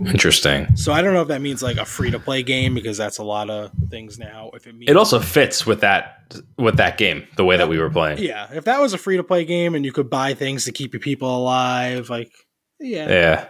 Interesting. 0.06 0.76
So 0.76 0.92
I 0.94 1.02
don't 1.02 1.14
know 1.14 1.22
if 1.22 1.28
that 1.30 1.42
means 1.42 1.62
like 1.64 1.78
a 1.78 1.86
free 1.86 2.12
to 2.12 2.20
play 2.20 2.44
game 2.44 2.74
because 2.74 2.98
that's 2.98 3.18
a 3.18 3.24
lot 3.24 3.50
of 3.50 3.72
things 3.90 4.20
now. 4.20 4.52
If 4.54 4.68
it 4.68 4.74
means 4.76 4.90
It 4.90 4.98
also 4.98 5.20
fits 5.20 5.66
with 5.66 5.82
that 5.82 6.20
with 6.58 6.78
that 6.78 6.98
game, 6.98 7.28
the 7.36 7.46
way 7.46 7.58
that 7.58 7.70
we 7.70 7.78
were 7.80 7.90
playing. 7.90 8.18
yeah, 8.20 8.48
if 8.54 8.66
that 8.66 8.82
was 8.82 8.94
a 8.94 8.98
free 8.98 9.18
to 9.18 9.24
play 9.24 9.46
game 9.46 9.76
and 9.76 9.86
you 9.86 9.92
could 9.92 10.10
buy 10.10 10.34
things 10.34 10.66
to 10.66 10.72
keep 10.72 10.94
your 10.94 11.00
people 11.00 11.36
alive, 11.36 12.10
like 12.10 12.32
yeah. 12.80 13.08
Yeah, 13.10 13.46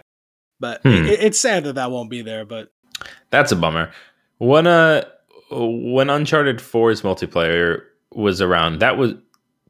But 0.60 0.80
Hmm. 0.82 1.06
it, 1.06 1.20
it's 1.22 1.40
sad 1.40 1.64
that 1.64 1.74
that 1.74 1.90
won't 1.90 2.10
be 2.10 2.22
there. 2.22 2.44
But 2.44 2.70
that's 3.30 3.50
a 3.52 3.56
bummer. 3.56 3.90
When 4.38 4.66
uh 4.66 5.04
when 5.50 6.10
Uncharted 6.10 6.58
4's 6.58 7.02
multiplayer 7.02 7.82
was 8.12 8.40
around, 8.40 8.80
that 8.80 8.96
was 8.98 9.12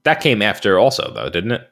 that 0.05 0.21
came 0.21 0.43
after 0.43 0.79
also 0.79 1.13
though, 1.15 1.29
didn't 1.31 1.53
it? 1.53 1.71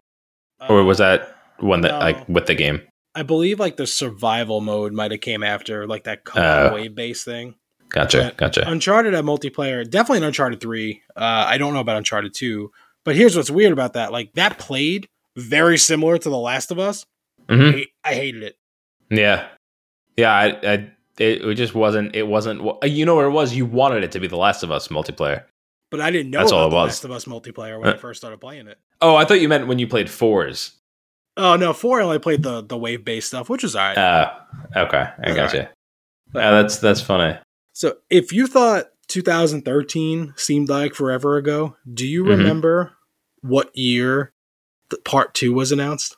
Or 0.69 0.85
was 0.85 0.99
that 0.99 1.37
one 1.59 1.81
that 1.83 1.93
no. 1.93 1.99
like 1.99 2.29
with 2.29 2.47
the 2.47 2.55
game? 2.55 2.81
I 3.15 3.23
believe 3.23 3.61
like 3.61 3.77
the 3.77 3.87
survival 3.87 4.61
mode 4.61 4.93
might 4.93 5.11
have 5.11 5.21
came 5.21 5.43
after 5.43 5.87
like 5.87 6.05
that 6.05 6.25
come 6.25 6.43
Oh. 6.43 6.75
wave 6.75 6.95
based 6.95 7.25
thing. 7.25 7.55
Gotcha, 7.91 8.23
But 8.23 8.37
gotcha. 8.39 8.69
Uncharted 8.71 9.13
had 9.13 9.25
multiplayer, 9.25 9.89
definitely 9.89 10.19
in 10.19 10.25
Uncharted 10.25 10.61
3. 10.61 11.03
Uh, 11.15 11.21
I 11.47 11.59
don't 11.59 11.75
know 11.75 11.81
about 11.81 11.99
Uncharted 11.99 12.33
2, 12.33 12.71
but 13.05 13.15
here's 13.17 13.37
what's 13.37 13.51
weird 13.51 13.71
about 13.73 13.93
that. 13.95 14.13
Like, 14.13 14.33
that 14.33 14.57
played 14.59 15.09
very 15.37 15.77
similar 15.77 16.17
to 16.17 16.31
The 16.31 16.39
Last 16.39 16.71
of 16.71 16.79
Us. 16.79 17.05
Mhm. 17.51 17.81
I, 18.05 18.11
I 18.11 18.15
hated 18.15 18.45
it. 18.45 18.57
Yeah, 19.11 19.47
yeah. 20.17 20.33
I, 20.33 20.47
I 20.47 20.73
it, 21.19 21.43
it 21.45 21.55
just 21.57 21.75
wasn't. 21.75 22.17
It 22.17 22.27
wasn't. 22.27 22.63
You 22.85 23.05
know 23.05 23.15
what 23.17 23.27
it 23.27 23.31
was? 23.31 23.55
You 23.55 23.67
wanted 23.67 24.05
it 24.05 24.13
to 24.13 24.21
be 24.21 24.27
The 24.27 24.37
Last 24.39 24.63
of 24.63 24.71
Us 24.71 24.89
multiplayer. 24.89 25.45
But 25.91 26.01
I 26.01 26.11
didn't 26.11 26.31
know 26.31 26.39
That's 26.39 26.53
all 26.53 26.67
it 26.67 26.71
The 26.71 26.77
was. 26.77 26.89
Last 26.89 27.05
of 27.05 27.11
Us 27.11 27.27
multiplayer 27.27 27.79
when 27.79 27.91
I 27.91 27.93
Uh. 27.93 27.99
first 27.99 28.21
started 28.23 28.41
playing 28.41 28.69
it. 28.69 28.79
Oh, 29.03 29.17
I 29.17 29.27
thought 29.27 29.41
you 29.43 29.49
meant 29.51 29.67
when 29.67 29.79
you 29.79 29.87
played 29.87 30.09
fours. 30.09 30.73
Oh 31.37 31.57
no, 31.57 31.73
four 31.73 32.01
I 32.01 32.05
only 32.05 32.19
played 32.19 32.43
the 32.43 32.63
the 32.63 32.77
wave 32.77 33.05
based 33.05 33.29
stuff, 33.29 33.49
which 33.49 33.65
is 33.65 33.75
alright. 33.77 33.97
Uh, 33.99 34.33
okay, 34.77 35.09
I 35.25 35.31
All 35.31 35.35
got 35.37 35.53
you. 35.55 35.67
Yeah, 36.35 36.51
that's 36.51 36.79
that's 36.79 37.01
funny. 37.01 37.39
so 37.73 37.97
if 38.11 38.33
you 38.33 38.47
thought 38.47 38.87
2013 39.09 40.35
seemed 40.37 40.69
like 40.69 40.95
forever 40.95 41.37
ago, 41.37 41.77
do 41.93 42.07
you 42.07 42.25
Mhm. 42.25 42.29
remember 42.39 42.93
what 43.41 43.71
year 43.77 44.33
the 44.91 44.99
part 44.99 45.35
two 45.35 45.53
was 45.53 45.73
announced? 45.73 46.17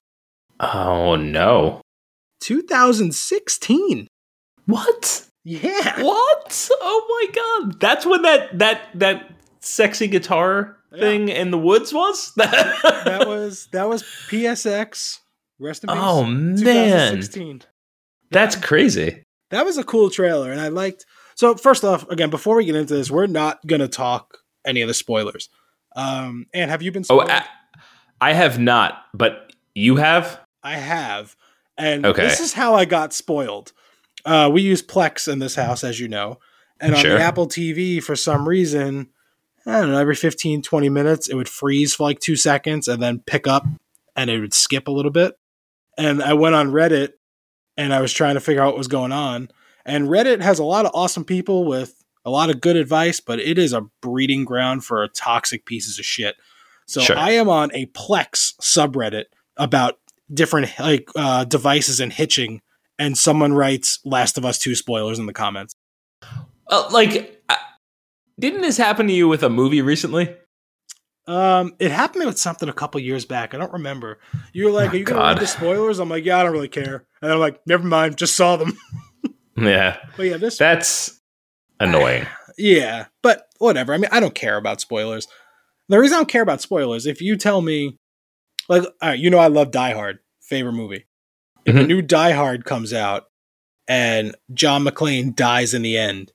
Oh 0.61 1.17
no! 1.17 1.81
2016. 2.41 4.09
What? 4.67 5.27
Yeah. 5.45 6.03
What? 6.03 6.69
Oh 6.81 7.07
my 7.31 7.35
god! 7.69 7.81
That's 7.81 8.07
when 8.07 8.23
that 8.23 8.59
that 8.59 8.83
that 8.95 9.31
sexy 9.61 10.07
guitar 10.09 10.77
Yeah. 10.95 11.01
thing 11.01 11.29
in 11.29 11.51
the 11.51 11.59
woods 11.59 11.93
was. 11.93 12.33
That 13.05 13.25
was 13.27 13.69
that 13.73 13.89
was 13.89 14.03
PSX. 14.03 15.19
Rest 15.59 15.85
in 15.85 15.89
peace. 15.89 15.99
Oh 16.01 16.25
man, 16.25 16.57
2016. 16.57 17.63
that's 18.31 18.57
crazy. 18.57 19.23
That 19.51 19.65
was 19.65 19.79
a 19.79 19.85
cool 19.85 20.11
trailer, 20.11 20.51
and 20.51 20.61
I 20.61 20.69
liked. 20.69 21.07
So 21.37 21.55
first 21.57 21.85
off, 21.85 22.09
again, 22.11 22.31
before 22.31 22.57
we 22.57 22.65
get 22.65 22.75
into 22.77 22.95
this, 22.95 23.11
we're 23.11 23.27
not 23.27 23.65
gonna 23.67 23.89
talk 23.89 24.39
any 24.65 24.81
of 24.83 24.89
the 24.89 24.95
spoilers. 24.95 25.49
Um, 25.97 26.47
and 26.55 26.71
have 26.71 26.83
you 26.83 26.91
been? 26.93 27.05
Oh, 27.11 27.21
I, 27.21 27.45
I 28.21 28.33
have 28.33 28.59
not, 28.59 29.05
but 29.13 29.53
you 29.75 29.97
have. 29.97 30.41
I 30.63 30.77
have, 30.77 31.37
and 31.77 32.05
Okay. 32.07 32.23
this 32.23 32.41
is 32.41 32.53
how 32.55 32.75
I 32.75 32.85
got 32.87 33.13
spoiled. 33.13 33.73
Uh, 34.25 34.49
we 34.53 34.63
use 34.63 34.83
Plex 34.83 35.31
in 35.31 35.39
this 35.39 35.55
house, 35.55 35.85
as 35.85 36.01
you 36.01 36.09
know, 36.09 36.41
and 36.81 36.95
on 36.95 37.01
Sure. 37.03 37.19
the 37.19 37.23
Apple 37.23 37.47
TV, 37.47 38.03
for 38.03 38.17
some 38.17 38.49
reason, 38.49 39.11
I 39.67 39.81
don't 39.81 39.93
know, 39.93 39.99
every 39.99 40.15
15, 40.15 40.63
20 40.63 40.89
minutes, 40.89 41.29
it 41.29 41.35
would 41.35 41.49
freeze 41.49 41.95
for 41.95 42.05
like 42.05 42.21
two 42.21 42.37
seconds 42.37 42.87
and 42.89 43.03
then 43.03 43.23
pick 43.27 43.47
up, 43.47 43.67
and 44.15 44.29
it 44.31 44.41
would 44.41 44.55
skip 44.55 44.89
a 44.89 44.93
little 44.93 45.11
bit. 45.11 45.39
And 45.97 46.23
I 46.23 46.35
went 46.35 46.55
on 46.55 46.71
Reddit, 46.71 47.13
and 47.77 47.95
I 47.95 48.01
was 48.01 48.13
trying 48.13 48.35
to 48.35 48.41
figure 48.41 48.63
out 48.63 48.69
what 48.69 48.79
was 48.79 48.89
going 48.89 49.13
on. 49.13 49.49
And 49.85 50.09
Reddit 50.09 50.43
has 50.43 50.59
a 50.59 50.65
lot 50.65 50.87
of 50.87 50.93
awesome 50.95 51.25
people 51.25 51.65
with 51.65 52.05
a 52.25 52.31
lot 52.31 52.51
of 52.51 52.61
good 52.61 52.77
advice, 52.77 53.21
but 53.21 53.39
it 53.39 53.59
is 53.59 53.73
a 53.73 53.83
breeding 54.01 54.45
ground 54.45 54.85
for 54.85 55.07
toxic 55.09 55.67
pieces 55.67 55.99
of 55.99 56.05
shit. 56.05 56.37
So 56.87 57.01
Sure. 57.01 57.17
I 57.17 57.33
am 57.33 57.49
on 57.49 57.71
a 57.75 57.87
Plex 57.87 58.55
subreddit 58.61 59.25
about 59.57 59.99
different 60.33 60.73
like 60.79 61.09
uh, 61.17 61.45
devices 61.45 62.01
and 62.01 62.13
hitching, 62.13 62.61
and 62.99 63.17
someone 63.17 63.53
writes 63.53 64.01
"Last 64.05 64.39
of 64.39 64.45
Us 64.45 64.59
Two 64.59 64.75
spoilers" 64.75 65.19
in 65.19 65.27
the 65.27 65.33
comments. 65.33 65.75
Uh, 66.69 66.89
like, 66.91 67.43
didn't 68.39 68.63
this 68.63 68.77
happen 68.77 69.07
to 69.07 69.13
you 69.13 69.29
with 69.29 69.43
a 69.43 69.51
movie 69.51 69.83
recently? 69.83 70.35
Um, 71.27 71.75
it 71.79 71.91
happened 71.91 72.23
to 72.23 72.27
with 72.29 72.39
something 72.39 72.69
a 72.69 72.73
couple 72.73 73.01
years 73.01 73.25
back. 73.25 73.55
I 73.55 73.57
don't 73.57 73.73
remember. 73.73 74.19
You 74.53 74.67
were 74.67 74.71
like, 74.73 74.91
Oh, 74.91 74.93
"Are 74.93 74.97
you 74.97 75.05
gonna 75.05 75.21
God. 75.21 75.29
read 75.39 75.43
the 75.43 75.47
spoilers?" 75.47 75.99
I'm 75.99 76.11
like, 76.11 76.25
"Yeah, 76.25 76.39
I 76.39 76.43
don't 76.43 76.53
really 76.53 76.69
care," 76.69 77.07
and 77.23 77.33
I'm 77.33 77.39
like, 77.39 77.61
"Never 77.67 77.85
mind, 77.87 78.19
just 78.19 78.37
saw 78.37 78.57
them." 78.57 78.77
Yeah, 79.57 79.99
But 80.17 80.25
yeah, 80.27 80.37
this 80.37 80.59
that's 80.59 81.21
annoying. 81.81 82.27
Yeah, 82.59 83.07
but 83.23 83.47
whatever. 83.59 83.95
I 83.95 83.99
mean, 83.99 84.09
I 84.13 84.19
don't 84.21 84.35
care 84.35 84.57
about 84.57 84.81
spoilers. 84.81 85.27
The 85.89 85.99
reason 85.99 86.15
I 86.17 86.19
don't 86.19 86.29
care 86.29 86.43
about 86.43 86.61
spoilers, 86.61 87.07
if 87.07 87.21
you 87.21 87.37
tell 87.37 87.61
me, 87.63 87.99
like, 88.69 88.83
all 88.83 88.91
right, 89.11 89.19
you 89.19 89.31
know, 89.31 89.39
I 89.39 89.47
love 89.47 89.71
Die 89.71 89.93
Hard, 89.93 90.19
favorite 90.43 90.73
movie. 90.75 91.07
If 91.65 91.75
a 91.77 91.79
Mhm. 91.81 91.87
new 91.89 92.03
Die 92.03 92.31
Hard 92.33 92.65
comes 92.65 92.93
out 92.93 93.25
and 93.89 94.35
John 94.53 94.85
McClane 94.85 95.35
dies 95.37 95.73
in 95.73 95.83
the 95.83 95.97
end, 95.97 96.33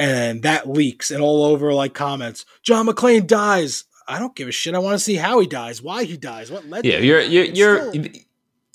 and 0.00 0.42
that 0.42 0.68
leaks 0.68 1.10
and 1.10 1.22
all 1.22 1.44
over 1.44 1.72
like 1.72 1.94
comments, 1.94 2.44
John 2.62 2.86
McClane 2.86 3.26
dies. 3.26 3.84
I 4.08 4.18
don't 4.18 4.34
give 4.34 4.48
a 4.48 4.52
shit. 4.52 4.74
I 4.74 4.78
want 4.80 4.94
to 4.94 5.04
see 5.04 5.14
how 5.16 5.38
he 5.38 5.46
dies, 5.46 5.80
why 5.82 6.02
he 6.04 6.16
dies, 6.16 6.50
what 6.50 6.66
led. 6.68 6.82
to 6.82 6.88
Yeah, 6.90 6.98
you're 6.98 7.20
you're 7.20 7.44
you're 7.44 7.88
still- 7.90 8.04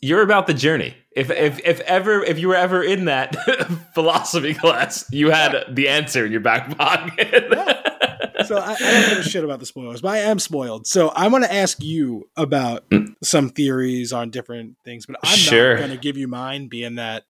you're 0.02 0.22
about 0.22 0.46
the 0.48 0.54
journey. 0.54 0.96
If 1.12 1.30
if 1.32 1.60
if 1.66 1.80
ever 1.82 2.24
if 2.24 2.38
you 2.40 2.48
were 2.50 2.56
ever 2.56 2.84
in 2.84 3.06
that 3.06 3.36
philosophy 3.94 4.54
class, 4.54 5.06
you 5.12 5.32
had 5.32 5.56
the 5.74 5.88
answer 5.90 6.26
in 6.26 6.32
your 6.32 6.42
back 6.42 6.78
pocket. 6.78 7.44
so 8.46 8.58
I, 8.58 8.74
I 8.74 8.78
don't 8.78 9.10
give 9.10 9.18
a 9.20 9.24
shit 9.24 9.44
about 9.44 9.60
the 9.60 9.66
spoilers, 9.66 10.02
but 10.02 10.10
I 10.10 10.18
am 10.20 10.40
spoiled. 10.40 10.86
So 10.88 11.12
I'm 11.16 11.32
going 11.32 11.44
to 11.44 11.54
ask 11.54 11.82
you 11.82 12.30
about 12.36 12.86
some 13.24 13.50
theories 13.50 14.14
on 14.14 14.30
different 14.30 14.76
things, 14.84 15.06
but 15.06 15.16
I'm 15.24 15.38
Mm. 15.38 15.50
Sure. 15.50 15.74
not 15.76 15.80
going 15.80 15.92
to 15.92 15.98
give 15.98 16.18
you 16.18 16.28
mine, 16.28 16.68
being 16.68 16.96
that 16.96 17.24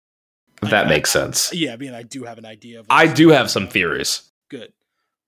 that 0.70 0.88
makes 0.88 1.10
sense. 1.10 1.52
yeah, 1.52 1.72
I 1.72 1.76
mean, 1.76 1.94
I 1.94 2.02
do 2.02 2.24
have 2.24 2.38
an 2.38 2.44
idea 2.46 2.80
of. 2.80 2.86
I 2.90 3.06
do 3.06 3.28
have 3.30 3.50
some 3.50 3.68
theories, 3.68 4.22
good. 4.48 4.72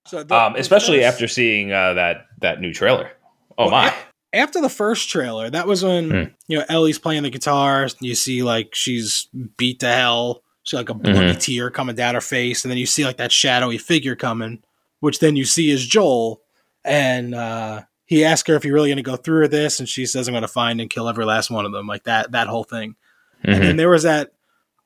So 0.06 0.22
the- 0.22 0.34
um, 0.34 0.56
especially 0.56 0.98
first- 0.98 1.14
after 1.14 1.28
seeing 1.28 1.72
uh, 1.72 1.94
that 1.94 2.26
that 2.40 2.60
new 2.60 2.72
trailer. 2.72 3.10
Oh 3.58 3.64
Well, 3.64 3.70
my! 3.70 3.88
a- 3.88 4.36
after 4.36 4.60
the 4.60 4.68
first 4.68 5.08
trailer, 5.08 5.48
that 5.50 5.66
was 5.66 5.82
when 5.84 6.10
Hmm. 6.10 6.22
you 6.48 6.58
know 6.58 6.64
Ellie's 6.68 6.98
playing 6.98 7.22
the 7.22 7.30
guitar. 7.30 7.88
You 8.00 8.14
see 8.14 8.42
like 8.42 8.74
she's 8.74 9.28
beat 9.56 9.80
to 9.80 9.88
hell. 9.88 10.42
She 10.62 10.76
like 10.76 10.88
a 10.88 10.94
bloody 10.94 11.18
Mm-hmm. 11.30 11.38
tear 11.38 11.70
coming 11.70 11.94
down 11.96 12.14
her 12.14 12.20
face, 12.20 12.64
and 12.64 12.70
then 12.70 12.78
you 12.78 12.86
see 12.86 13.04
like 13.04 13.16
that 13.18 13.30
shadowy 13.32 13.78
figure 13.78 14.16
coming, 14.16 14.62
which 15.00 15.20
then 15.20 15.36
you 15.36 15.44
see 15.44 15.70
is 15.70 15.86
Joel. 15.86 16.42
And 16.84 17.34
uh, 17.34 17.82
he 18.04 18.24
asks 18.24 18.48
her 18.48 18.54
if 18.54 18.64
you're 18.64 18.74
really 18.74 18.88
going 18.90 18.96
to 18.96 19.02
go 19.02 19.16
through 19.16 19.42
with 19.42 19.50
this, 19.52 19.78
and 19.80 19.88
she 19.88 20.06
says, 20.06 20.28
"I'm 20.28 20.32
going 20.34 20.42
to 20.42 20.48
find 20.48 20.80
and 20.80 20.90
kill 20.90 21.08
every 21.08 21.24
last 21.24 21.50
one 21.50 21.64
of 21.66 21.72
them." 21.72 21.86
Like 21.86 22.04
that, 22.04 22.32
that 22.32 22.46
whole 22.48 22.64
thing. 22.64 22.94
And 23.42 23.56
Mhm. 23.56 23.66
then 23.66 23.76
there 23.76 23.88
was 23.88 24.02
that, 24.04 24.32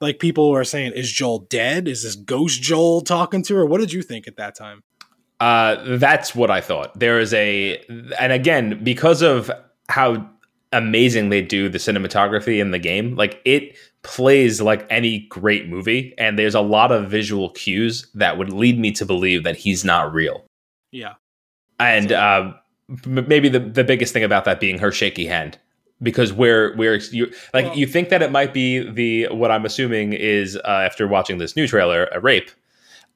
like 0.01 0.19
people 0.19 0.55
are 0.55 0.65
saying, 0.65 0.93
"Is 0.95 1.11
Joel 1.11 1.41
dead? 1.41 1.89
Is 1.89 2.03
this 2.03 2.15
ghost 2.15 2.63
Joel 2.63 3.01
talking 3.03 3.43
to 3.45 3.57
her?" 3.57 3.67
What 3.67 3.81
did 3.81 3.93
you 3.93 4.03
think 4.03 4.27
at 4.27 4.37
that 4.37 4.55
time? 4.55 4.83
Uh, 5.41 5.97
that's 5.97 6.35
what 6.35 6.51
I 6.51 6.61
thought. 6.61 6.99
There 6.99 7.19
is 7.19 7.33
a, 7.33 7.79
and 8.19 8.31
again, 8.33 8.83
because 8.85 9.23
of 9.23 9.51
how 9.89 10.29
amazing 10.73 11.31
they 11.31 11.41
do 11.41 11.69
the 11.69 11.79
cinematography 11.79 12.61
in 12.61 12.71
the 12.71 12.79
game, 12.79 13.17
like 13.17 13.41
it 13.45 13.75
plays 14.03 14.61
like 14.61 14.87
any 14.91 15.21
great 15.31 15.69
movie, 15.69 16.15
and 16.19 16.39
there's 16.39 16.55
a 16.55 16.61
lot 16.61 16.93
of 16.93 17.11
visual 17.11 17.51
cues 17.51 18.07
that 18.15 18.39
would 18.39 18.53
lead 18.53 18.79
me 18.79 18.93
to 18.93 19.07
believe 19.07 19.45
that 19.45 19.57
he's 19.57 19.85
not 19.85 20.13
real. 20.13 20.45
Yeah, 20.93 21.15
And 21.79 22.13
uh, 22.13 22.53
maybe 23.07 23.49
the 23.49 23.61
the 23.61 23.85
biggest 23.85 24.13
thing 24.13 24.25
about 24.25 24.45
that 24.45 24.61
being 24.61 24.79
her 24.79 24.93
shaky 24.93 25.27
hand, 25.27 25.59
because 26.03 26.33
where 26.33 26.75
where 26.77 26.97
you 26.97 27.27
like 27.53 27.67
Well- 27.67 27.77
you 27.77 27.87
think 27.87 28.09
that 28.09 28.23
it 28.23 28.31
might 28.33 28.53
be 28.55 28.89
the 28.91 29.29
what 29.35 29.51
I'm 29.51 29.65
assuming 29.65 30.13
is 30.13 30.57
uh, 30.57 30.61
after 30.67 31.07
watching 31.07 31.39
this 31.39 31.57
new 31.57 31.67
trailer 31.67 32.09
a 32.13 32.21
rape, 32.21 32.51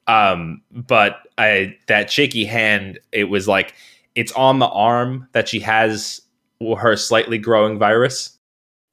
um, 0.07 0.61
but 0.71 1.17
I 1.37 1.75
that 1.87 2.11
shaky 2.11 2.45
hand 2.45 2.99
it 3.11 3.25
was 3.25 3.47
like 3.47 3.73
it's 4.15 4.31
on 4.33 4.59
the 4.59 4.67
arm 4.67 5.27
that 5.33 5.49
she 5.49 5.59
has 5.59 6.21
her 6.77 6.95
slightly 6.95 7.37
growing 7.37 7.77
virus, 7.77 8.37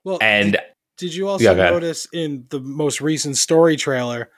well, 0.04 0.18
and 0.20 0.56
Did 0.98 1.14
you 1.14 1.28
also 1.28 1.44
Yeah, 1.54 1.70
notice 1.70 2.06
in 2.12 2.46
the 2.50 2.60
most 2.60 3.00
recent 3.00 3.36
story 3.36 3.76
trailer, 3.76 4.30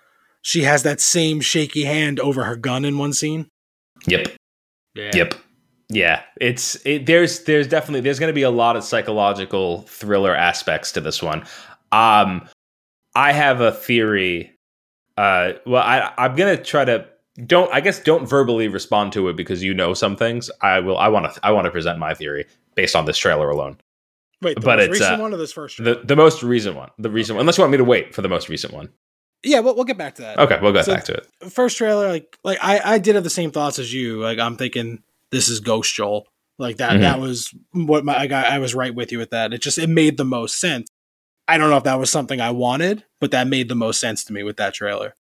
she 0.43 0.63
has 0.63 0.83
that 0.83 1.01
same 1.01 1.41
shaky 1.41 1.85
hand 1.85 2.21
over 2.21 2.45
her 2.45 2.55
gun 2.57 2.85
in 2.85 2.99
one 2.99 3.13
scene? 3.13 3.49
yep, 4.07 4.29
Yeah. 4.95 5.11
Yep. 5.15 5.35
Yeah, 5.91 6.23
it's 6.41 6.77
it, 6.87 7.07
there's 7.07 7.45
there's 7.45 7.69
definitely 7.69 8.01
there's 8.01 8.19
going 8.19 8.29
to 8.31 8.35
be 8.35 8.43
a 8.43 8.51
lot 8.51 8.77
of 8.77 8.85
psychological 8.85 9.83
thriller 9.83 10.35
aspects 10.35 10.93
to 10.93 11.01
this 11.01 11.23
one. 11.23 11.45
Um, 11.93 12.49
I 13.15 13.33
have 13.33 13.61
a 13.61 13.71
theory. 13.73 14.53
Uh, 15.17 15.53
well, 15.67 15.83
I 15.83 16.13
I'm 16.19 16.35
gonna 16.37 16.57
try 16.57 16.85
to 16.87 17.07
don't 17.47 17.73
I 17.73 17.81
guess 17.81 18.01
don't 18.01 18.27
verbally 18.27 18.69
respond 18.69 19.13
to 19.13 19.29
it 19.29 19.37
because 19.37 19.63
you 19.63 19.75
know 19.75 19.95
some 19.95 20.17
things. 20.17 20.51
I 20.63 20.81
will. 20.81 20.97
I 20.99 21.09
want 21.09 21.33
to 21.35 21.41
I 21.47 21.53
want 21.53 21.67
to 21.67 21.71
present 21.71 21.99
my 21.99 22.15
theory 22.15 22.47
based 22.75 22.97
on 22.97 23.05
this 23.05 23.19
trailer 23.19 23.51
alone. 23.51 23.77
Wait, 24.43 24.57
the 24.57 24.63
But 24.63 24.79
most 24.79 24.89
it's, 24.91 25.01
recent 25.01 25.21
uh, 25.21 25.23
one 25.23 25.33
of 25.33 25.39
this 25.39 25.53
first 25.53 25.77
trailer? 25.77 25.95
The 25.97 26.07
the 26.07 26.17
most 26.17 26.43
recent 26.43 26.77
one. 26.77 26.91
The 26.99 27.11
recent 27.11 27.37
one. 27.37 27.43
Unless 27.43 27.59
you 27.59 27.63
want 27.63 27.73
me 27.73 27.79
to 27.79 27.85
wait 27.85 28.15
for 28.15 28.23
the 28.23 28.29
most 28.29 28.49
recent 28.49 28.73
one. 28.73 28.89
yeah, 29.45 29.61
we'll, 29.61 29.75
we'll 29.75 29.85
get 29.85 29.99
back 29.99 30.15
to 30.17 30.23
that. 30.23 30.39
Okay, 30.39 30.59
we'll 30.61 30.73
go 30.73 30.83
So- 30.83 30.95
back 30.95 31.05
to 31.05 31.15
it. 31.15 31.27
First 31.53 31.77
trailer, 31.79 32.09
like 32.09 32.37
like 32.43 32.59
I, 32.63 32.81
I 32.95 32.99
did 32.99 33.15
have 33.15 33.25
the 33.25 33.31
same 33.31 33.51
thoughts 33.53 33.79
as 33.79 33.93
you. 33.93 34.21
Like 34.21 34.39
I'm 34.39 34.57
thinking 34.57 35.03
this 35.35 35.49
is 35.49 35.61
Ghost 35.61 35.95
Joel. 35.95 36.27
Like 36.59 36.77
that 36.79 36.93
Mhm. 36.93 37.01
that 37.01 37.21
was 37.21 37.53
what 37.73 38.05
my 38.05 38.17
I 38.17 38.27
got 38.27 38.47
I 38.47 38.59
was 38.61 38.75
right 38.75 38.95
with 38.95 39.11
you 39.13 39.19
with 39.19 39.31
that. 39.31 39.53
It 39.53 39.61
just 39.61 39.77
it 39.79 39.89
made 39.89 40.17
the 40.17 40.25
most 40.25 40.59
sense. 40.61 40.89
I 41.47 41.59
don't 41.59 41.69
know 41.69 41.77
if 41.77 41.85
that 41.85 41.99
was 41.99 42.09
something 42.11 42.41
I 42.41 42.53
wanted, 42.53 43.05
but 43.21 43.33
that 43.33 43.47
made 43.49 43.69
the 43.69 43.75
most 43.75 44.01
sense 44.01 44.25
to 44.25 44.33
me 44.33 44.43
with 44.45 44.57
that 44.57 44.73
trailer. 44.73 45.15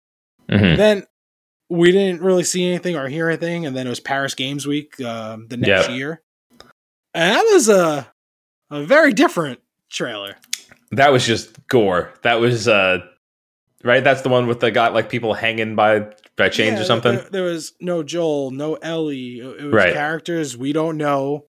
Mhm. 0.48 0.76
Then 0.76 1.06
we 1.68 1.90
didn't 1.90 2.20
really 2.20 2.44
see 2.44 2.66
anything 2.68 2.96
or 2.96 3.08
hear 3.08 3.28
anything, 3.28 3.64
and 3.66 3.74
then 3.74 3.86
it 3.86 3.90
was 3.90 3.98
Paris 4.00 4.34
Games 4.34 4.66
Week 4.66 5.00
um, 5.00 5.48
the 5.48 5.56
next 5.56 5.88
Yeah. 5.88 5.94
year, 5.94 6.22
and 7.14 7.34
that 7.36 7.44
was 7.52 7.68
a 7.68 8.12
a 8.70 8.84
very 8.84 9.12
different 9.12 9.60
trailer. 9.90 10.36
That 10.92 11.12
was 11.12 11.26
just 11.26 11.66
gore. 11.68 12.12
That 12.22 12.40
was 12.40 12.68
uh, 12.68 12.98
right. 13.82 14.04
That's 14.04 14.20
the 14.22 14.28
one 14.28 14.46
with 14.46 14.60
the 14.60 14.70
guy 14.70 14.88
like 14.88 15.08
people 15.08 15.32
hanging 15.34 15.74
by 15.76 16.06
by 16.36 16.48
chains 16.48 16.76
Yeah, 16.76 16.82
or 16.82 16.84
something. 16.84 17.14
There, 17.16 17.28
there 17.30 17.42
was 17.44 17.72
no 17.80 18.02
Joel, 18.02 18.50
no 18.50 18.74
Ellie. 18.76 19.40
It 19.40 19.64
was 19.64 19.72
Right. 19.72 19.92
characters 19.92 20.56
we 20.56 20.72
don't 20.72 20.96
know, 20.96 21.46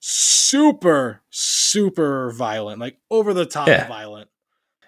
super 0.00 1.22
super 1.30 2.32
violent, 2.32 2.80
like 2.80 2.98
over 3.10 3.32
the 3.34 3.46
top 3.46 3.68
Yeah. 3.68 3.86
violent. 3.88 4.28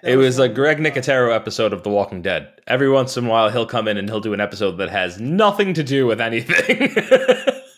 That 0.02 0.12
It 0.12 0.16
was 0.16 0.38
a 0.38 0.42
one- 0.42 0.54
Greg 0.54 0.78
Nicotero 0.78 1.32
episode 1.34 1.72
of 1.72 1.82
The 1.84 1.90
Walking 1.90 2.22
Dead. 2.22 2.48
Every 2.66 2.90
once 2.90 3.16
in 3.16 3.26
a 3.26 3.28
while, 3.28 3.50
he'll 3.50 3.66
come 3.66 3.86
in 3.86 3.96
and 3.96 4.08
he'll 4.08 4.20
do 4.20 4.32
an 4.34 4.40
episode 4.40 4.72
that 4.78 4.90
has 4.90 5.20
nothing 5.20 5.74
to 5.74 5.82
do 5.84 6.06
with 6.06 6.20
anything. 6.20 6.94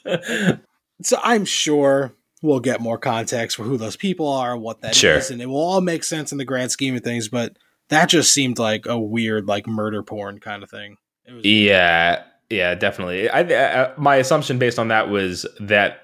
So 1.03 1.19
I'm 1.23 1.45
sure 1.45 2.15
we'll 2.41 2.61
get 2.61 2.81
more 2.81 2.99
context 2.99 3.57
for 3.57 3.65
who 3.65 3.77
those 3.77 3.97
people 3.97 4.29
are, 4.29 4.57
what 4.57 4.81
that 4.83 4.93
is, 4.93 4.97
Sure. 4.97 5.21
and 5.31 5.43
it 5.43 5.47
will 5.47 5.57
all 5.61 5.81
make 5.81 6.05
sense 6.05 6.31
in 6.31 6.39
the 6.39 6.45
grand 6.45 6.71
scheme 6.71 6.95
of 6.95 7.03
things. 7.03 7.29
But 7.29 7.57
that 7.89 8.09
just 8.09 8.33
seemed 8.33 8.59
like 8.61 8.87
a 8.87 8.99
weird, 8.99 9.47
like 9.47 9.67
murder 9.67 10.03
porn 10.05 10.39
kind 10.39 10.62
of 10.62 10.71
thing. 10.71 10.97
Yeah, 11.29 12.22
yeah, 12.51 12.75
definitely. 12.75 13.29
I, 13.29 13.41
I, 13.85 13.93
my 13.97 14.16
assumption 14.16 14.59
based 14.59 14.79
on 14.79 14.89
that 14.89 15.09
was 15.09 15.47
that 15.61 16.01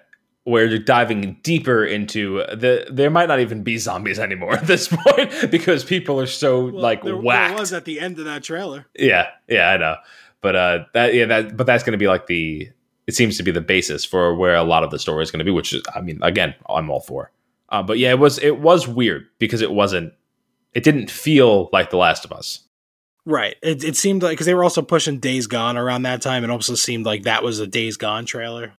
we're 0.47 0.79
diving 0.79 1.39
deeper 1.43 1.85
into 1.85 2.39
the. 2.39 2.87
There 2.91 3.11
might 3.11 3.27
not 3.29 3.41
even 3.41 3.63
be 3.63 3.77
zombies 3.79 4.19
anymore 4.19 4.55
at 4.55 4.67
this 4.67 4.89
point 5.07 5.51
because 5.51 5.85
people 5.85 6.19
are 6.21 6.27
so 6.27 6.65
Well, 6.67 6.83
like 6.83 7.03
there, 7.03 7.13
there 7.13 7.23
whacked. 7.23 7.59
was 7.59 7.73
at 7.73 7.85
the 7.85 8.01
end 8.01 8.19
of 8.19 8.25
that 8.25 8.43
trailer. 8.43 8.87
Yeah, 8.99 9.29
yeah, 9.49 9.71
I 9.71 9.77
know. 9.77 9.97
But 10.43 10.57
uh 10.57 10.85
that 10.95 11.13
yeah, 11.15 11.27
that 11.27 11.57
but 11.57 11.67
that's 11.67 11.85
gonna 11.85 11.99
be 11.99 12.09
like 12.09 12.27
the 12.27 12.71
it 13.07 13.15
seems 13.15 13.37
to 13.37 13.43
be 13.43 13.51
the 13.51 13.61
basis 13.61 14.05
for 14.05 14.35
where 14.35 14.55
a 14.55 14.63
lot 14.63 14.83
of 14.85 14.91
the 14.91 14.99
story 14.99 15.23
is 15.23 15.31
gonna 15.31 15.45
be, 15.45 15.51
which 15.51 15.75
is 15.75 15.83
I 15.95 16.01
mean, 16.01 16.19
again, 16.23 16.55
I'm 16.69 16.89
all 16.91 17.01
for. 17.01 17.31
Uh, 17.69 17.83
but 17.83 17.99
yeah, 17.99 18.11
it 18.11 18.19
was 18.19 18.39
it 18.39 18.59
was 18.61 18.89
weird 18.89 19.27
because 19.39 19.61
it 19.61 19.71
wasn't 19.73 20.15
it 20.73 20.83
didn't 20.85 21.11
feel 21.11 21.69
like 21.73 21.91
The 21.91 21.97
Last 21.99 22.25
of 22.25 22.33
Us. 22.33 22.61
Right. 23.27 23.57
It, 23.63 23.85
it 23.85 23.97
seemed 23.97 24.23
like 24.23 24.33
because 24.33 24.47
they 24.47 24.55
were 24.55 24.65
also 24.65 24.83
pushing 24.83 25.19
Days 25.19 25.47
Gone 25.47 25.77
around 25.77 26.03
that 26.03 26.23
time. 26.23 26.43
It 26.45 26.51
also 26.51 26.75
seemed 26.75 27.05
like 27.07 27.25
that 27.25 27.43
was 27.43 27.59
a 27.61 27.67
Days 27.67 27.97
Gone 27.97 28.25
trailer. 28.27 28.73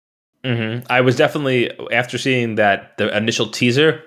hmm 0.44 0.78
I 0.90 1.00
was 1.00 1.16
definitely 1.16 1.70
after 1.90 2.18
seeing 2.18 2.56
that 2.56 2.96
the 2.98 3.16
initial 3.16 3.48
teaser, 3.48 4.02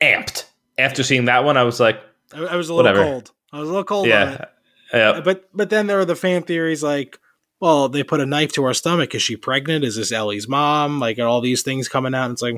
amped. 0.00 0.44
After 0.78 1.02
seeing 1.02 1.26
that 1.26 1.44
one, 1.44 1.56
I 1.56 1.62
was 1.62 1.78
like, 1.80 2.00
I, 2.32 2.44
I 2.44 2.56
was 2.56 2.68
a 2.68 2.74
little 2.74 2.90
Whatever. 2.92 3.04
cold. 3.10 3.30
I 3.52 3.60
was 3.60 3.68
a 3.68 3.72
little 3.72 3.84
cold 3.84 4.06
on 4.10 4.28
it. 4.28 4.50
yeah, 4.92 5.12
yeah, 5.14 5.20
But 5.20 5.48
but 5.54 5.70
then 5.70 5.86
there 5.86 5.98
were 5.98 6.04
the 6.04 6.16
fan 6.16 6.42
theories 6.42 6.82
like, 6.82 7.18
well, 7.60 7.88
they 7.88 8.02
put 8.02 8.20
a 8.20 8.26
knife 8.26 8.52
to 8.54 8.64
her 8.64 8.74
stomach. 8.74 9.14
Is 9.14 9.22
she 9.22 9.36
pregnant? 9.36 9.84
Is 9.84 9.94
this 9.96 10.10
Ellie's 10.10 10.48
mom? 10.48 10.98
Like 10.98 11.18
and 11.18 11.26
all 11.26 11.40
these 11.40 11.62
things 11.62 11.88
coming 11.88 12.14
out. 12.14 12.24
And 12.24 12.32
it's 12.32 12.42
like, 12.42 12.56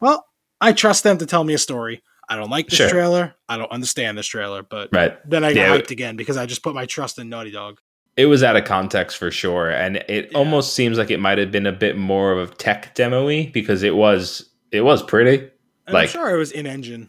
well, 0.00 0.26
I 0.60 0.72
trust 0.72 1.04
them 1.04 1.18
to 1.18 1.26
tell 1.26 1.44
me 1.44 1.54
a 1.54 1.58
story. 1.58 2.02
I 2.28 2.36
don't 2.36 2.50
like 2.50 2.68
this 2.68 2.78
Sure. 2.78 2.88
trailer. 2.88 3.34
I 3.48 3.56
don't 3.56 3.70
understand 3.70 4.16
this 4.18 4.26
trailer. 4.26 4.62
But 4.62 4.88
right. 4.92 5.18
then 5.28 5.44
I 5.44 5.52
got 5.52 5.60
Yeah. 5.60 5.76
hyped 5.78 5.90
again 5.90 6.16
because 6.16 6.36
I 6.36 6.46
just 6.46 6.62
put 6.62 6.74
my 6.74 6.86
trust 6.86 7.18
in 7.18 7.28
Naughty 7.28 7.50
Dog. 7.50 7.78
It 8.16 8.26
was 8.26 8.42
out 8.44 8.56
of 8.56 8.64
context 8.64 9.16
for 9.16 9.30
sure, 9.30 9.70
and 9.70 9.96
it 9.96 10.28
Yeah. 10.30 10.38
almost 10.38 10.74
seems 10.74 10.98
like 10.98 11.10
it 11.10 11.18
might 11.20 11.38
have 11.38 11.50
been 11.50 11.66
a 11.66 11.72
bit 11.72 11.96
more 11.96 12.32
of 12.32 12.50
a 12.50 12.54
tech 12.54 12.94
demo-y 12.94 13.50
because 13.52 13.82
it 13.82 13.94
was 13.96 14.50
it 14.72 14.80
was 14.82 15.02
pretty. 15.02 15.50
And 15.86 15.94
Like- 15.94 16.08
I'm 16.08 16.12
sure 16.12 16.34
it 16.34 16.38
was 16.38 16.50
in 16.52 16.66
engine. 16.66 17.08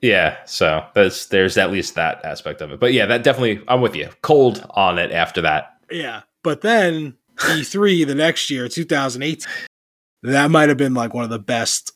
Yeah, 0.00 0.36
so 0.46 0.84
there's 0.94 1.26
there's 1.26 1.56
at 1.58 1.70
least 1.70 1.94
that 1.94 2.24
aspect 2.24 2.60
of 2.60 2.70
it. 2.72 2.80
But 2.80 2.92
yeah, 2.92 3.06
that 3.06 3.22
definitely 3.22 3.60
I'm 3.68 3.80
with 3.80 3.94
you. 3.96 4.08
Cold 4.22 4.64
on 4.70 4.98
it 4.98 5.10
after 5.12 5.40
that. 5.42 5.72
Yeah. 5.90 6.22
But 6.42 6.60
then 6.62 7.16
E3 7.38 8.04
the 8.04 8.14
next 8.14 8.50
year, 8.50 8.68
2018, 8.68 9.46
that 10.22 10.50
might 10.50 10.68
have 10.68 10.78
been 10.78 10.94
like 10.94 11.14
one 11.14 11.24
of 11.24 11.30
the 11.30 11.38
best 11.38 11.92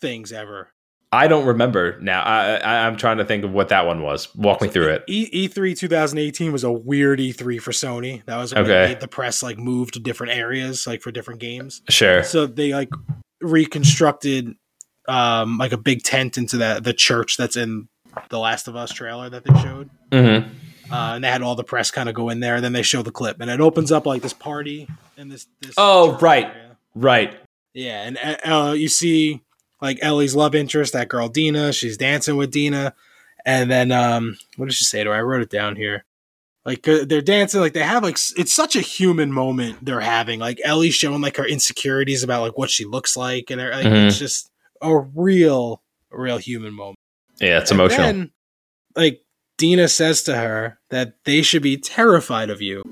things 0.00 0.32
ever. 0.32 0.70
I 1.16 1.28
don't 1.28 1.46
remember 1.46 1.98
now. 2.00 2.22
I, 2.22 2.56
I 2.56 2.86
I'm 2.86 2.96
trying 2.96 3.18
to 3.18 3.24
think 3.24 3.44
of 3.44 3.52
what 3.52 3.68
that 3.70 3.86
one 3.86 4.02
was. 4.02 4.34
Walk 4.34 4.60
me 4.60 4.68
through 4.68 4.88
it. 4.88 5.04
E- 5.08 5.48
E3 5.48 5.76
2018 5.76 6.52
was 6.52 6.62
a 6.64 6.70
weird 6.70 7.18
E3 7.18 7.60
for 7.60 7.70
Sony. 7.72 8.24
That 8.26 8.36
was 8.36 8.54
when 8.54 8.64
Okay. 8.64 8.72
they 8.72 8.88
made 8.88 9.00
the 9.00 9.08
press 9.08 9.42
like 9.42 9.58
moved 9.58 9.94
to 9.94 10.00
different 10.00 10.34
areas, 10.34 10.86
like 10.86 11.02
for 11.02 11.10
different 11.10 11.40
games. 11.40 11.82
Sure. 11.88 12.22
So 12.22 12.46
they 12.46 12.72
like 12.74 12.90
reconstructed 13.40 14.54
um 15.08 15.56
like 15.58 15.72
a 15.72 15.76
big 15.78 16.02
tent 16.02 16.36
into 16.36 16.58
that 16.58 16.84
the 16.84 16.92
church 16.92 17.36
that's 17.36 17.56
in 17.56 17.88
the 18.28 18.38
Last 18.38 18.66
of 18.68 18.76
Us 18.76 18.92
trailer 18.92 19.28
that 19.30 19.44
they 19.44 19.54
showed. 19.60 19.90
Mm-hmm. 20.10 20.50
Uh, 20.92 21.14
and 21.16 21.24
they 21.24 21.28
had 21.28 21.42
all 21.42 21.54
the 21.56 21.64
press 21.64 21.90
kind 21.90 22.08
of 22.08 22.14
go 22.14 22.28
in 22.28 22.40
there. 22.40 22.54
And 22.56 22.64
Then 22.64 22.72
they 22.72 22.82
show 22.82 23.02
the 23.02 23.10
clip, 23.10 23.40
and 23.40 23.50
it 23.50 23.60
opens 23.60 23.90
up 23.92 24.06
like 24.06 24.22
this 24.22 24.32
party 24.32 24.88
in 25.16 25.28
this. 25.28 25.46
this 25.60 25.74
Oh, 25.76 26.16
right. 26.18 26.46
area. 26.46 26.76
Right. 26.94 27.36
Yeah, 27.74 28.02
and 28.04 28.18
uh, 28.44 28.72
you 28.72 28.88
see 28.88 29.42
like 29.80 29.98
Ellie's 30.02 30.34
love 30.34 30.54
interest, 30.54 30.92
that 30.92 31.08
girl 31.08 31.28
Dina. 31.28 31.72
She's 31.72 31.96
dancing 31.96 32.36
with 32.36 32.50
Dina, 32.50 32.94
and 33.44 33.70
then 33.70 33.92
um, 33.92 34.36
what 34.56 34.66
did 34.66 34.74
she 34.74 34.84
say 34.84 35.04
to 35.04 35.10
her? 35.10 35.16
I 35.16 35.20
wrote 35.22 35.42
it 35.42 35.50
down 35.50 35.76
here. 35.76 36.04
Like 36.64 36.86
uh, 36.88 37.04
they're 37.04 37.20
dancing, 37.22 37.60
like 37.60 37.74
they 37.74 37.82
have 37.82 38.02
like 38.02 38.18
it's 38.36 38.52
such 38.52 38.74
a 38.74 38.80
human 38.80 39.30
moment 39.32 39.84
they're 39.84 40.00
having. 40.00 40.40
Like 40.40 40.58
Ellie's 40.64 40.94
showing 40.94 41.20
like 41.20 41.36
her 41.36 41.46
insecurities 41.46 42.22
about 42.24 42.42
like 42.42 42.58
what 42.58 42.70
she 42.70 42.84
looks 42.84 43.16
like, 43.16 43.50
and 43.50 43.60
like, 43.60 43.84
Mhm. 43.86 44.06
it's 44.08 44.18
just 44.18 44.50
a 44.82 44.96
real, 44.98 45.82
real 46.10 46.38
human 46.38 46.74
moment. 46.74 46.96
Yeah, 47.40 47.58
it's 47.60 47.70
And 47.70 47.78
emotional. 47.80 48.06
then, 48.06 48.30
like 48.96 49.20
Dina 49.58 49.86
says 49.88 50.22
to 50.24 50.36
her 50.36 50.78
that 50.90 51.14
they 51.24 51.42
should 51.42 51.62
be 51.62 51.76
terrified 51.76 52.50
of 52.50 52.60
you. 52.60 52.82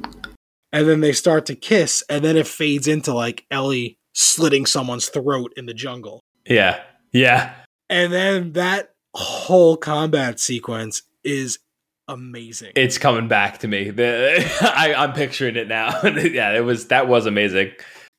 And 0.72 0.88
then 0.88 1.00
they 1.00 1.12
start 1.12 1.46
to 1.46 1.54
kiss, 1.54 2.02
and 2.08 2.24
then 2.24 2.36
it 2.36 2.46
fades 2.46 2.86
into 2.88 3.12
like 3.14 3.44
Ellie 3.50 3.96
slitting 4.12 4.66
someone's 4.66 5.08
throat 5.08 5.52
in 5.56 5.66
the 5.66 5.74
jungle. 5.74 6.20
Yeah. 6.46 6.80
Yeah. 7.12 7.54
And 7.90 8.12
then 8.12 8.52
that 8.54 8.90
whole 9.14 9.76
combat 9.76 10.40
sequence 10.40 11.02
is 11.22 11.58
amazing. 12.08 12.72
It's 12.76 12.98
coming 12.98 13.28
back 13.28 13.58
to 13.58 13.68
me. 13.68 13.90
The, 13.94 14.44
I, 14.62 14.94
I'm 14.94 15.12
picturing 15.12 15.56
it 15.56 15.68
now. 15.68 16.00
yeah, 16.04 16.52
it 16.56 16.64
was 16.64 16.88
that 16.88 17.08
was 17.08 17.26
amazing. 17.26 17.72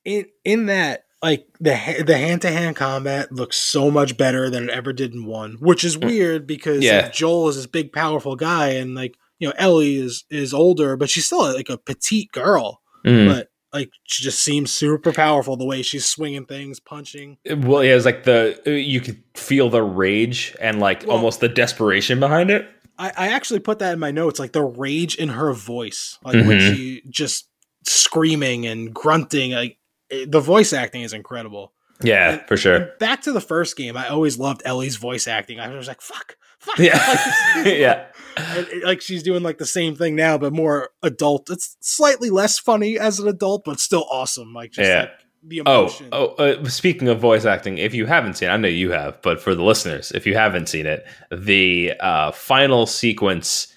in 0.04 0.26
in 0.44 0.66
that 0.66 1.04
like 1.22 1.46
the 1.60 2.02
the 2.06 2.16
hand 2.16 2.42
to 2.42 2.50
hand 2.50 2.76
combat 2.76 3.32
looks 3.32 3.56
so 3.58 3.90
much 3.90 4.16
better 4.16 4.48
than 4.50 4.64
it 4.64 4.70
ever 4.70 4.92
did 4.92 5.14
in 5.14 5.24
one, 5.26 5.56
which 5.60 5.84
is 5.84 5.96
weird 5.98 6.46
because 6.46 6.80
Mm. 6.80 6.82
Yeah. 6.84 7.00
like, 7.02 7.12
Joel 7.12 7.48
is 7.48 7.56
this 7.56 7.66
big 7.66 7.92
powerful 7.92 8.36
guy, 8.36 8.68
and 8.70 8.94
like 8.94 9.16
you 9.38 9.48
know 9.48 9.54
Ellie 9.58 9.96
is 9.96 10.24
is 10.30 10.52
older, 10.54 10.96
but 10.96 11.10
she's 11.10 11.26
still 11.26 11.52
like 11.54 11.68
a 11.68 11.78
petite 11.78 12.32
girl, 12.32 12.80
Mm. 13.04 13.28
but 13.32 13.48
like 13.76 13.90
she 14.04 14.22
just 14.24 14.40
seems 14.40 14.74
super 14.74 15.12
powerful 15.12 15.56
the 15.56 15.64
way 15.66 15.82
she's 15.82 16.04
swinging 16.04 16.46
things, 16.46 16.80
punching. 16.80 17.38
Well, 17.48 17.84
yeah, 17.84 17.92
it 17.92 17.94
was 17.94 18.04
like 18.04 18.24
the 18.24 18.60
you 18.66 19.00
could 19.00 19.22
feel 19.34 19.70
the 19.70 19.82
rage 19.82 20.56
and 20.60 20.80
like 20.80 21.02
Well- 21.06 21.16
almost 21.16 21.40
the 21.40 21.48
desperation 21.48 22.18
behind 22.20 22.50
it. 22.50 22.68
I, 22.98 23.12
I 23.16 23.28
actually 23.28 23.60
put 23.60 23.78
that 23.80 23.92
in 23.92 23.98
my 23.98 24.10
notes, 24.10 24.40
like 24.40 24.52
the 24.52 24.62
rage 24.64 25.16
in 25.16 25.28
her 25.28 25.52
voice, 25.52 26.18
like 26.24 26.34
when 26.46 26.58
Mhm. 26.58 26.74
she 26.74 27.02
just 27.10 27.48
screaming 27.84 28.66
and 28.66 28.92
grunting, 28.94 29.52
like 29.52 29.78
it- 30.10 30.30
the 30.32 30.40
voice 30.40 30.72
acting 30.72 31.02
is 31.02 31.12
incredible. 31.12 31.72
Yeah, 32.02 32.32
And- 32.32 32.42
for 32.48 32.56
sure. 32.56 32.90
Back 32.98 33.22
to 33.22 33.32
the 33.32 33.40
first 33.40 33.76
game, 33.76 33.96
I 33.96 34.08
always 34.08 34.38
loved 34.38 34.62
Ellie's 34.64 34.96
voice 34.96 35.26
acting. 35.28 35.60
I 35.60 35.68
was 35.76 35.88
like, 35.88 36.00
fuck. 36.00 36.36
Yeah, 36.78 36.96
Like, 37.56 37.66
yeah, 37.66 38.06
and 38.36 38.66
like 38.84 39.00
she's 39.00 39.22
doing 39.22 39.42
like 39.42 39.58
the 39.58 39.66
same 39.66 39.94
thing 39.96 40.14
now, 40.16 40.36
but 40.38 40.52
more 40.52 40.90
adult. 41.02 41.48
It's 41.50 41.76
slightly 41.80 42.30
less 42.30 42.58
funny 42.58 42.98
as 42.98 43.18
an 43.18 43.28
adult, 43.28 43.64
but 43.64 43.80
still 43.80 44.06
awesome. 44.10 44.52
Like 44.52 44.72
just 44.72 44.88
Yeah. 44.88 45.00
like 45.00 45.10
the 45.42 45.62
Oh, 45.64 45.80
emotion. 45.82 46.08
oh. 46.12 46.26
Uh, 46.34 46.68
speaking 46.68 47.08
of 47.08 47.20
voice 47.20 47.44
acting, 47.44 47.78
if 47.78 47.94
you 47.94 48.06
haven't 48.06 48.34
seen, 48.34 48.48
I 48.50 48.56
know 48.56 48.68
you 48.68 48.90
have, 48.90 49.22
but 49.22 49.40
for 49.40 49.54
the 49.54 49.62
listeners, 49.62 50.10
if 50.12 50.26
you 50.26 50.34
haven't 50.34 50.68
seen 50.68 50.86
it, 50.86 51.06
the 51.30 51.92
uh, 52.00 52.32
final 52.32 52.86
sequence 52.86 53.68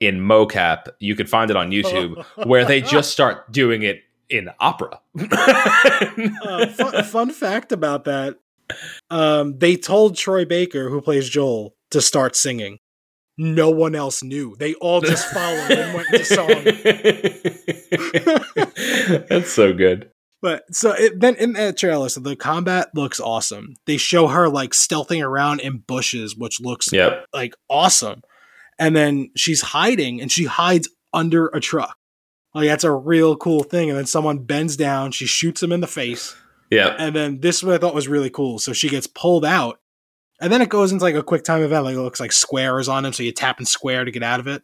in 0.00 0.18
mocap, 0.20 0.88
you 0.98 1.14
could 1.14 1.28
find 1.30 1.50
it 1.50 1.56
on 1.56 1.70
YouTube, 1.70 2.24
where 2.46 2.64
they 2.64 2.80
just 2.80 3.12
start 3.12 3.52
doing 3.52 3.82
it 3.82 4.00
in 4.30 4.48
opera. 4.58 4.98
uh, 5.20 6.66
fun, 6.68 7.04
fun 7.04 7.30
fact 7.30 7.72
about 7.72 8.04
that: 8.04 8.38
um, 9.10 9.58
they 9.58 9.76
told 9.76 10.16
Troy 10.16 10.44
Baker, 10.44 10.88
who 10.88 11.00
plays 11.00 11.28
Joel, 11.28 11.74
to 11.92 12.00
start 12.00 12.36
singing. 12.36 12.78
No 13.38 13.70
one 13.70 13.94
else 13.94 14.22
knew. 14.22 14.54
They 14.58 14.74
all 14.74 15.00
just 15.00 15.26
followed 15.32 15.70
and 15.70 15.94
went 15.94 16.08
into 16.12 16.24
song. 16.24 16.46
That's 19.28 19.50
so 19.50 19.72
good. 19.72 20.10
But 20.42 20.64
so 20.74 20.90
it, 20.92 21.20
then 21.20 21.36
in 21.36 21.52
that 21.54 21.76
trailer, 21.78 22.08
so 22.08 22.20
the 22.20 22.34
combat 22.36 22.88
looks 22.94 23.20
awesome. 23.20 23.74
They 23.86 23.96
show 23.96 24.26
her 24.28 24.48
like 24.48 24.70
stealthing 24.72 25.24
around 25.24 25.60
in 25.60 25.78
bushes, 25.78 26.36
which 26.36 26.60
looks 26.60 26.92
Yep. 26.92 27.26
like 27.32 27.54
awesome. 27.70 28.22
And 28.78 28.96
then 28.96 29.30
she's 29.36 29.60
hiding 29.62 30.20
and 30.20 30.30
she 30.32 30.44
hides 30.44 30.88
under 31.12 31.46
a 31.48 31.60
truck. 31.60 31.96
Like 32.54 32.66
that's 32.66 32.84
a 32.84 32.92
real 32.92 33.36
cool 33.36 33.62
thing. 33.62 33.88
And 33.88 33.96
then 33.98 34.06
someone 34.06 34.40
bends 34.40 34.76
down, 34.76 35.12
she 35.12 35.26
shoots 35.26 35.62
him 35.62 35.70
in 35.72 35.80
the 35.80 35.86
face. 35.86 36.34
Yep. 36.70 36.96
And 36.98 37.14
then 37.14 37.40
this 37.40 37.56
is 37.58 37.64
what 37.64 37.74
I 37.74 37.78
thought 37.78 37.94
was 37.94 38.08
really 38.08 38.30
cool. 38.30 38.58
So 38.58 38.72
she 38.72 38.88
gets 38.88 39.06
pulled 39.06 39.44
out. 39.44 39.78
And 40.42 40.52
then 40.52 40.60
it 40.60 40.68
goes 40.68 40.92
into 40.92 41.04
like 41.04 41.14
a 41.14 41.22
quick 41.22 41.44
time 41.44 41.62
event. 41.62 41.84
Like 41.84 41.94
it 41.94 42.00
looks 42.00 42.20
like 42.20 42.32
square 42.32 42.78
is 42.78 42.88
on 42.88 43.06
him. 43.06 43.12
So 43.14 43.22
you 43.22 43.32
tap 43.32 43.56
and 43.58 43.66
square 43.66 44.04
to 44.04 44.10
get 44.10 44.22
out 44.22 44.40
of 44.40 44.46
it. 44.46 44.62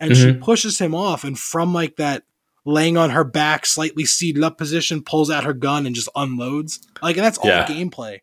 And 0.00 0.16
she 0.16 0.32
pushes 0.32 0.78
him 0.78 0.94
off. 0.94 1.24
And 1.24 1.38
from 1.38 1.74
like 1.74 1.96
that 1.96 2.22
laying 2.64 2.96
on 2.96 3.10
her 3.10 3.24
back, 3.24 3.66
slightly 3.66 4.04
seated 4.04 4.42
up 4.44 4.56
position, 4.56 5.02
pulls 5.02 5.30
out 5.30 5.44
her 5.44 5.52
gun 5.52 5.84
and 5.86 5.94
just 5.94 6.08
unloads. 6.16 6.80
Like, 7.02 7.16
and 7.16 7.24
that's 7.26 7.38
all 7.38 7.48
Yeah. 7.50 7.66
gameplay. 7.66 8.20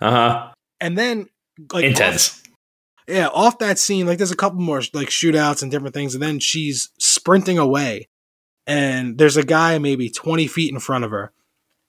Uh 0.00 0.10
huh. 0.10 0.50
And 0.80 0.96
then 0.96 1.26
like 1.72 1.84
Intense. 1.84 2.42
yeah, 3.06 3.28
off 3.28 3.58
that 3.58 3.78
scene, 3.78 4.06
like 4.06 4.16
there's 4.18 4.30
a 4.30 4.36
couple 4.36 4.60
more 4.60 4.82
like 4.94 5.08
shootouts 5.08 5.62
and 5.62 5.70
different 5.70 5.94
things, 5.94 6.14
and 6.14 6.22
then 6.22 6.38
she's 6.38 6.88
sprinting 6.98 7.58
away, 7.58 8.08
and 8.66 9.18
there's 9.18 9.36
a 9.36 9.42
guy 9.42 9.78
maybe 9.78 10.08
20 10.08 10.46
feet 10.46 10.72
in 10.72 10.80
front 10.80 11.04
of 11.04 11.10
her, 11.10 11.32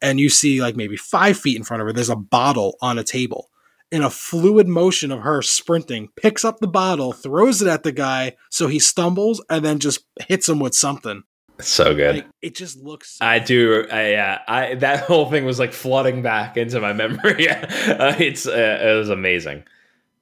and 0.02 0.20
you 0.20 0.28
see 0.30 0.62
like 0.62 0.76
maybe 0.76 0.98
five 0.98 1.38
feet 1.38 1.56
in 1.56 1.64
front 1.64 1.80
of 1.80 1.88
her, 1.88 1.94
there's 1.94 2.10
a 2.10 2.16
bottle 2.18 2.76
on 2.82 2.98
a 3.00 3.04
table. 3.04 3.50
In 3.92 4.04
a 4.04 4.10
fluid 4.10 4.70
motion 4.70 5.12
of 5.12 5.20
her 5.22 5.42
sprinting, 5.42 6.10
picks 6.16 6.46
up 6.46 6.60
the 6.60 6.68
bottle, 6.68 7.12
throws 7.12 7.62
it 7.62 7.68
at 7.68 7.84
the 7.84 7.92
guy, 7.92 8.38
so 8.50 8.68
he 8.68 8.80
stumbles, 8.80 9.44
and 9.50 9.66
then 9.66 9.80
just 9.80 10.06
hits 10.28 10.48
him 10.48 10.60
with 10.60 10.74
something. 10.74 11.24
So 11.60 11.94
good. 11.94 12.16
Like, 12.16 12.28
it 12.42 12.56
just 12.56 12.78
looks. 12.78 13.18
I 13.20 13.40
do. 13.40 13.86
I, 13.92 14.12
yeah, 14.12 14.40
I 14.48 14.76
that 14.76 15.02
whole 15.08 15.30
thing 15.30 15.44
was 15.46 15.60
like 15.60 15.74
flooding 15.74 16.22
back 16.22 16.56
into 16.58 16.80
my 16.80 16.94
memory. 17.04 17.50
uh, 17.50 18.16
it's 18.18 18.48
uh, 18.48 18.80
it 18.82 18.98
was 18.98 19.10
amazing. 19.10 19.64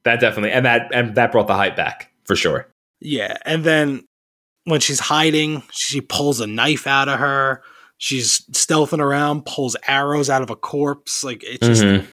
That 0.03 0.19
definitely, 0.19 0.51
and 0.51 0.65
that 0.65 0.89
and 0.93 1.15
that 1.15 1.31
brought 1.31 1.47
the 1.47 1.55
hype 1.55 1.75
back 1.75 2.11
for 2.25 2.35
sure. 2.35 2.67
Yeah, 2.99 3.37
and 3.45 3.63
then 3.63 4.05
when 4.65 4.79
she's 4.81 4.99
hiding, 4.99 5.63
she 5.71 6.01
pulls 6.01 6.39
a 6.39 6.47
knife 6.47 6.87
out 6.87 7.07
of 7.07 7.19
her. 7.19 7.61
She's 7.97 8.41
stealthing 8.51 8.99
around, 8.99 9.45
pulls 9.45 9.75
arrows 9.87 10.29
out 10.29 10.41
of 10.41 10.49
a 10.49 10.55
corpse. 10.55 11.23
Like 11.23 11.43
it 11.43 11.61
just 11.61 11.83
Mhm. 11.83 12.07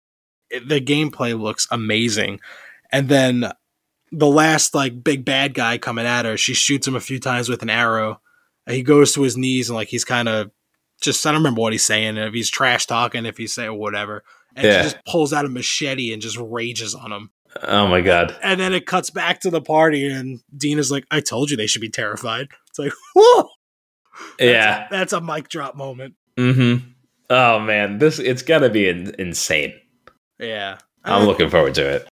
It, 0.51 0.69
the 0.69 0.81
gameplay 0.81 1.39
looks 1.39 1.67
amazing. 1.71 2.41
And 2.93 3.09
then 3.09 3.53
the 4.13 4.27
last 4.29 4.75
like 4.75 5.03
big 5.03 5.25
bad 5.25 5.55
guy 5.55 5.79
coming 5.79 6.07
at 6.07 6.25
her, 6.25 6.37
she 6.37 6.55
shoots 6.55 6.87
him 6.87 6.97
a 6.97 7.01
few 7.01 7.19
times 7.19 7.49
with 7.49 7.63
an 7.63 7.71
arrow. 7.71 8.21
And 8.67 8.77
he 8.77 8.83
goes 8.83 9.13
to 9.15 9.23
his 9.23 9.37
knees 9.37 9.69
and 9.69 9.77
like 9.77 9.89
he's 9.89 10.05
kind 10.05 10.29
of 10.29 10.51
just 11.01 11.25
I 11.27 11.31
don't 11.31 11.41
remember 11.41 11.61
what 11.61 11.73
he's 11.73 11.85
saying. 11.85 12.17
If 12.17 12.33
he's 12.35 12.51
trash 12.51 12.87
talking, 12.87 13.27
if 13.27 13.37
he's 13.37 13.55
saying 13.55 13.77
whatever, 13.79 14.25
and 14.55 14.65
Yeah. 14.67 14.79
she 14.79 14.83
just 14.91 15.05
pulls 15.07 15.33
out 15.33 15.45
a 15.45 15.49
machete 15.49 16.13
and 16.13 16.23
just 16.23 16.39
rages 16.39 16.95
on 16.95 17.13
him. 17.13 17.31
Oh 17.63 17.87
my 17.87 18.01
god. 18.01 18.37
And 18.43 18.61
then 18.61 18.73
it 18.75 18.87
cuts 18.87 19.11
back 19.11 19.41
to 19.41 19.51
the 19.51 19.61
party, 19.63 20.07
and 20.09 20.41
Dean 20.57 20.79
is 20.79 20.91
like, 20.91 21.07
"I 21.11 21.21
told 21.21 21.51
you 21.51 21.57
they 21.57 21.67
should 21.67 21.81
be 21.81 21.89
terrified." 21.89 22.49
It's 22.69 22.79
like, 22.79 22.93
whoa, 23.15 23.49
that's 24.39 24.51
yeah. 24.51 24.87
a, 24.87 24.91
that's 24.91 25.13
a 25.13 25.21
mic 25.21 25.49
drop 25.49 25.75
moment. 25.75 26.15
Mm-hmm. 26.37 26.87
Oh 27.31 27.59
man, 27.61 27.99
this 27.99 28.19
it's 28.19 28.43
gonna 28.43 28.69
be 28.69 28.89
in, 28.89 29.15
insane. 29.19 29.75
Yeah, 30.39 30.79
I'm 31.05 31.23
Uh, 31.23 31.27
looking 31.27 31.51
forward 31.51 31.75
to 31.77 31.89
it. 31.89 32.09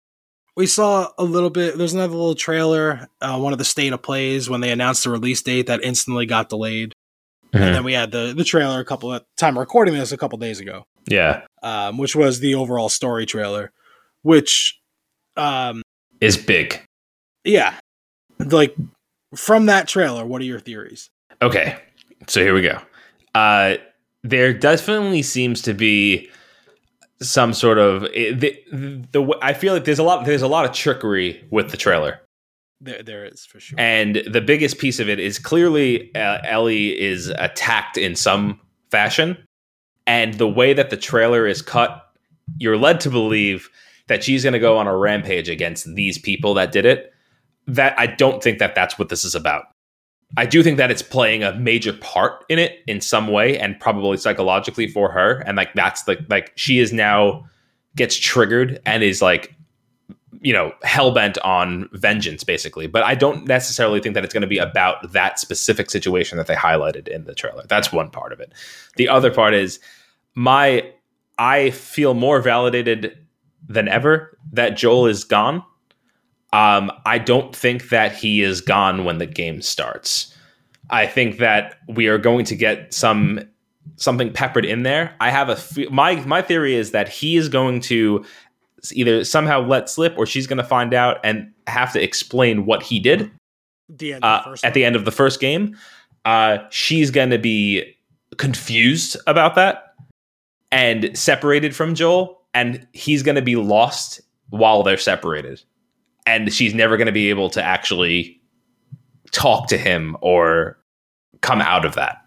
we 0.57 0.67
saw 0.67 1.09
a 1.19 1.25
little 1.25 1.51
bit. 1.51 1.77
There's 1.77 1.93
another 1.95 2.15
little 2.15 2.35
trailer, 2.35 3.09
uh, 3.21 3.39
one 3.39 3.53
of 3.53 3.59
the 3.59 3.65
state 3.65 3.93
of 3.93 4.03
plays 4.03 4.49
when 4.49 4.61
they 4.61 4.71
announced 4.71 5.05
the 5.05 5.11
release 5.11 5.43
date 5.43 5.67
that 5.67 5.83
instantly 5.83 6.27
got 6.27 6.49
delayed. 6.49 6.93
Mhm. 7.53 7.61
And 7.61 7.75
then 7.75 7.85
we 7.85 7.93
had 7.93 8.11
the 8.13 8.33
the 8.37 8.45
trailer 8.45 8.81
a 8.81 8.85
couple 8.85 9.13
of 9.13 9.25
time 9.37 9.59
recording 9.59 9.95
this 9.95 10.11
a 10.13 10.17
couple 10.17 10.39
days 10.39 10.59
ago, 10.61 10.85
Yeah, 11.07 11.43
um, 11.63 11.99
which 11.99 12.17
was 12.17 12.41
the 12.41 12.55
overall 12.55 12.89
story 12.89 13.27
trailer, 13.27 13.73
which, 14.23 14.79
um, 15.37 15.83
is 16.21 16.37
big. 16.37 16.83
yeah, 17.45 17.75
like 18.39 18.75
from 19.37 19.67
that 19.67 19.87
trailer. 19.89 20.25
What 20.25 20.41
are 20.41 20.45
your 20.45 20.59
theories? 20.61 21.11
Okay, 21.43 21.77
so 22.27 22.41
here 22.41 22.55
we 22.55 22.63
go. 22.63 22.81
Uh, 23.35 23.77
there 24.23 24.53
definitely 24.53 25.23
seems 25.23 25.61
to 25.63 25.75
be 25.75 26.31
some 27.21 27.53
sort 27.55 27.79
of 27.79 28.03
the, 28.03 28.57
the 28.73 29.39
I 29.41 29.53
feel 29.53 29.73
like 29.75 29.85
there's 29.85 29.99
a 29.99 30.03
lot 30.03 30.25
there's 30.27 30.43
a 30.43 30.49
lot 30.49 30.65
of 30.65 30.73
trickery 30.73 31.45
with 31.51 31.71
the 31.71 31.77
trailer, 31.77 32.21
There, 32.81 33.03
there 33.03 33.25
is 33.25 33.47
for 33.47 33.61
sure. 33.61 33.79
and 33.79 34.23
the 34.31 34.41
biggest 34.41 34.79
piece 34.79 34.99
of 35.01 35.09
it 35.09 35.19
is 35.19 35.39
clearly 35.39 36.15
uh, 36.15 36.39
Ellie 36.45 36.99
is 37.01 37.29
attacked 37.39 37.97
in 37.97 38.17
some 38.17 38.61
fashion, 38.91 39.39
and 40.07 40.35
the 40.35 40.49
way 40.49 40.73
that 40.75 40.91
the 40.91 40.97
trailer 40.97 41.47
is 41.47 41.63
cut, 41.63 42.05
you're 42.59 42.77
led 42.77 43.01
to 43.01 43.11
believe 43.11 43.71
that 44.09 44.23
she's 44.23 44.43
going 44.43 44.53
to 44.53 44.59
go 44.59 44.77
on 44.77 44.87
a 44.87 44.97
rampage 44.97 45.49
against 45.49 45.87
these 45.95 46.19
people 46.19 46.55
that 46.55 46.73
did 46.73 46.85
it. 46.85 47.11
That 47.67 47.99
I 47.99 48.07
don't 48.07 48.43
think 48.43 48.59
that 48.59 48.75
that's 48.75 48.99
what 48.99 49.09
this 49.09 49.25
is 49.25 49.35
about. 49.35 49.65
I 50.37 50.47
do 50.47 50.63
think 50.63 50.79
that 50.79 50.91
it's 50.91 51.03
playing 51.03 51.43
a 51.43 51.55
major 51.55 51.93
part 51.93 52.45
in 52.49 52.59
it 52.59 52.81
in 52.87 53.01
some 53.01 53.29
way 53.29 53.59
and 53.59 53.79
probably 53.79 54.17
psychologically 54.17 54.87
for 54.89 55.11
her. 55.11 55.43
And 55.47 55.57
like 55.57 55.75
that's 55.75 56.03
the 56.03 56.25
like 56.29 56.53
she 56.57 56.79
is 56.79 56.93
now 56.93 57.47
gets 57.97 58.17
triggered 58.17 58.81
and 58.85 59.03
is 59.03 59.23
like 59.23 59.55
you 60.41 60.53
know 60.53 60.73
hell-bent 60.83 61.39
on 61.39 61.89
vengeance 61.93 62.43
basically. 62.43 62.87
But 62.87 63.05
I 63.05 63.15
don't 63.15 63.47
necessarily 63.47 64.01
think 64.01 64.15
that 64.15 64.25
it's 64.25 64.35
going 64.35 64.43
to 64.43 64.47
be 64.47 64.59
about 64.59 65.13
that 65.13 65.39
specific 65.39 65.91
situation 65.91 66.39
that 66.39 66.47
they 66.47 66.57
highlighted 66.57 67.09
in 67.09 67.25
the 67.25 67.35
trailer. 67.35 67.65
That's 67.69 67.93
one 67.93 68.11
part 68.11 68.33
of 68.33 68.41
it. 68.41 68.53
The 68.97 69.09
other 69.09 69.31
part 69.31 69.55
is 69.55 69.79
my 70.35 70.91
I 71.39 71.71
feel 71.71 72.15
more 72.15 72.41
validated 72.41 73.17
than 73.67 73.89
ever 73.89 74.37
that 74.53 74.77
Joel 74.77 75.07
is 75.07 75.25
gone 75.25 75.65
um, 76.55 76.93
I 77.05 77.19
don't 77.19 77.55
think 77.55 77.89
that 77.89 78.15
he 78.15 78.41
is 78.41 78.61
gone 78.61 79.05
when 79.05 79.19
the 79.19 79.27
game 79.27 79.61
starts. 79.61 80.33
I 80.89 81.05
think 81.05 81.39
that 81.39 81.81
we 81.89 82.07
are 82.07 82.17
going 82.17 82.45
to 82.45 82.55
get 82.55 82.95
some 82.95 83.41
something 83.97 84.33
peppered 84.33 84.65
in 84.65 84.85
there. 84.85 85.17
I 85.21 85.31
have 85.31 85.49
a 85.49 85.91
my 85.91 86.15
my 86.27 86.43
theory 86.43 86.77
is 86.77 86.93
that 86.93 87.09
he 87.09 87.37
is 87.37 87.49
going 87.49 87.81
to 87.81 88.25
either 88.93 89.25
somehow 89.25 89.67
let 89.67 89.91
slip 89.91 90.15
or 90.17 90.27
she's 90.27 90.47
going 90.47 90.59
to 90.59 90.65
find 90.65 90.95
out 90.95 91.19
and 91.25 91.53
have 91.67 91.93
to 91.95 92.03
explain 92.03 92.67
what 92.67 92.85
he 92.85 93.01
did 93.01 93.33
the 93.89 94.15
uh, 94.15 94.55
at 94.63 94.75
the 94.75 94.85
end 94.85 94.95
of 94.95 95.05
the 95.05 95.11
first 95.11 95.41
game. 95.41 95.77
Uh, 96.25 96.59
she's 96.71 97.11
going 97.11 97.31
to 97.31 97.39
be 97.39 97.97
confused 98.37 99.17
about 99.27 99.57
that 99.57 99.95
and 100.71 101.19
separated 101.19 101.75
from 101.75 101.97
Joel, 101.97 102.41
and 102.55 102.87
he's 102.93 103.25
going 103.25 103.35
to 103.35 103.43
be 103.43 103.57
lost 103.57 104.21
while 104.51 104.85
they're 104.85 104.97
separated. 104.97 105.61
And 106.27 106.53
she's 106.53 106.75
never 106.75 106.97
going 106.97 107.07
to 107.07 107.13
be 107.13 107.29
able 107.31 107.51
to 107.51 107.63
actually 107.63 108.41
talk 109.31 109.69
to 109.69 109.77
him 109.77 110.17
or 110.21 110.79
come 111.43 111.61
out 111.61 111.85
of 111.85 111.95
that. 111.97 112.19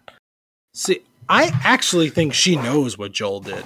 See, 0.74 1.00
I 1.28 1.50
actually 1.64 2.10
think 2.10 2.32
she 2.34 2.56
knows 2.56 2.96
what 2.96 3.12
Joel 3.12 3.40
did. 3.40 3.64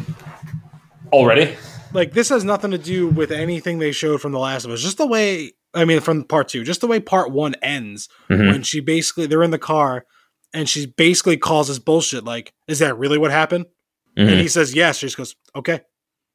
Already? 1.13 1.55
Like 1.93 2.13
this 2.13 2.31
has 2.31 2.45
nothing 2.45 2.71
to 2.71 2.79
do 2.79 3.09
with 3.09 3.31
anything 3.31 3.79
they 3.79 3.93
showed 3.93 4.21
from 4.23 4.33
The 4.33 4.39
Last 4.39 4.65
of 4.65 4.71
Us. 4.71 4.81
Just 4.81 4.97
the 4.99 5.07
way 5.07 5.53
I 5.75 5.85
mean 5.85 6.01
from 6.01 6.25
part 6.25 6.49
2, 6.49 6.65
just 6.65 6.81
the 6.81 6.87
way 6.87 7.01
part 7.01 7.31
1 7.31 7.55
ends 7.63 8.09
Mhm. 8.31 8.49
when 8.49 8.63
she 8.63 8.81
basically 8.81 9.27
they're 9.27 9.43
in 9.43 9.51
the 9.51 9.59
car 9.59 10.07
and 10.55 10.69
she 10.69 10.87
basically 10.87 11.37
calls 11.37 11.69
this 11.69 11.79
bullshit 11.79 12.25
like, 12.25 12.53
"Is 12.69 12.79
that 12.79 12.97
really 12.97 13.19
what 13.19 13.31
happened?" 13.31 13.67
And 14.17 14.29
Mhm. 14.31 14.41
he 14.41 14.49
says, 14.49 14.75
"Yes." 14.75 14.99
She 14.99 15.07
just 15.07 15.17
goes, 15.19 15.35
"Okay." 15.55 15.81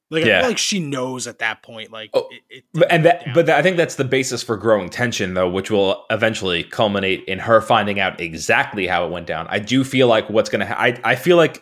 Like 0.10 0.24
I 0.24 0.28
Yeah. 0.28 0.40
feel 0.42 0.50
like 0.50 0.58
she 0.58 0.80
knows 0.80 1.28
at 1.28 1.40
that 1.40 1.62
point 1.64 1.92
like 1.92 2.12
Oh, 2.14 2.30
it, 2.50 2.64
it 2.74 2.88
and 2.90 3.04
that, 3.06 3.26
down. 3.26 3.34
but 3.34 3.50
I 3.50 3.62
think 3.62 3.78
that's 3.78 3.96
the 3.96 4.06
basis 4.06 4.42
for 4.42 4.56
growing 4.56 4.90
tension, 4.90 5.34
though, 5.34 5.50
which 5.50 5.70
will 5.70 6.06
eventually 6.10 6.64
culminate 6.64 7.24
in 7.26 7.40
her 7.40 7.60
finding 7.62 8.00
out 8.00 8.20
exactly 8.22 8.88
how 8.88 9.06
it 9.06 9.12
went 9.12 9.28
down. 9.28 9.48
I 9.50 9.60
do 9.60 9.84
feel 9.84 10.08
like 10.08 10.30
what's 10.30 10.50
to, 10.50 10.66
ha- 10.66 10.76
I, 10.78 11.00
I 11.04 11.16
feel 11.16 11.36
like 11.38 11.62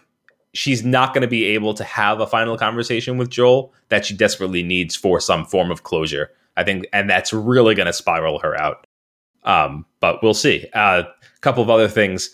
she's 0.54 0.86
not 0.86 1.14
going 1.14 1.24
to 1.24 1.28
be 1.28 1.46
able 1.46 1.74
to 1.74 1.84
have 1.84 2.20
a 2.20 2.28
final 2.28 2.58
conversation 2.58 3.18
with 3.18 3.30
Joel 3.30 3.74
that 3.90 4.06
she 4.06 4.16
desperately 4.16 4.64
needs 4.64 4.96
for 4.96 5.20
some 5.20 5.46
form 5.46 5.72
of 5.72 5.84
closure. 5.84 6.32
I 6.58 6.64
think, 6.64 6.86
and 6.94 7.10
that's 7.10 7.34
really 7.34 7.76
going 7.76 7.88
to 7.88 7.94
spiral 7.94 8.40
her 8.40 8.56
out. 8.60 8.88
Um, 9.44 9.86
but 10.00 10.24
we'll 10.24 10.34
see. 10.34 10.68
A 10.74 10.78
uh, 10.78 11.04
couple 11.42 11.62
of 11.62 11.70
other 11.70 11.88
things. 11.88 12.30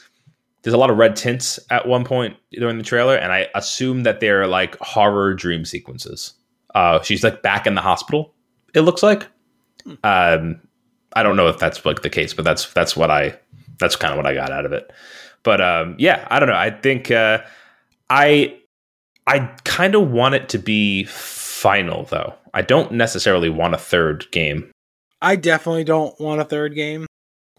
There's 0.63 0.73
a 0.73 0.77
lot 0.77 0.89
of 0.89 0.97
red 0.97 1.15
tints 1.15 1.59
at 1.69 1.87
one 1.87 2.03
point 2.03 2.37
during 2.51 2.77
the 2.77 2.83
trailer, 2.83 3.15
and 3.15 3.31
I 3.31 3.47
assume 3.55 4.03
that 4.03 4.19
they're 4.19 4.47
like 4.47 4.77
horror 4.77 5.33
dream 5.33 5.65
sequences. 5.65 6.33
Uh, 6.75 7.01
she's 7.01 7.23
like 7.23 7.41
back 7.41 7.65
in 7.65 7.75
the 7.75 7.81
hospital. 7.81 8.33
It 8.73 8.81
looks 8.81 9.03
like. 9.03 9.27
Um, 10.03 10.61
I 11.13 11.23
don't 11.23 11.35
know 11.35 11.47
if 11.47 11.57
that's 11.57 11.83
like 11.85 12.03
the 12.03 12.09
case, 12.09 12.33
but 12.33 12.45
that's 12.45 12.71
that's 12.73 12.95
what 12.95 13.09
I 13.09 13.37
that's 13.79 13.95
kind 13.95 14.13
of 14.13 14.17
what 14.17 14.27
I 14.27 14.33
got 14.33 14.51
out 14.51 14.65
of 14.65 14.73
it. 14.73 14.91
But 15.43 15.61
um, 15.61 15.95
yeah, 15.97 16.27
I 16.29 16.39
don't 16.39 16.49
know. 16.49 16.55
I 16.55 16.69
think 16.69 17.11
uh, 17.11 17.39
I 18.09 18.57
I 19.27 19.39
kind 19.63 19.95
of 19.95 20.11
want 20.11 20.35
it 20.35 20.49
to 20.49 20.59
be 20.59 21.05
final 21.05 22.03
though. 22.05 22.35
I 22.53 22.61
don't 22.61 22.93
necessarily 22.93 23.49
want 23.49 23.73
a 23.73 23.77
third 23.77 24.29
game. 24.31 24.71
I 25.21 25.35
definitely 25.35 25.83
don't 25.83 26.19
want 26.19 26.41
a 26.41 26.45
third 26.45 26.75
game. 26.75 27.07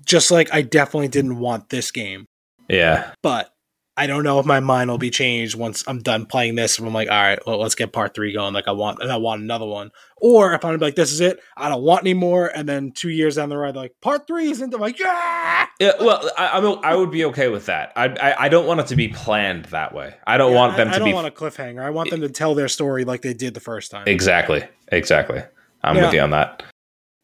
Just 0.04 0.30
like 0.30 0.52
I 0.52 0.62
definitely 0.62 1.08
didn't 1.08 1.38
want 1.38 1.68
this 1.68 1.90
game. 1.90 2.26
Yeah, 2.68 3.12
But 3.22 3.52
I 3.94 4.06
don't 4.06 4.24
know 4.24 4.38
if 4.38 4.46
my 4.46 4.60
mind 4.60 4.90
will 4.90 4.96
be 4.96 5.10
changed 5.10 5.54
once 5.54 5.84
I'm 5.86 5.98
done 5.98 6.24
playing 6.24 6.54
this. 6.54 6.78
If 6.78 6.84
I'm 6.84 6.94
like, 6.94 7.10
all 7.10 7.20
right, 7.20 7.38
well, 7.46 7.58
let's 7.58 7.74
get 7.74 7.92
part 7.92 8.14
three 8.14 8.32
going. 8.32 8.54
Like 8.54 8.66
I 8.66 8.72
want, 8.72 9.02
and 9.02 9.12
I 9.12 9.18
want 9.18 9.42
another 9.42 9.66
one. 9.66 9.90
Or 10.16 10.54
if 10.54 10.64
I'm 10.64 10.78
like, 10.78 10.94
this 10.94 11.12
is 11.12 11.20
it. 11.20 11.40
I 11.58 11.68
don't 11.68 11.82
want 11.82 12.02
any 12.02 12.14
more. 12.14 12.46
And 12.46 12.66
then 12.66 12.92
two 12.92 13.10
years 13.10 13.36
down 13.36 13.50
the 13.50 13.58
road, 13.58 13.76
like 13.76 13.92
part 14.00 14.26
three 14.26 14.50
isn't. 14.50 14.72
I'm 14.72 14.80
like, 14.80 14.98
yeah. 14.98 15.66
yeah. 15.78 15.92
Well, 16.00 16.30
I, 16.38 16.58
I'm 16.58 16.78
I 16.82 16.94
would 16.96 17.10
be 17.10 17.26
okay 17.26 17.48
with 17.48 17.66
that. 17.66 17.92
I, 17.94 18.06
I 18.06 18.44
I 18.44 18.48
don't 18.48 18.66
want 18.66 18.80
it 18.80 18.86
to 18.86 18.96
be 18.96 19.08
planned 19.08 19.66
that 19.66 19.94
way. 19.94 20.14
I 20.26 20.38
don't 20.38 20.52
Yeah, 20.52 20.58
want 20.58 20.76
them 20.78 20.88
I, 20.88 20.92
to 20.92 20.96
I 20.96 20.98
don't 20.98 21.08
be 21.08 21.14
want 21.14 21.26
a 21.26 21.30
cliffhanger. 21.30 21.82
I 21.82 21.90
want 21.90 22.08
them 22.08 22.22
to 22.22 22.30
tell 22.30 22.54
their 22.54 22.68
story 22.68 23.04
like 23.04 23.20
they 23.20 23.34
did 23.34 23.52
the 23.52 23.60
first 23.60 23.90
time. 23.90 24.08
exactly 24.08 24.64
exactly. 24.90 25.42
I'm 25.84 25.96
with 25.96 26.14
you 26.14 26.20
on 26.20 26.30
that. 26.30 26.62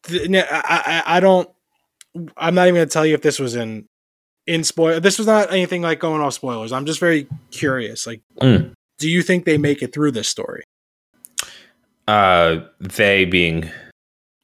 Th- 0.03 0.29
I, 0.35 0.43
I, 0.61 1.03
I 1.17 1.19
don't. 1.19 1.49
I'm 2.37 2.53
not 2.53 2.67
even 2.67 2.75
gonna 2.75 2.85
tell 2.85 3.07
you 3.07 3.15
if 3.15 3.21
this 3.21 3.39
was 3.39 3.55
in 3.55 3.87
in 4.49 4.63
spoil. 4.63 4.99
This 4.99 5.17
was 5.17 5.27
not 5.27 5.51
anything 5.53 5.81
like 5.81 5.99
going 5.99 6.21
off 6.21 6.33
spoilers. 6.33 6.71
I'm 6.71 6.85
just 6.85 6.99
very 6.99 7.27
curious. 7.51 8.05
Like, 8.07 8.21
Mm. 8.41 8.73
do 8.97 9.09
you 9.09 9.21
think 9.21 9.45
they 9.45 9.57
make 9.57 9.81
it 9.83 9.93
through 9.93 10.11
this 10.11 10.27
story? 10.27 10.63
Uh, 12.07 12.61
they 12.79 13.25
being 13.25 13.69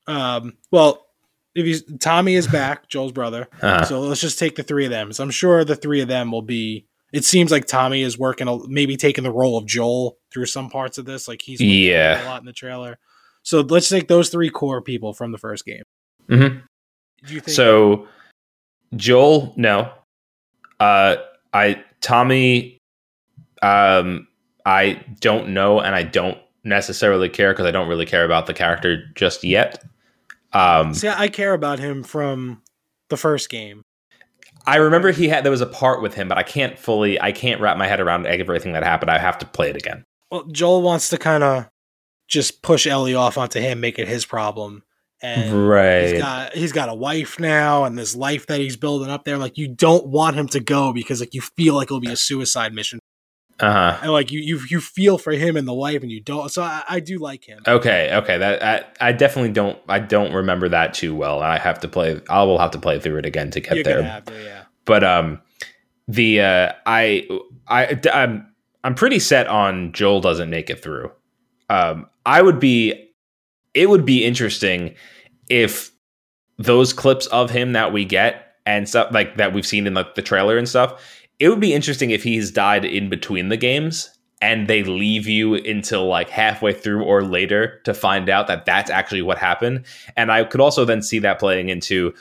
Um, 0.07 0.53
well, 0.71 1.07
if 1.55 1.65
you 1.65 1.79
Tommy 1.97 2.35
is 2.35 2.47
back, 2.47 2.87
Joel's 2.89 3.11
brother. 3.11 3.47
uh, 3.61 3.83
So 3.85 4.01
let's 4.01 4.21
just 4.21 4.37
take 4.37 4.55
the 4.55 4.63
three 4.63 4.85
of 4.85 4.91
them. 4.91 5.11
So 5.13 5.23
I'm 5.23 5.31
sure 5.31 5.63
the 5.65 5.75
three 5.75 6.01
of 6.01 6.07
them 6.07 6.31
will 6.31 6.43
be 6.43 6.85
it 7.13 7.23
seems 7.23 7.49
like 7.49 7.65
Tommy 7.65 8.01
is 8.01 8.17
working, 8.19 8.47
a, 8.47 8.57
maybe 8.67 8.97
taking 8.97 9.23
the 9.23 9.31
role 9.31 9.57
of 9.57 9.65
Joel 9.65 10.17
through 10.33 10.47
some 10.47 10.69
parts 10.69 10.97
of 10.97 11.05
this. 11.05 11.27
Like 11.27 11.41
he's 11.41 11.61
Yeah. 11.61 12.23
a 12.23 12.25
lot 12.25 12.41
in 12.41 12.45
the 12.45 12.51
trailer. 12.53 12.97
So 13.41 13.61
let's 13.61 13.87
take 13.89 14.07
those 14.07 14.29
three 14.29 14.49
core 14.49 14.81
people 14.81 15.13
from 15.13 15.31
the 15.31 15.37
first 15.37 15.65
game. 15.65 15.83
Mhm. 16.29 16.63
Do 17.25 17.33
you 17.33 17.39
think? 17.39 17.55
So 17.55 18.07
Joel, 18.95 19.53
no. 19.55 19.91
Uh 20.79 21.17
I 21.53 21.83
Tommy 22.01 22.77
um 23.61 24.27
I 24.65 25.03
don't 25.19 25.49
know 25.49 25.79
and 25.79 25.95
I 25.95 26.03
don't 26.03 26.37
necessarily 26.63 27.29
care 27.29 27.53
because 27.53 27.65
I 27.65 27.71
don't 27.71 27.87
really 27.87 28.05
care 28.05 28.25
about 28.25 28.47
the 28.47 28.53
character 28.53 29.05
just 29.15 29.43
yet. 29.43 29.83
Um 30.53 30.93
See, 30.93 31.07
I 31.07 31.27
care 31.27 31.53
about 31.53 31.79
him 31.79 32.03
from 32.03 32.61
the 33.09 33.17
first 33.17 33.49
game. 33.49 33.83
I 34.67 34.77
remember 34.77 35.11
he 35.11 35.27
had 35.27 35.43
there 35.43 35.51
was 35.51 35.61
a 35.61 35.67
part 35.67 36.01
with 36.01 36.15
him, 36.15 36.27
but 36.27 36.37
I 36.37 36.43
can't 36.43 36.77
fully 36.77 37.21
I 37.21 37.31
can't 37.31 37.61
wrap 37.61 37.77
my 37.77 37.87
head 37.87 37.99
around 37.99 38.25
everything 38.25 38.73
that 38.73 38.83
happened. 38.83 39.11
I 39.11 39.19
have 39.19 39.37
to 39.39 39.45
play 39.45 39.69
it 39.69 39.75
again. 39.75 40.03
Well, 40.31 40.45
Joel 40.45 40.81
wants 40.81 41.09
to 41.09 41.17
kind 41.17 41.43
of 41.43 41.69
just 42.27 42.63
push 42.63 42.87
Ellie 42.87 43.13
off 43.13 43.37
onto 43.37 43.59
him, 43.59 43.79
make 43.79 43.99
it 43.99 44.07
his 44.07 44.25
problem. 44.25 44.83
And 45.25 45.67
Right. 45.67 46.09
he's 46.09 46.19
got 46.21 46.53
he's 46.53 46.71
got 46.71 46.89
a 46.89 46.93
wife 46.93 47.39
now 47.39 47.83
and 47.85 47.97
this 47.97 48.15
life 48.15 48.45
that 48.47 48.59
he's 48.59 48.77
building 48.77 49.09
up 49.09 49.23
there. 49.23 49.37
Like 49.37 49.57
you 49.57 49.67
don't 49.67 50.05
want 50.07 50.35
him 50.35 50.47
to 50.49 50.59
go 50.59 50.93
because 50.93 51.19
like 51.19 51.33
you 51.33 51.41
feel 51.41 51.73
like 51.75 51.85
it'll 51.87 51.99
be 51.99 52.11
a 52.11 52.15
suicide 52.15 52.73
mission. 52.73 52.99
Uh-huh. 53.59 53.97
And 54.01 54.11
like 54.11 54.31
you 54.31 54.39
you 54.41 54.59
you 54.69 54.81
feel 54.81 55.17
for 55.17 55.31
him 55.31 55.55
and 55.55 55.65
the 55.67 55.73
wife 55.73 56.01
and 56.03 56.11
you 56.11 56.19
don't 56.21 56.49
so 56.51 56.61
I, 56.61 56.83
I 56.89 56.99
do 56.99 57.17
like 57.17 57.45
him. 57.45 57.63
Okay, 57.65 58.09
okay. 58.13 58.37
That 58.37 58.61
I, 59.01 59.07
I 59.09 59.11
definitely 59.13 59.51
don't 59.53 59.79
I 59.87 59.99
don't 59.99 60.33
remember 60.33 60.67
that 60.69 60.93
too 60.93 61.15
well. 61.15 61.41
I 61.41 61.57
have 61.57 61.79
to 61.79 61.87
play 61.87 62.19
I 62.29 62.43
will 62.43 62.59
have 62.59 62.71
to 62.71 62.79
play 62.79 62.99
through 62.99 63.17
it 63.19 63.25
again 63.25 63.51
to 63.51 63.61
get 63.61 63.75
You're 63.75 63.83
there. 63.85 64.21
to, 64.25 64.43
yeah. 64.43 64.63
but 64.83 65.03
um 65.05 65.41
the 66.07 66.41
uh 66.41 66.71
i 66.85 67.27
i 67.67 67.99
i'm 68.13 68.53
i'm 68.83 68.93
pretty 68.93 69.17
set 69.17 69.47
on 69.47 69.91
joel 69.91 70.21
doesn't 70.21 70.51
make 70.51 70.69
it 70.69 70.83
through 70.83 71.11
um 71.71 72.05
i 72.27 72.39
would 72.43 72.59
be 72.59 73.09
it 73.73 73.89
would 73.89 74.05
be 74.05 74.23
interesting 74.23 74.93
if 75.49 75.91
those 76.57 76.93
clips 76.93 77.27
of 77.27 77.49
him 77.49 77.73
that 77.73 77.91
we 77.91 78.05
get 78.05 78.55
and 78.65 78.87
stuff 78.87 79.11
like 79.11 79.37
that 79.37 79.53
we've 79.53 79.67
seen 79.67 79.85
in 79.85 79.93
like 79.93 80.15
the 80.15 80.21
trailer 80.21 80.57
and 80.57 80.67
stuff 80.67 81.01
it 81.39 81.49
would 81.49 81.59
be 81.59 81.73
interesting 81.73 82.11
if 82.11 82.23
he's 82.23 82.51
died 82.51 82.85
in 82.85 83.09
between 83.09 83.49
the 83.49 83.57
games 83.57 84.09
and 84.41 84.67
they 84.67 84.83
leave 84.83 85.27
you 85.27 85.55
until 85.55 86.07
like 86.07 86.29
halfway 86.29 86.73
through 86.73 87.03
or 87.03 87.23
later 87.23 87.79
to 87.83 87.93
find 87.93 88.29
out 88.29 88.47
that 88.47 88.65
that's 88.65 88.89
actually 88.89 89.21
what 89.21 89.37
happened. 89.37 89.85
And 90.15 90.31
i 90.31 90.43
could 90.43 90.61
also 90.61 90.85
then 90.85 91.01
see 91.01 91.19
that 91.19 91.39
playing 91.39 91.69
into 91.69 92.13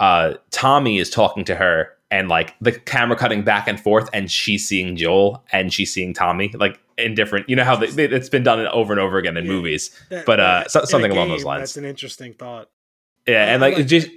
uh 0.00 0.34
tommy 0.50 0.98
is 0.98 1.10
talking 1.10 1.44
to 1.44 1.54
her 1.54 1.90
and 2.10 2.28
like 2.28 2.54
the 2.60 2.72
camera 2.72 3.16
cutting 3.16 3.42
back 3.42 3.68
and 3.68 3.80
forth 3.80 4.08
and 4.12 4.30
she's 4.30 4.66
seeing 4.66 4.96
joel 4.96 5.44
and 5.52 5.72
she's 5.72 5.92
seeing 5.92 6.14
tommy. 6.14 6.50
Like 6.54 6.80
in 6.98 7.14
different 7.14 7.48
you 7.48 7.56
know 7.56 7.64
how 7.64 7.76
they, 7.76 7.86
it's 8.04 8.28
been 8.28 8.42
done 8.42 8.66
over 8.68 8.92
and 8.92 9.00
over 9.00 9.18
again 9.18 9.36
in 9.36 9.44
Yeah. 9.46 9.52
movies 9.52 9.90
That- 10.10 10.26
But, 10.26 10.40
uh, 10.40 10.60
that- 10.60 10.70
so- 10.70 10.80
in 10.80 10.84
a 10.84 10.86
something 10.86 11.10
along 11.12 11.28
game, 11.28 11.36
those 11.36 11.44
lines. 11.44 11.60
That's 11.62 11.76
an 11.76 11.84
interesting 11.84 12.34
thought. 12.34 12.68
yeah, 13.26 13.52
and 13.54 13.64
I 13.64 13.68
like, 13.68 13.78
like 13.78 13.86
just 13.86 14.08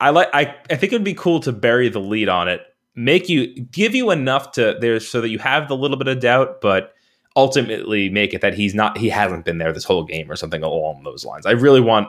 I 0.00 0.10
like 0.10 0.28
I 0.34 0.54
I 0.70 0.76
think 0.76 0.92
it'd 0.92 1.04
be 1.04 1.14
cool 1.14 1.40
to 1.40 1.52
bury 1.52 1.88
the 1.88 2.00
lead 2.00 2.28
on 2.28 2.48
it, 2.48 2.62
make 2.94 3.28
you 3.28 3.46
give 3.70 3.94
you 3.94 4.10
enough 4.10 4.52
to 4.52 4.76
there 4.80 4.98
so 5.00 5.20
that 5.20 5.28
you 5.28 5.38
have 5.38 5.68
the 5.68 5.76
little 5.76 5.96
bit 5.96 6.08
of 6.08 6.20
doubt, 6.20 6.60
but 6.60 6.92
ultimately 7.36 8.08
make 8.08 8.32
it 8.34 8.40
that 8.40 8.54
he's 8.54 8.74
not 8.74 8.96
he 8.98 9.08
hasn't 9.08 9.44
been 9.44 9.58
there 9.58 9.72
this 9.72 9.84
whole 9.84 10.04
game 10.04 10.30
or 10.30 10.36
something 10.36 10.62
along 10.62 11.02
those 11.04 11.24
lines. 11.24 11.46
I 11.46 11.50
really 11.52 11.80
want 11.80 12.08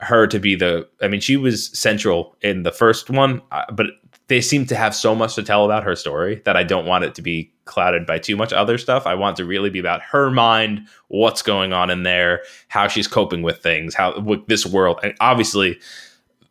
her 0.00 0.26
to 0.26 0.38
be 0.38 0.54
the 0.54 0.88
I 1.00 1.08
mean 1.08 1.20
she 1.20 1.36
was 1.36 1.68
central 1.78 2.36
in 2.42 2.62
the 2.62 2.72
first 2.72 3.10
one, 3.10 3.42
uh, 3.50 3.64
but 3.72 3.86
they 4.32 4.40
seem 4.40 4.64
to 4.64 4.74
have 4.74 4.94
so 4.94 5.14
much 5.14 5.34
to 5.34 5.42
tell 5.42 5.66
about 5.66 5.84
her 5.84 5.94
story 5.94 6.40
that 6.46 6.56
I 6.56 6.62
don't 6.62 6.86
want 6.86 7.04
it 7.04 7.14
to 7.16 7.22
be 7.22 7.52
clouded 7.66 8.06
by 8.06 8.18
too 8.18 8.34
much 8.34 8.50
other 8.50 8.78
stuff. 8.78 9.06
I 9.06 9.14
want 9.14 9.38
it 9.38 9.42
to 9.42 9.46
really 9.46 9.68
be 9.68 9.78
about 9.78 10.00
her 10.00 10.30
mind, 10.30 10.88
what's 11.08 11.42
going 11.42 11.74
on 11.74 11.90
in 11.90 12.02
there, 12.02 12.42
how 12.68 12.88
she's 12.88 13.06
coping 13.06 13.42
with 13.42 13.58
things, 13.58 13.94
how 13.94 14.18
with 14.18 14.46
this 14.46 14.64
world, 14.64 15.00
and 15.02 15.14
obviously 15.20 15.78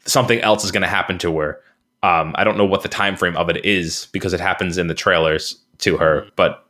something 0.05 0.39
else 0.41 0.63
is 0.63 0.71
going 0.71 0.83
to 0.83 0.87
happen 0.87 1.17
to 1.17 1.35
her. 1.39 1.59
Um, 2.03 2.35
I 2.35 2.43
don't 2.43 2.55
know 2.55 2.65
what 2.65 2.83
the 2.83 2.87
time 2.87 3.15
frame 3.15 3.35
of 3.35 3.49
it 3.49 3.65
is 3.65 4.07
because 4.11 4.31
it 4.33 4.39
happens 4.39 4.77
in 4.77 4.85
the 4.85 4.93
trailers 4.93 5.59
to 5.79 5.97
her, 5.97 6.27
but 6.35 6.63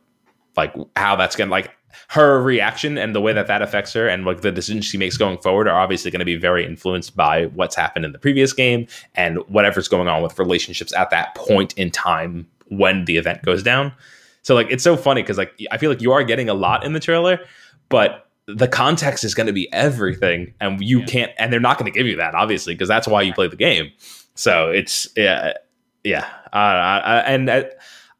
like 0.56 0.74
how 0.96 1.14
that's 1.16 1.36
going 1.36 1.48
to 1.48 1.52
like 1.52 1.72
her 2.08 2.42
reaction 2.42 2.98
and 2.98 3.14
the 3.14 3.20
way 3.20 3.32
that 3.32 3.46
that 3.46 3.62
affects 3.62 3.92
her 3.92 4.08
and 4.08 4.24
like 4.24 4.40
the 4.42 4.52
decisions 4.52 4.84
she 4.84 4.98
makes 4.98 5.16
going 5.16 5.38
forward 5.38 5.68
are 5.68 5.78
obviously 5.80 6.10
going 6.10 6.18
to 6.20 6.24
be 6.24 6.36
very 6.36 6.64
influenced 6.64 7.16
by 7.16 7.46
what's 7.46 7.74
happened 7.76 8.04
in 8.04 8.12
the 8.12 8.18
previous 8.18 8.52
game 8.52 8.86
and 9.14 9.38
whatever's 9.48 9.88
going 9.88 10.08
on 10.08 10.22
with 10.22 10.38
relationships 10.38 10.92
at 10.94 11.10
that 11.10 11.34
point 11.34 11.72
in 11.74 11.90
time 11.90 12.46
when 12.68 13.04
the 13.04 13.16
event 13.16 13.42
goes 13.42 13.62
down. 13.62 13.92
So 14.42 14.54
like 14.54 14.68
it's 14.70 14.82
so 14.84 14.96
funny 14.96 15.22
because 15.22 15.38
like 15.38 15.52
I 15.70 15.78
feel 15.78 15.90
like 15.90 16.00
you 16.00 16.12
are 16.12 16.24
getting 16.24 16.48
a 16.48 16.54
lot 16.54 16.84
in 16.84 16.92
the 16.94 17.00
trailer, 17.00 17.38
but 17.88 18.28
the 18.46 18.66
context 18.66 19.22
is 19.22 19.34
going 19.36 19.46
to 19.46 19.52
be 19.52 19.72
everything, 19.72 20.52
and 20.60 20.80
you 20.82 20.98
Yeah. 21.00 21.06
can't, 21.06 21.32
and 21.38 21.52
they're 21.52 21.60
not 21.60 21.78
going 21.78 21.90
to 21.90 21.96
give 21.96 22.08
you 22.08 22.16
that 22.16 22.34
obviously 22.34 22.74
because 22.74 22.88
that's 22.88 23.06
why 23.06 23.22
you 23.22 23.32
play 23.32 23.46
the 23.46 23.54
game. 23.56 23.92
So 24.34 24.68
it's 24.70 25.08
yeah, 25.16 25.52
yeah, 26.02 26.26
uh, 26.52 26.56
I, 26.56 27.18
and 27.26 27.48
I, 27.48 27.66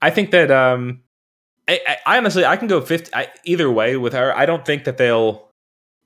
I 0.01 0.11
think 0.11 0.31
that 0.31 0.51
um, 0.53 1.01
I, 1.69 1.99
I, 2.07 2.19
honestly 2.19 2.45
I 2.45 2.57
can 2.57 2.69
go 2.69 2.81
fifty 2.81 3.11
I, 3.15 3.29
either 3.45 3.71
way 3.71 3.97
with 3.97 4.13
her. 4.13 4.37
I 4.37 4.47
don't 4.47 4.67
think 4.67 4.85
that 4.85 4.99
they'll. 4.99 5.49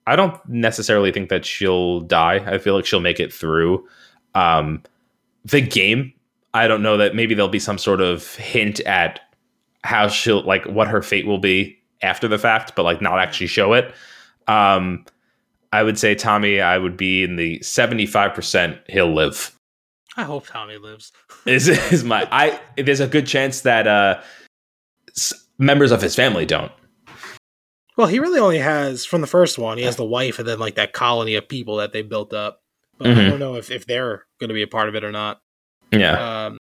I 0.07 0.15
don't 0.15 0.39
necessarily 0.49 1.11
think 1.11 1.31
that 1.31 1.45
she'll 1.45 2.01
die. 2.01 2.37
I 2.47 2.59
feel 2.59 2.77
like 2.77 2.87
she'll 2.87 3.01
make 3.01 3.19
it 3.19 3.33
through. 3.33 3.87
Um, 4.35 4.83
the 5.45 5.61
game. 5.61 6.13
I 6.55 6.69
don't 6.69 6.83
know 6.83 6.97
that 6.97 7.15
maybe 7.15 7.35
there'll 7.35 7.49
be 7.49 7.59
some 7.59 7.77
sort 7.77 8.01
of 8.01 8.35
hint 8.37 8.81
at 8.81 9.21
how 9.85 10.09
she'll 10.09 10.43
like 10.43 10.65
what 10.67 10.89
her 10.89 11.03
fate 11.03 11.27
will 11.27 11.39
be 11.39 11.79
after 12.03 12.29
the 12.29 12.39
fact, 12.39 12.75
but 12.77 12.85
like 12.85 13.03
not 13.03 13.19
actually 13.19 13.49
show 13.49 13.73
it. 13.73 13.95
Um, 14.49 15.05
I 15.73 15.83
would 15.83 15.99
say 15.99 16.15
Tommy. 16.15 16.61
I 16.61 16.79
would 16.79 16.97
be 16.97 17.25
in 17.25 17.37
the 17.37 17.61
seventy-five 17.63 18.33
percent. 18.35 18.79
He'll 18.89 19.13
live. 19.13 19.53
I 20.17 20.23
hope 20.23 20.47
Tommy 20.47 20.79
lives. 20.79 21.13
Is 21.45 21.69
is 21.69 22.05
my 22.05 22.27
I? 22.31 22.59
There's 22.77 23.01
a 23.01 23.09
good 23.09 23.27
chance 23.27 23.63
that 23.63 23.87
uh, 23.87 24.23
members 25.59 25.91
of 25.93 26.03
his 26.03 26.15
family 26.15 26.47
don't. 26.47 26.73
Well, 27.97 28.09
he 28.09 28.19
really 28.19 28.41
only 28.41 28.59
has 28.59 29.07
from 29.07 29.23
the 29.23 29.27
first 29.27 29.59
one. 29.59 29.79
He 29.79 29.85
has 29.85 29.97
the 29.97 30.05
wife 30.05 30.39
and 30.39 30.47
then 30.47 30.59
like 30.59 30.75
that 30.75 30.93
colony 30.93 31.35
of 31.35 31.49
people 31.49 31.77
that 31.77 31.93
they 31.93 32.03
built 32.03 32.35
up. 32.35 32.63
But 32.99 33.09
I 33.09 33.11
Mhm. 33.15 33.31
don't 33.31 33.39
know 33.39 33.55
if, 33.57 33.71
if 33.71 33.87
they're 33.87 34.25
going 34.39 34.49
to 34.49 34.55
be 34.55 34.63
a 34.63 34.67
part 34.67 34.89
of 34.89 34.95
it 34.95 35.05
or 35.05 35.13
not. 35.13 35.41
Yeah. 35.93 36.47
Um, 36.47 36.59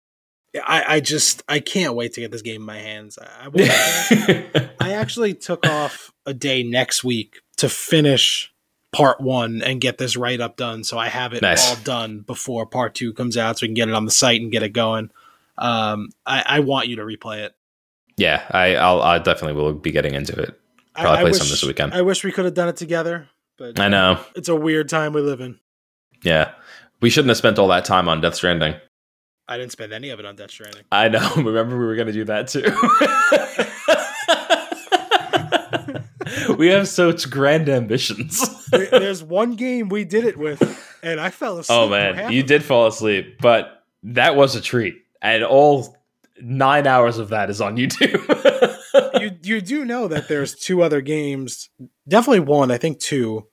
I 0.63 0.95
I 0.95 0.99
just 0.99 1.41
I 1.49 1.59
can't 1.59 1.95
wait 1.95 2.13
to 2.13 2.21
get 2.21 2.31
this 2.31 2.43
game 2.43 2.57
in 2.61 2.65
my 2.65 2.77
hands. 2.77 3.17
I, 3.19 3.49
I, 3.55 4.69
I 4.79 4.93
actually 4.93 5.33
took 5.33 5.65
off 5.67 6.11
a 6.27 6.33
day 6.33 6.61
next 6.61 7.03
week 7.03 7.37
to 7.57 7.67
finish 7.69 8.53
part 8.91 9.19
one 9.19 9.63
and 9.63 9.81
get 9.81 9.97
this 9.97 10.15
write 10.15 10.39
up 10.41 10.55
done, 10.55 10.83
so 10.83 10.99
I 10.99 11.07
have 11.07 11.33
it 11.33 11.41
Nice. 11.41 11.67
all 11.67 11.75
done 11.83 12.19
before 12.19 12.67
part 12.67 12.93
two 12.93 13.11
comes 13.13 13.37
out, 13.37 13.57
so 13.57 13.63
we 13.63 13.69
can 13.69 13.73
get 13.73 13.89
it 13.89 13.95
on 13.95 14.05
the 14.05 14.11
site 14.11 14.41
and 14.41 14.51
get 14.51 14.61
it 14.61 14.69
going. 14.69 15.09
Um, 15.57 16.09
I, 16.27 16.43
I 16.45 16.59
want 16.59 16.87
you 16.87 16.97
to 16.97 17.01
replay 17.03 17.39
it. 17.39 17.55
Yeah. 18.17 18.43
I 18.51 18.75
I'll 18.75 19.01
I 19.01 19.19
definitely 19.19 19.61
will 19.61 19.73
be 19.73 19.91
getting 19.91 20.13
into 20.13 20.33
it. 20.39 20.59
Probably 20.95 21.11
I 21.11 21.21
play 21.21 21.31
wish, 21.31 21.39
some 21.39 21.49
this 21.49 21.63
weekend. 21.63 21.93
I 21.93 22.01
wish 22.01 22.23
we 22.23 22.31
could 22.31 22.45
have 22.45 22.53
done 22.53 22.69
it 22.69 22.75
together, 22.77 23.27
but 23.57 23.79
I 23.79 23.85
uh, 23.85 23.89
know. 23.89 24.19
it's 24.35 24.49
a 24.49 24.55
weird 24.55 24.89
time 24.89 25.13
we 25.13 25.21
live 25.21 25.41
in. 25.41 25.59
Yeah. 26.23 26.51
We 27.01 27.09
shouldn't 27.09 27.29
have 27.29 27.37
spent 27.37 27.57
all 27.59 27.67
that 27.69 27.83
time 27.83 28.07
on 28.07 28.21
Death 28.21 28.35
Stranding. 28.35 28.75
I 29.47 29.57
didn't 29.57 29.71
spend 29.73 29.91
any 29.91 30.09
of 30.09 30.19
it 30.19 30.25
on 30.25 30.35
Death 30.37 30.51
Stranding. 30.51 30.83
I 30.91 31.09
know. 31.09 31.29
Remember, 31.37 31.77
we 31.77 31.85
were 31.85 31.95
going 31.95 32.07
to 32.07 32.13
do 32.13 32.23
that 32.25 32.47
too. 32.47 32.63
we 36.57 36.67
have 36.67 36.87
such 36.87 37.29
grand 37.29 37.67
ambitions. 37.69 38.67
There- 38.69 38.85
There's 38.87 39.23
one 39.23 39.55
game 39.55 39.89
we 39.89 40.05
did 40.05 40.25
it 40.25 40.37
with, 40.37 40.61
and 41.03 41.19
I 41.19 41.29
fell 41.29 41.57
asleep. 41.59 41.77
oh 41.77 41.89
man, 41.89 42.31
you 42.31 42.43
did 42.43 42.63
fall 42.63 42.87
asleep, 42.87 43.37
but 43.41 43.83
that 44.03 44.35
was 44.35 44.55
a 44.55 44.61
treat, 44.61 44.95
and 45.21 45.43
all 45.43 45.95
nine 46.43 46.85
hours 46.85 47.17
of 47.17 47.29
that 47.29 47.49
is 47.49 47.61
on 47.61 47.77
YouTube. 47.77 48.39
You 49.19 49.31
you 49.41 49.61
do 49.61 49.85
know 49.85 50.07
that 50.07 50.27
there's 50.27 50.53
two 50.53 50.83
other 50.83 51.01
games, 51.01 51.69
definitely 52.07 52.41
one, 52.41 52.69
I 52.69 52.77
think 52.77 52.99
two, 52.99 53.47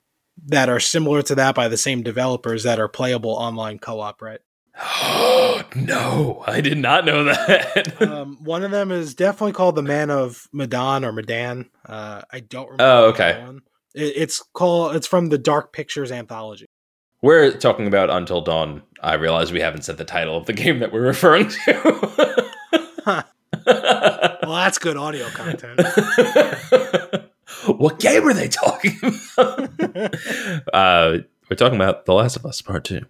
that 0.46 0.68
are 0.68 0.80
similar 0.80 1.22
to 1.22 1.34
that 1.36 1.54
by 1.54 1.68
the 1.68 1.78
same 1.78 2.02
developers 2.02 2.64
that 2.64 2.78
are 2.78 2.88
playable 2.88 3.30
online 3.30 3.78
co-op, 3.78 4.20
right? 4.20 4.40
no, 5.74 6.44
I 6.46 6.60
did 6.60 6.78
not 6.78 7.04
know 7.04 7.24
that. 7.24 8.02
um, 8.08 8.38
one 8.42 8.62
of 8.62 8.70
them 8.70 8.90
is 8.90 9.14
definitely 9.14 9.52
called 9.52 9.76
the 9.76 9.82
Man 9.82 10.10
of 10.10 10.46
Medan 10.52 11.04
or 11.04 11.12
Medan. 11.12 11.70
Uh, 11.86 12.22
I 12.30 12.40
don't 12.40 12.66
remember. 12.70 12.84
Oh, 12.84 13.04
okay. 13.10 13.42
One. 13.42 13.62
It, 13.94 14.12
it's 14.16 14.42
called. 14.52 14.96
It's 14.96 15.06
from 15.06 15.28
the 15.28 15.38
Dark 15.38 15.72
Pictures 15.72 16.12
anthology. 16.12 16.66
we're 17.22 17.50
talking 17.52 17.86
about 17.86 18.10
Until 18.10 18.40
Dawn. 18.40 18.82
I 19.02 19.14
realize 19.14 19.52
we 19.52 19.60
haven't 19.60 19.82
said 19.84 19.96
the 19.96 20.04
title 20.04 20.36
of 20.36 20.46
the 20.46 20.52
game 20.62 20.80
that 20.80 20.92
we're 20.92 21.00
referring 21.00 21.48
to. 21.48 22.50
Huh. 23.04 23.22
Well, 24.42 24.58
that's 24.58 24.78
good 24.78 24.96
audio 24.96 25.28
content. 25.28 25.78
what 27.66 28.00
game 28.00 28.26
are 28.26 28.34
they 28.34 28.48
talking 28.48 28.98
about? 29.36 29.70
uh, 30.74 31.18
we're 31.48 31.56
talking 31.56 31.76
about 31.76 32.04
The 32.04 32.14
Last 32.14 32.36
of 32.36 32.44
Us 32.46 32.60
Part 32.60 32.84
Two. 32.84 33.02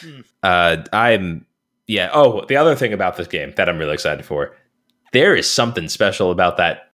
Hmm. 0.00 0.20
Uh, 0.42 0.76
I'm 0.94 1.44
yeah. 1.86 2.08
Oh, 2.14 2.46
the 2.46 2.56
other 2.56 2.74
thing 2.74 2.94
about 2.94 3.18
this 3.18 3.26
game 3.26 3.52
that 3.56 3.68
I'm 3.68 3.76
really 3.78 3.92
excited 3.92 4.24
for, 4.24 4.56
there 5.12 5.36
is 5.36 5.50
something 5.50 5.88
special 5.88 6.30
about 6.30 6.56
that 6.56 6.92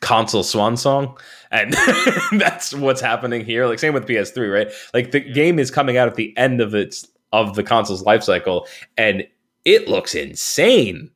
console 0.00 0.42
swan 0.42 0.76
song 0.76 1.16
and 1.50 1.72
that's 2.38 2.72
what's 2.72 3.00
happening 3.00 3.44
here 3.44 3.66
like 3.66 3.80
same 3.80 3.92
with 3.92 4.06
ps3 4.06 4.52
right 4.52 4.68
like 4.94 5.10
the 5.10 5.18
game 5.18 5.58
is 5.58 5.72
coming 5.72 5.96
out 5.96 6.06
at 6.06 6.14
the 6.14 6.36
end 6.38 6.60
of 6.60 6.72
its 6.72 7.08
of 7.32 7.56
the 7.56 7.64
console's 7.64 8.02
life 8.02 8.22
cycle 8.22 8.64
and 8.96 9.26
it 9.64 9.88
looks 9.88 10.14
insane 10.14 11.10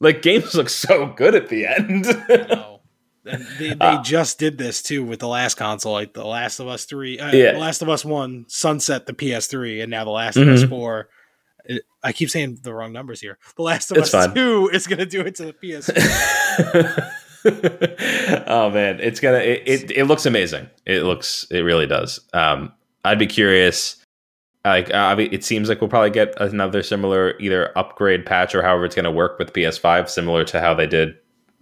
like 0.00 0.22
games 0.22 0.54
look 0.54 0.68
so 0.68 1.06
good 1.06 1.34
at 1.34 1.48
the 1.48 1.66
end 1.66 2.06
And 3.26 3.46
they, 3.58 3.70
they 3.70 3.76
uh, 3.80 4.02
just 4.02 4.38
did 4.38 4.56
this 4.56 4.82
too 4.82 5.04
with 5.04 5.20
the 5.20 5.28
last 5.28 5.56
console, 5.56 5.92
like 5.92 6.14
The 6.14 6.24
Last 6.24 6.60
of 6.60 6.68
Us 6.68 6.84
Three, 6.84 7.18
uh, 7.18 7.32
yeah. 7.32 7.52
The 7.52 7.58
Last 7.58 7.82
of 7.82 7.88
Us 7.88 8.04
One, 8.04 8.44
sunset 8.48 9.06
the 9.06 9.12
PS3, 9.12 9.82
and 9.82 9.90
now 9.90 10.04
The 10.04 10.10
Last 10.10 10.36
mm-hmm. 10.36 10.48
of 10.48 10.54
Us 10.54 10.60
mm-hmm. 10.62 10.70
Four. 10.70 11.08
I 12.02 12.12
keep 12.12 12.30
saying 12.30 12.60
the 12.62 12.72
wrong 12.72 12.92
numbers 12.92 13.20
here. 13.20 13.38
The 13.56 13.62
Last 13.62 13.90
of 13.90 13.96
it's 13.96 14.14
Us 14.14 14.26
fine. 14.26 14.34
Two 14.34 14.70
is 14.72 14.86
going 14.86 15.00
to 15.00 15.06
do 15.06 15.22
it 15.22 15.34
to 15.36 15.46
the 15.46 15.52
PS. 15.52 15.90
oh 18.46 18.70
man, 18.70 19.00
it's 19.00 19.18
gonna 19.18 19.38
it, 19.38 19.62
it, 19.66 19.90
it 19.90 20.04
looks 20.04 20.26
amazing. 20.26 20.68
It 20.84 21.02
looks 21.02 21.46
it 21.50 21.60
really 21.60 21.86
does. 21.86 22.20
Um, 22.32 22.72
I'd 23.04 23.18
be 23.18 23.26
curious. 23.26 23.96
Like 24.66 24.92
uh, 24.92 25.16
it 25.18 25.44
seems 25.44 25.68
like 25.68 25.80
we'll 25.80 25.88
probably 25.88 26.10
get 26.10 26.34
another 26.40 26.82
similar 26.82 27.38
either 27.38 27.76
upgrade 27.78 28.26
patch 28.26 28.54
or 28.54 28.62
however 28.62 28.84
it's 28.84 28.96
going 28.96 29.04
to 29.04 29.10
work 29.12 29.38
with 29.38 29.52
PS5, 29.52 30.08
similar 30.08 30.44
to 30.44 30.60
how 30.60 30.74
they 30.74 30.88
did. 30.88 31.14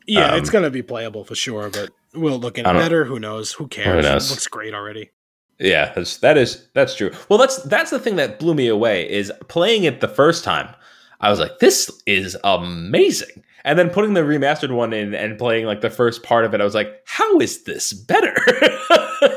Yeah, 0.06 0.32
um, 0.32 0.38
it's 0.38 0.48
going 0.48 0.64
to 0.64 0.70
be 0.70 0.82
playable 0.82 1.24
for 1.24 1.34
sure, 1.34 1.68
but 1.68 1.90
will 2.14 2.36
it 2.36 2.40
look 2.40 2.58
any 2.58 2.70
better? 2.72 3.04
Who 3.04 3.20
knows? 3.20 3.52
Who 3.52 3.68
cares? 3.68 4.04
Who 4.04 4.10
knows? 4.10 4.30
It 4.30 4.34
looks 4.34 4.46
great 4.46 4.74
already. 4.74 5.10
Yeah, 5.58 5.92
that's, 5.92 6.16
that 6.18 6.38
is 6.38 6.66
that's 6.74 6.94
true. 6.94 7.12
Well, 7.28 7.38
that's 7.38 7.62
that's 7.64 7.90
the 7.90 7.98
thing 7.98 8.16
that 8.16 8.38
blew 8.38 8.54
me 8.54 8.68
away 8.68 9.08
is 9.08 9.30
playing 9.48 9.84
it 9.84 10.00
the 10.00 10.08
first 10.08 10.42
time. 10.42 10.74
I 11.20 11.30
was 11.30 11.38
like, 11.38 11.58
this 11.58 11.90
is 12.06 12.36
amazing. 12.42 13.44
And 13.64 13.78
then 13.78 13.88
putting 13.90 14.14
the 14.14 14.20
remastered 14.22 14.74
one 14.74 14.92
in 14.92 15.14
and 15.14 15.38
playing 15.38 15.66
like 15.66 15.80
the 15.80 15.90
first 15.90 16.22
part 16.22 16.44
of 16.44 16.54
it, 16.54 16.60
I 16.60 16.64
was 16.64 16.74
like, 16.74 17.02
how 17.06 17.38
is 17.38 17.64
this 17.64 17.92
better? 17.92 18.34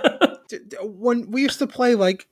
when 0.82 1.32
we 1.32 1.44
used 1.44 1.60
to 1.60 1.68
play 1.68 1.96
like 1.96 2.28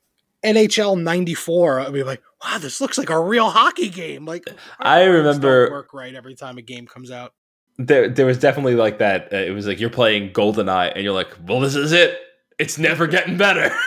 NHL 0.46 1.02
'94, 1.02 1.80
I'd 1.80 1.92
be 1.92 2.02
like, 2.02 2.22
"Wow, 2.44 2.58
this 2.58 2.80
looks 2.80 2.98
like 2.98 3.10
a 3.10 3.20
real 3.20 3.50
hockey 3.50 3.88
game." 3.88 4.24
Like, 4.24 4.44
I 4.78 5.04
remember 5.04 5.70
work 5.70 5.92
right 5.92 6.14
every 6.14 6.34
time 6.34 6.58
a 6.58 6.62
game 6.62 6.86
comes 6.86 7.10
out. 7.10 7.32
There, 7.78 8.08
there 8.08 8.24
was 8.24 8.38
definitely 8.38 8.74
like 8.74 8.98
that. 8.98 9.32
Uh, 9.32 9.36
it 9.36 9.50
was 9.50 9.66
like 9.66 9.80
you're 9.80 9.90
playing 9.90 10.32
GoldenEye, 10.32 10.92
and 10.94 11.04
you're 11.04 11.12
like, 11.12 11.34
"Well, 11.46 11.60
this 11.60 11.74
is 11.74 11.92
it. 11.92 12.18
It's 12.58 12.78
never 12.78 13.06
getting 13.06 13.36
better." 13.36 13.70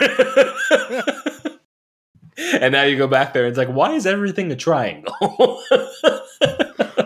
and 2.60 2.72
now 2.72 2.82
you 2.82 2.96
go 2.96 3.06
back 3.06 3.32
there, 3.32 3.44
and 3.44 3.50
it's 3.50 3.58
like, 3.58 3.68
why 3.68 3.92
is 3.92 4.06
everything 4.06 4.50
a 4.52 4.56
triangle? 4.56 5.60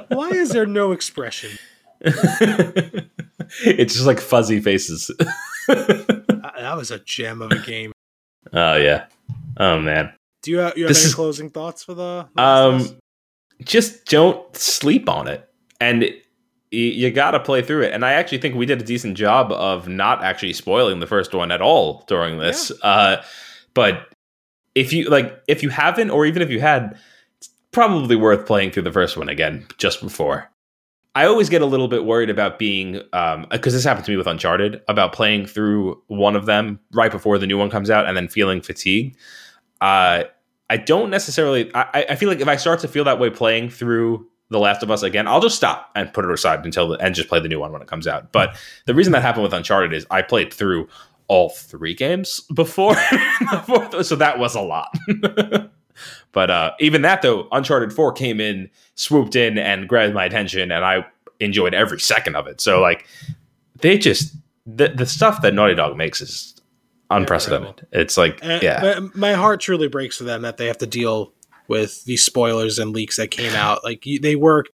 Why 0.09 0.31
is 0.31 0.51
there 0.51 0.67
no 0.67 0.93
expression? 0.93 1.51
it's 2.01 3.95
just 3.95 4.07
like 4.07 4.21
fuzzy 4.21 4.61
faces. 4.61 5.11
that 5.67 6.75
was 6.77 6.91
a 6.91 6.99
gem 7.01 7.43
of 7.43 7.51
a 7.51 7.59
game. 7.59 7.93
Oh 8.53 8.77
yeah. 8.77 9.07
Oh 9.57 9.79
man. 9.79 10.13
Do 10.43 10.51
you 10.51 10.59
have, 10.59 10.77
you 10.77 10.85
have 10.85 10.91
any 10.91 11.05
is, 11.05 11.15
closing 11.15 11.51
thoughts 11.51 11.83
for 11.83 11.95
the? 11.95 12.29
Um, 12.37 12.99
just 13.63 14.05
don't 14.07 14.55
sleep 14.55 15.09
on 15.09 15.27
it, 15.27 15.49
and 15.81 16.03
you, 16.71 16.83
you 16.83 17.11
got 17.11 17.31
to 17.31 17.41
play 17.41 17.63
through 17.63 17.83
it. 17.83 17.93
And 17.93 18.05
I 18.05 18.13
actually 18.13 18.39
think 18.39 18.55
we 18.55 18.67
did 18.67 18.81
a 18.81 18.85
decent 18.85 19.17
job 19.17 19.53
of 19.53 19.89
not 19.89 20.23
actually 20.23 20.53
spoiling 20.53 21.01
the 21.01 21.07
first 21.07 21.35
one 21.35 21.51
at 21.51 21.63
all 21.63 22.05
during 22.09 22.39
this. 22.39 22.71
Yeah. 22.83 22.91
Uh, 22.91 23.23
but 23.73 24.09
if 24.75 24.93
you 24.93 25.09
like, 25.09 25.43
if 25.49 25.63
you 25.63 25.71
haven't, 25.71 26.11
or 26.11 26.27
even 26.27 26.43
if 26.43 26.51
you 26.51 26.61
had, 26.61 26.99
it's 27.39 27.49
probably 27.73 28.17
worth 28.17 28.47
playing 28.47 28.73
through 28.73 28.83
the 28.83 28.93
first 28.93 29.17
one 29.17 29.29
again 29.29 29.67
just 29.79 30.01
before. 30.01 30.51
I 31.17 31.27
always 31.27 31.49
get 31.49 31.63
a 31.63 31.67
little 31.67 31.87
bit 31.87 32.05
worried 32.05 32.29
about 32.29 32.59
being 32.59 32.95
because 32.95 33.43
um, 33.45 33.47
this 33.51 33.85
happened 33.85 34.05
to 34.07 34.11
me 34.11 34.17
with 34.17 34.27
Uncharted 34.27 34.83
about 34.89 35.13
playing 35.13 35.47
through 35.47 36.03
one 36.09 36.35
of 36.35 36.47
them 36.47 36.81
right 36.93 37.11
before 37.11 37.39
the 37.39 37.47
new 37.47 37.57
one 37.57 37.71
comes 37.71 37.89
out 37.89 38.07
and 38.07 38.17
then 38.17 38.27
feeling 38.27 38.61
fatigued. 38.61 39.17
Uh, 39.81 40.25
I 40.71 40.77
don't 40.77 41.11
necessarily. 41.11 41.71
I, 41.75 42.07
I 42.11 42.17
feel 42.17 42.29
like 42.29 42.41
if 42.41 42.49
I 42.49 42.57
start 42.57 42.81
to 42.81 42.89
feel 42.89 43.05
that 43.05 43.19
way 43.19 43.31
playing 43.31 43.71
through 43.71 44.27
The 44.49 44.59
Last 44.59 44.83
of 44.83 44.91
Us 44.91 45.03
again, 45.03 45.29
I'll 45.29 45.41
just 45.41 45.57
stop 45.57 45.91
and 45.95 46.13
put 46.13 46.25
it 46.25 46.31
aside 46.31 46.65
until 46.65 46.89
the, 46.89 46.99
and 46.99 47.15
just 47.15 47.29
play 47.29 47.41
the 47.41 47.49
new 47.49 47.61
one 47.61 47.73
when 47.73 47.83
it 47.83 47.89
comes 47.89 48.07
out. 48.07 48.33
But 48.33 48.57
the 48.87 48.95
reason 48.95 49.13
that 49.13 49.23
happened 49.23 49.45
with 49.45 49.53
Uncharted 49.53 49.93
is 49.93 50.07
I 50.11 50.23
played 50.23 50.53
through 50.53 50.89
all 51.29 51.51
three 51.51 51.95
games 51.95 52.41
before, 52.55 52.97
before 53.51 54.03
so 54.03 54.17
that 54.17 54.39
was 54.39 54.55
a 54.55 54.61
lot. 54.61 54.95
But 56.33 56.51
uh, 56.51 56.73
even 56.81 57.03
that 57.03 57.23
though, 57.23 57.49
Uncharted 57.53 57.93
Four 57.93 58.13
came 58.13 58.41
in, 58.41 58.69
swooped 58.97 59.37
in, 59.37 59.57
and 59.57 59.89
grabbed 59.89 60.15
my 60.15 60.25
attention, 60.25 60.73
and 60.73 60.85
I 60.85 61.07
enjoyed 61.41 61.75
every 61.75 62.01
second 62.01 62.37
of 62.37 62.47
it. 62.47 62.61
So 62.61 62.81
like, 62.81 63.07
they 63.81 63.97
just 63.99 64.35
the 64.67 64.89
the 64.89 65.07
stuff 65.07 65.43
that 65.43 65.55
Naughty 65.55 65.75
Dog 65.75 65.97
makes 65.97 66.21
is 66.21 66.54
unprecedented. 67.11 67.87
It's 67.93 68.17
like 68.17 68.39
and 68.43 68.63
yeah, 68.63 68.99
my, 69.01 69.09
my 69.15 69.33
heart 69.33 69.61
truly 69.61 69.89
breaks 69.89 70.19
for 70.19 70.25
them 70.25 70.43
that 70.43 70.57
they 70.57 70.67
have 70.67 70.79
to 70.79 70.87
deal 70.87 71.33
with 71.69 72.05
these 72.05 72.23
spoilers 72.23 72.79
and 72.79 72.93
leaks 72.93 73.17
that 73.17 73.31
came 73.31 73.55
out. 73.55 73.85
Like 73.85 74.05
they 74.21 74.37
worked. 74.37 74.71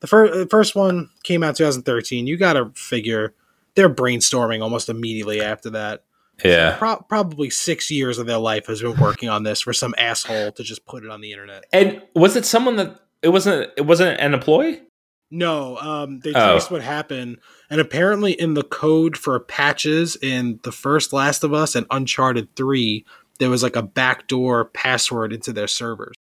The 0.00 0.06
first 0.06 0.34
the 0.34 0.46
first 0.46 0.74
one 0.74 1.10
came 1.22 1.42
out 1.42 1.56
2013. 1.56 2.26
You 2.26 2.36
got 2.36 2.54
to 2.54 2.70
figure 2.74 3.34
they're 3.74 3.90
brainstorming 3.90 4.62
almost 4.62 4.88
immediately 4.88 5.40
after 5.40 5.70
that. 5.70 6.04
Yeah. 6.44 6.72
So 6.72 6.78
pro- 6.78 7.02
probably 7.08 7.50
six 7.50 7.90
years 7.90 8.18
of 8.18 8.26
their 8.26 8.38
life 8.38 8.66
has 8.66 8.82
been 8.82 8.98
working 8.98 9.28
on 9.28 9.42
this 9.42 9.62
for 9.62 9.72
some 9.72 9.94
asshole 9.96 10.52
to 10.52 10.62
just 10.62 10.84
put 10.84 11.04
it 11.04 11.10
on 11.10 11.20
the 11.20 11.32
internet. 11.32 11.64
And 11.72 12.02
was 12.14 12.36
it 12.36 12.44
someone 12.44 12.76
that 12.76 13.00
it 13.22 13.30
wasn't? 13.30 13.70
It 13.76 13.86
wasn't 13.86 14.20
an 14.20 14.34
employee. 14.34 14.82
No, 15.30 15.76
um, 15.78 16.20
they 16.20 16.32
oh. 16.32 16.52
traced 16.52 16.70
what 16.70 16.82
happened, 16.82 17.38
and 17.68 17.80
apparently 17.80 18.32
in 18.32 18.54
the 18.54 18.62
code 18.62 19.16
for 19.16 19.38
patches 19.40 20.16
in 20.22 20.60
the 20.62 20.70
first 20.70 21.12
Last 21.12 21.42
of 21.42 21.52
Us 21.52 21.74
and 21.74 21.86
Uncharted 21.90 22.54
Three, 22.54 23.04
there 23.38 23.50
was 23.50 23.62
like 23.62 23.76
a 23.76 23.82
backdoor 23.82 24.66
password 24.66 25.32
into 25.32 25.52
their 25.52 25.66
servers. 25.66 26.14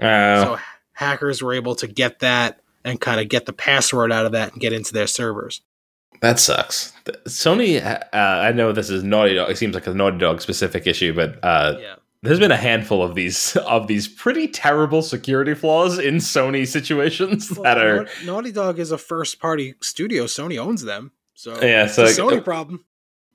Oh. 0.00 0.44
So 0.44 0.58
hackers 0.92 1.42
were 1.42 1.54
able 1.54 1.74
to 1.76 1.86
get 1.86 2.20
that 2.20 2.60
and 2.84 3.00
kind 3.00 3.20
of 3.20 3.28
get 3.28 3.46
the 3.46 3.52
password 3.52 4.10
out 4.12 4.26
of 4.26 4.32
that 4.32 4.52
and 4.52 4.60
get 4.60 4.72
into 4.72 4.92
their 4.92 5.06
servers. 5.06 5.62
That 6.20 6.38
sucks. 6.38 6.92
Sony, 7.26 7.82
uh, 7.82 8.06
I 8.12 8.52
know 8.52 8.72
this 8.72 8.90
is 8.90 9.02
Naughty 9.02 9.34
Dog. 9.34 9.50
It 9.50 9.58
seems 9.58 9.74
like 9.74 9.86
a 9.86 9.94
Naughty 9.94 10.18
Dog 10.18 10.42
specific 10.42 10.86
issue, 10.86 11.14
but 11.14 11.38
uh, 11.42 11.76
yeah. 11.80 11.94
There's 12.22 12.38
been 12.38 12.52
a 12.52 12.56
handful 12.56 13.02
of 13.02 13.14
these 13.14 13.56
of 13.56 13.86
these 13.86 14.08
pretty 14.08 14.48
terrible 14.48 15.02
security 15.02 15.54
flaws 15.54 15.98
in 15.98 16.16
Sony 16.16 16.66
situations 16.66 17.50
well, 17.50 17.62
that 17.62 17.78
are. 17.78 18.06
Naughty 18.24 18.52
Dog 18.52 18.78
is 18.78 18.92
a 18.92 18.98
first 18.98 19.40
party 19.40 19.74
studio. 19.80 20.24
Sony 20.24 20.58
owns 20.58 20.82
them, 20.82 21.12
so 21.34 21.60
yeah, 21.62 21.86
so 21.86 22.04
it's 22.04 22.18
a 22.18 22.20
Sony 22.20 22.38
uh, 22.38 22.42
problem. 22.42 22.84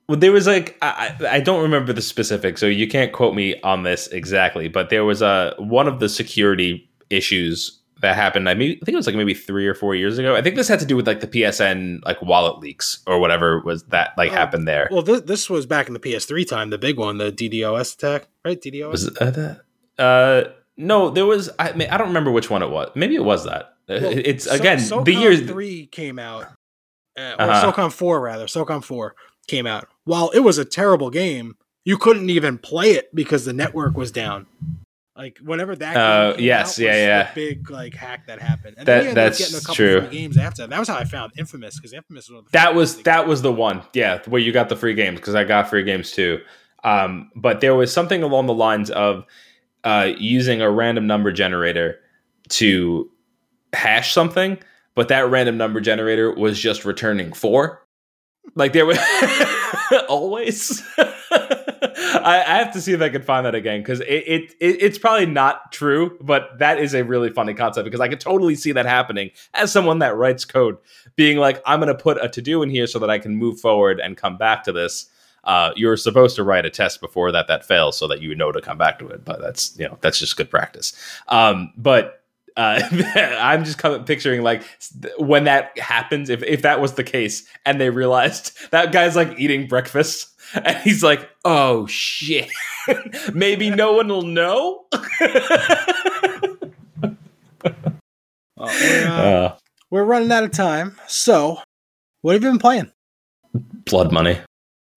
Well, 0.08 0.18
there 0.18 0.32
was 0.32 0.46
like 0.46 0.76
I, 0.82 1.16
I 1.28 1.40
don't 1.40 1.62
remember 1.62 1.92
the 1.92 2.02
specifics, 2.02 2.60
so 2.60 2.66
you 2.66 2.86
can't 2.86 3.12
quote 3.12 3.34
me 3.34 3.60
on 3.62 3.82
this 3.82 4.06
exactly, 4.08 4.68
but 4.68 4.90
there 4.90 5.04
was 5.04 5.22
a 5.22 5.54
one 5.58 5.88
of 5.88 5.98
the 5.98 6.08
security 6.08 6.88
issues 7.10 7.80
that 8.00 8.14
happened. 8.14 8.48
I 8.48 8.54
mean, 8.54 8.72
I 8.72 8.84
think 8.84 8.94
it 8.94 8.96
was 8.96 9.06
like 9.06 9.16
maybe 9.16 9.34
three 9.34 9.66
or 9.66 9.74
four 9.74 9.94
years 9.94 10.18
ago. 10.18 10.36
I 10.36 10.42
think 10.42 10.56
this 10.56 10.68
had 10.68 10.80
to 10.80 10.86
do 10.86 10.96
with 10.96 11.06
like 11.06 11.20
the 11.20 11.26
PSN 11.26 12.04
like 12.04 12.20
wallet 12.20 12.58
leaks 12.58 13.02
or 13.06 13.18
whatever 13.18 13.60
was 13.60 13.84
that 13.84 14.12
like 14.16 14.30
oh, 14.32 14.34
happened 14.34 14.68
there. 14.68 14.88
Well, 14.90 15.02
this, 15.02 15.22
this 15.22 15.50
was 15.50 15.66
back 15.66 15.88
in 15.88 15.94
the 15.94 16.00
PS3 16.00 16.46
time, 16.46 16.70
the 16.70 16.78
big 16.78 16.98
one, 16.98 17.18
the 17.18 17.32
DDoS 17.32 17.94
attack, 17.94 18.28
right? 18.44 18.60
DDoS. 18.60 18.90
Was 18.90 19.04
it 19.04 19.14
that? 19.14 19.62
Uh, 19.98 20.50
no, 20.76 21.10
there 21.10 21.26
was. 21.26 21.50
I 21.58 21.72
mean, 21.72 21.88
I 21.88 21.96
don't 21.96 22.08
remember 22.08 22.30
which 22.30 22.50
one 22.50 22.62
it 22.62 22.70
was. 22.70 22.90
Maybe 22.94 23.14
it 23.14 23.24
was 23.24 23.44
that. 23.44 23.74
Well, 23.88 24.00
it's 24.02 24.46
again 24.46 24.78
the 25.04 25.14
year 25.14 25.36
three 25.36 25.86
came 25.86 26.18
out, 26.18 26.44
uh, 27.18 27.36
or 27.38 27.42
uh-huh. 27.42 27.72
SOCOM 27.72 27.92
four 27.92 28.20
rather. 28.20 28.46
SOCOM 28.46 28.84
four 28.84 29.14
came 29.46 29.66
out. 29.66 29.88
While 30.04 30.30
it 30.30 30.40
was 30.40 30.58
a 30.58 30.64
terrible 30.64 31.08
game, 31.08 31.56
you 31.84 31.96
couldn't 31.96 32.28
even 32.28 32.58
play 32.58 32.90
it 32.90 33.14
because 33.14 33.44
the 33.44 33.52
network 33.52 33.96
was 33.96 34.10
down. 34.10 34.46
Like 35.16 35.38
whenever 35.38 35.74
that, 35.76 35.96
uh, 35.96 36.36
yes, 36.38 36.78
yeah, 36.78 36.94
yeah, 36.94 37.32
big 37.34 37.70
like 37.70 37.94
hack 37.94 38.26
that 38.26 38.38
happened. 38.38 38.76
And 38.76 38.86
that, 38.86 39.04
then 39.04 39.14
that's 39.14 39.38
getting 39.38 39.56
a 39.56 39.60
couple 39.60 39.74
true. 39.74 40.00
Free 40.02 40.10
games 40.10 40.36
after 40.36 40.62
that. 40.62 40.70
That 40.70 40.78
was 40.78 40.88
how 40.88 40.96
I 40.96 41.04
found 41.04 41.32
Infamous 41.38 41.76
because 41.76 41.94
Infamous 41.94 42.28
was 42.28 42.44
that 42.52 42.74
was 42.74 43.02
that 43.04 43.26
was 43.26 43.40
the 43.40 43.52
one, 43.52 43.82
yeah, 43.94 44.20
where 44.26 44.40
you 44.40 44.52
got 44.52 44.68
the 44.68 44.76
free 44.76 44.92
games 44.92 45.18
because 45.18 45.34
I 45.34 45.44
got 45.44 45.70
free 45.70 45.84
games 45.84 46.10
too. 46.10 46.42
Um, 46.84 47.30
but 47.34 47.62
there 47.62 47.74
was 47.74 47.90
something 47.90 48.22
along 48.22 48.46
the 48.46 48.54
lines 48.54 48.90
of 48.90 49.24
uh, 49.84 50.12
using 50.18 50.60
a 50.60 50.70
random 50.70 51.06
number 51.06 51.32
generator 51.32 51.98
to 52.50 53.10
hash 53.72 54.12
something, 54.12 54.58
but 54.94 55.08
that 55.08 55.30
random 55.30 55.56
number 55.56 55.80
generator 55.80 56.34
was 56.34 56.58
just 56.58 56.84
returning 56.84 57.32
four. 57.32 57.86
Like 58.54 58.74
there 58.74 58.84
was 58.84 58.98
always. 60.08 60.82
I, 61.30 62.44
I, 62.46 62.58
have 62.58 62.72
to 62.72 62.80
see 62.80 62.92
if 62.92 63.00
I 63.00 63.08
can 63.08 63.22
find 63.22 63.46
that 63.46 63.54
again 63.54 63.80
because 63.80 64.00
it, 64.00 64.06
it, 64.06 64.42
it, 64.60 64.82
it's 64.82 64.98
probably 64.98 65.26
not 65.26 65.72
true, 65.72 66.16
but 66.20 66.58
that 66.58 66.78
is 66.78 66.94
a 66.94 67.04
really 67.04 67.30
funny 67.30 67.54
concept 67.54 67.84
because 67.84 68.00
I 68.00 68.08
could 68.08 68.20
totally 68.20 68.54
see 68.54 68.72
that 68.72 68.86
happening 68.86 69.30
as 69.54 69.72
someone 69.72 70.00
that 70.00 70.16
writes 70.16 70.44
code, 70.44 70.78
being 71.16 71.38
like, 71.38 71.62
I'm 71.66 71.80
going 71.80 71.94
to 71.94 72.00
put 72.00 72.22
a 72.22 72.28
to 72.28 72.42
do 72.42 72.62
in 72.62 72.70
here 72.70 72.86
so 72.86 72.98
that 72.98 73.10
I 73.10 73.18
can 73.18 73.36
move 73.36 73.60
forward 73.60 74.00
and 74.00 74.16
come 74.16 74.36
back 74.36 74.64
to 74.64 74.72
this. 74.72 75.06
Uh, 75.44 75.72
you're 75.76 75.96
supposed 75.96 76.36
to 76.36 76.42
write 76.42 76.66
a 76.66 76.70
test 76.70 77.00
before 77.00 77.30
that 77.32 77.46
that 77.48 77.64
fails 77.64 77.96
so 77.96 78.08
that 78.08 78.20
you 78.20 78.34
know 78.34 78.50
to 78.50 78.60
come 78.60 78.78
back 78.78 78.98
to 78.98 79.08
it, 79.08 79.24
but 79.24 79.40
that's 79.40 79.78
you 79.78 79.86
know 79.86 79.96
that's 80.00 80.18
just 80.18 80.36
good 80.36 80.50
practice. 80.50 80.92
Um, 81.28 81.72
but 81.76 82.22
Uh, 82.56 82.80
I'm 83.38 83.64
just 83.64 83.78
picturing 84.06 84.42
like 84.42 84.62
when 85.18 85.44
that 85.44 85.78
happens, 85.78 86.30
if 86.30 86.42
if 86.42 86.62
that 86.62 86.80
was 86.80 86.94
the 86.94 87.04
case, 87.04 87.46
and 87.66 87.78
they 87.78 87.90
realized 87.90 88.56
that 88.70 88.92
guy's 88.92 89.14
like 89.14 89.38
eating 89.38 89.68
breakfast, 89.68 90.28
and 90.54 90.76
he's 90.78 91.02
like, 91.02 91.28
"Oh 91.44 91.86
shit, 91.86 92.50
maybe 93.34 93.70
no 93.70 93.92
one 93.92 94.08
will 94.08 94.22
know." 94.22 94.86
We're, 98.56 99.06
uh, 99.06 99.10
uh, 99.10 99.56
we're 99.90 100.04
running 100.04 100.32
out 100.32 100.44
of 100.44 100.52
time. 100.52 100.96
So, 101.06 101.58
what 102.22 102.34
have 102.34 102.42
you 102.42 102.50
been 102.50 102.58
playing? 102.58 102.92
Blood 103.54 104.12
Money. 104.12 104.38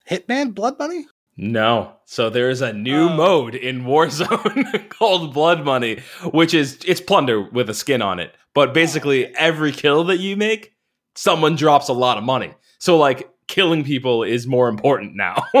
Hitman 0.08 0.54
Blood 0.54 0.78
Money? 0.78 1.06
No. 1.36 1.94
So 2.04 2.28
there 2.28 2.50
is 2.50 2.60
a 2.60 2.72
new 2.72 3.08
oh. 3.08 3.16
mode 3.16 3.54
in 3.54 3.84
Warzone 3.84 4.88
called 4.90 5.32
Blood 5.32 5.64
Money, 5.64 6.00
which 6.32 6.52
is 6.52 6.78
it's 6.84 7.00
plunder 7.00 7.40
with 7.40 7.70
a 7.70 7.74
skin 7.74 8.02
on 8.02 8.18
it. 8.18 8.34
But 8.54 8.74
basically 8.74 9.34
every 9.36 9.72
kill 9.72 10.04
that 10.04 10.18
you 10.18 10.36
make, 10.36 10.74
someone 11.14 11.56
drops 11.56 11.88
a 11.88 11.92
lot 11.92 12.18
of 12.18 12.24
money. 12.24 12.52
So 12.78 12.98
like 12.98 13.29
killing 13.50 13.82
people 13.82 14.22
is 14.22 14.46
more 14.46 14.68
important 14.68 15.16
now. 15.16 15.44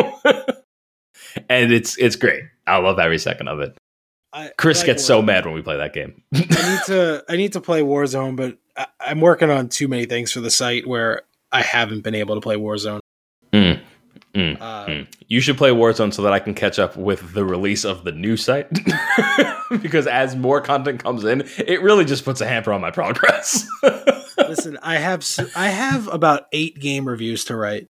and 1.48 1.72
it's 1.72 1.98
it's 1.98 2.14
great. 2.14 2.44
I 2.66 2.76
love 2.76 2.98
every 3.00 3.18
second 3.18 3.48
of 3.48 3.58
it. 3.60 3.76
I, 4.32 4.52
Chris 4.56 4.78
I 4.78 4.80
like 4.82 4.86
gets 4.86 5.02
Warzone. 5.02 5.06
so 5.06 5.22
mad 5.22 5.44
when 5.44 5.54
we 5.54 5.62
play 5.62 5.76
that 5.76 5.92
game. 5.92 6.22
I 6.34 6.38
need 6.38 6.80
to 6.86 7.24
I 7.28 7.36
need 7.36 7.52
to 7.54 7.60
play 7.60 7.82
Warzone, 7.82 8.36
but 8.36 8.58
I, 8.76 9.10
am 9.10 9.20
working 9.20 9.50
on 9.50 9.68
too 9.68 9.88
many 9.88 10.06
things 10.06 10.30
for 10.30 10.40
the 10.40 10.50
site 10.50 10.86
where 10.86 11.22
I 11.50 11.62
haven't 11.62 12.02
been 12.02 12.14
able 12.14 12.36
to 12.36 12.40
play 12.40 12.56
Warzone. 12.56 13.00
Mm. 13.52 13.80
Mm, 14.34 14.56
uh, 14.60 14.86
mm. 14.86 15.06
You 15.26 15.40
should 15.40 15.58
play 15.58 15.70
Warzone 15.70 16.14
so 16.14 16.22
that 16.22 16.32
I 16.32 16.38
can 16.38 16.54
catch 16.54 16.78
up 16.78 16.96
with 16.96 17.34
the 17.34 17.44
release 17.44 17.84
of 17.84 18.04
the 18.04 18.12
new 18.12 18.36
site. 18.36 18.68
because 19.82 20.06
as 20.06 20.36
more 20.36 20.60
content 20.60 21.02
comes 21.02 21.24
in, 21.24 21.42
it 21.58 21.82
really 21.82 22.04
just 22.04 22.24
puts 22.24 22.40
a 22.40 22.46
hamper 22.46 22.72
on 22.72 22.80
my 22.80 22.92
progress. 22.92 23.66
Listen, 24.50 24.78
I 24.82 24.96
have 24.96 25.24
I 25.54 25.68
have 25.68 26.08
about 26.08 26.46
eight 26.52 26.80
game 26.80 27.06
reviews 27.06 27.44
to 27.44 27.56
write. 27.56 27.86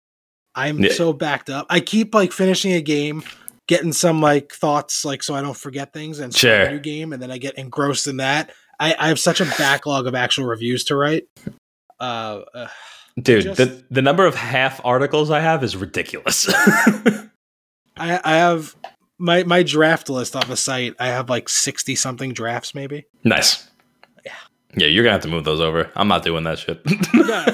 I'm 0.53 0.79
yeah. 0.79 0.91
so 0.91 1.13
backed 1.13 1.49
up. 1.49 1.67
I 1.69 1.79
keep 1.79 2.13
like 2.13 2.33
finishing 2.33 2.73
a 2.73 2.81
game, 2.81 3.23
getting 3.69 3.93
some 3.93 4.21
like 4.21 4.51
thoughts, 4.51 5.05
like 5.05 5.23
so 5.23 5.33
I 5.33 5.41
don't 5.41 5.55
forget 5.55 5.93
things, 5.93 6.19
and 6.19 6.35
sure. 6.35 6.63
a 6.63 6.71
new 6.71 6.79
game, 6.79 7.13
and 7.13 7.23
then 7.23 7.31
I 7.31 7.37
get 7.37 7.57
engrossed 7.57 8.07
in 8.07 8.17
that. 8.17 8.51
I, 8.77 8.93
I 8.99 9.07
have 9.07 9.19
such 9.19 9.39
a 9.39 9.45
backlog 9.57 10.05
of 10.05 10.15
actual 10.15 10.47
reviews 10.47 10.83
to 10.85 10.97
write. 10.97 11.27
Uh, 11.97 12.41
uh 12.53 12.67
Dude, 13.17 13.43
just, 13.43 13.57
the 13.57 13.83
the 13.89 14.01
number 14.01 14.25
of 14.25 14.35
half 14.35 14.81
articles 14.83 15.31
I 15.31 15.39
have 15.39 15.63
is 15.63 15.77
ridiculous. 15.77 16.47
I 16.53 17.29
I 17.97 18.35
have 18.35 18.75
my 19.17 19.43
my 19.43 19.63
draft 19.63 20.09
list 20.09 20.35
on 20.35 20.49
the 20.49 20.57
site. 20.57 20.95
I 20.99 21.07
have 21.07 21.29
like 21.29 21.47
sixty 21.47 21.95
something 21.95 22.33
drafts, 22.33 22.75
maybe. 22.75 23.05
Nice. 23.23 23.68
Yeah. 24.75 24.81
Yeah, 24.81 24.87
you're 24.87 25.03
gonna 25.03 25.13
have 25.13 25.21
to 25.23 25.27
move 25.27 25.43
those 25.45 25.61
over. 25.61 25.91
I'm 25.95 26.07
not 26.07 26.23
doing 26.23 26.43
that 26.43 26.59
shit. 26.59 26.81
no, 27.13 27.45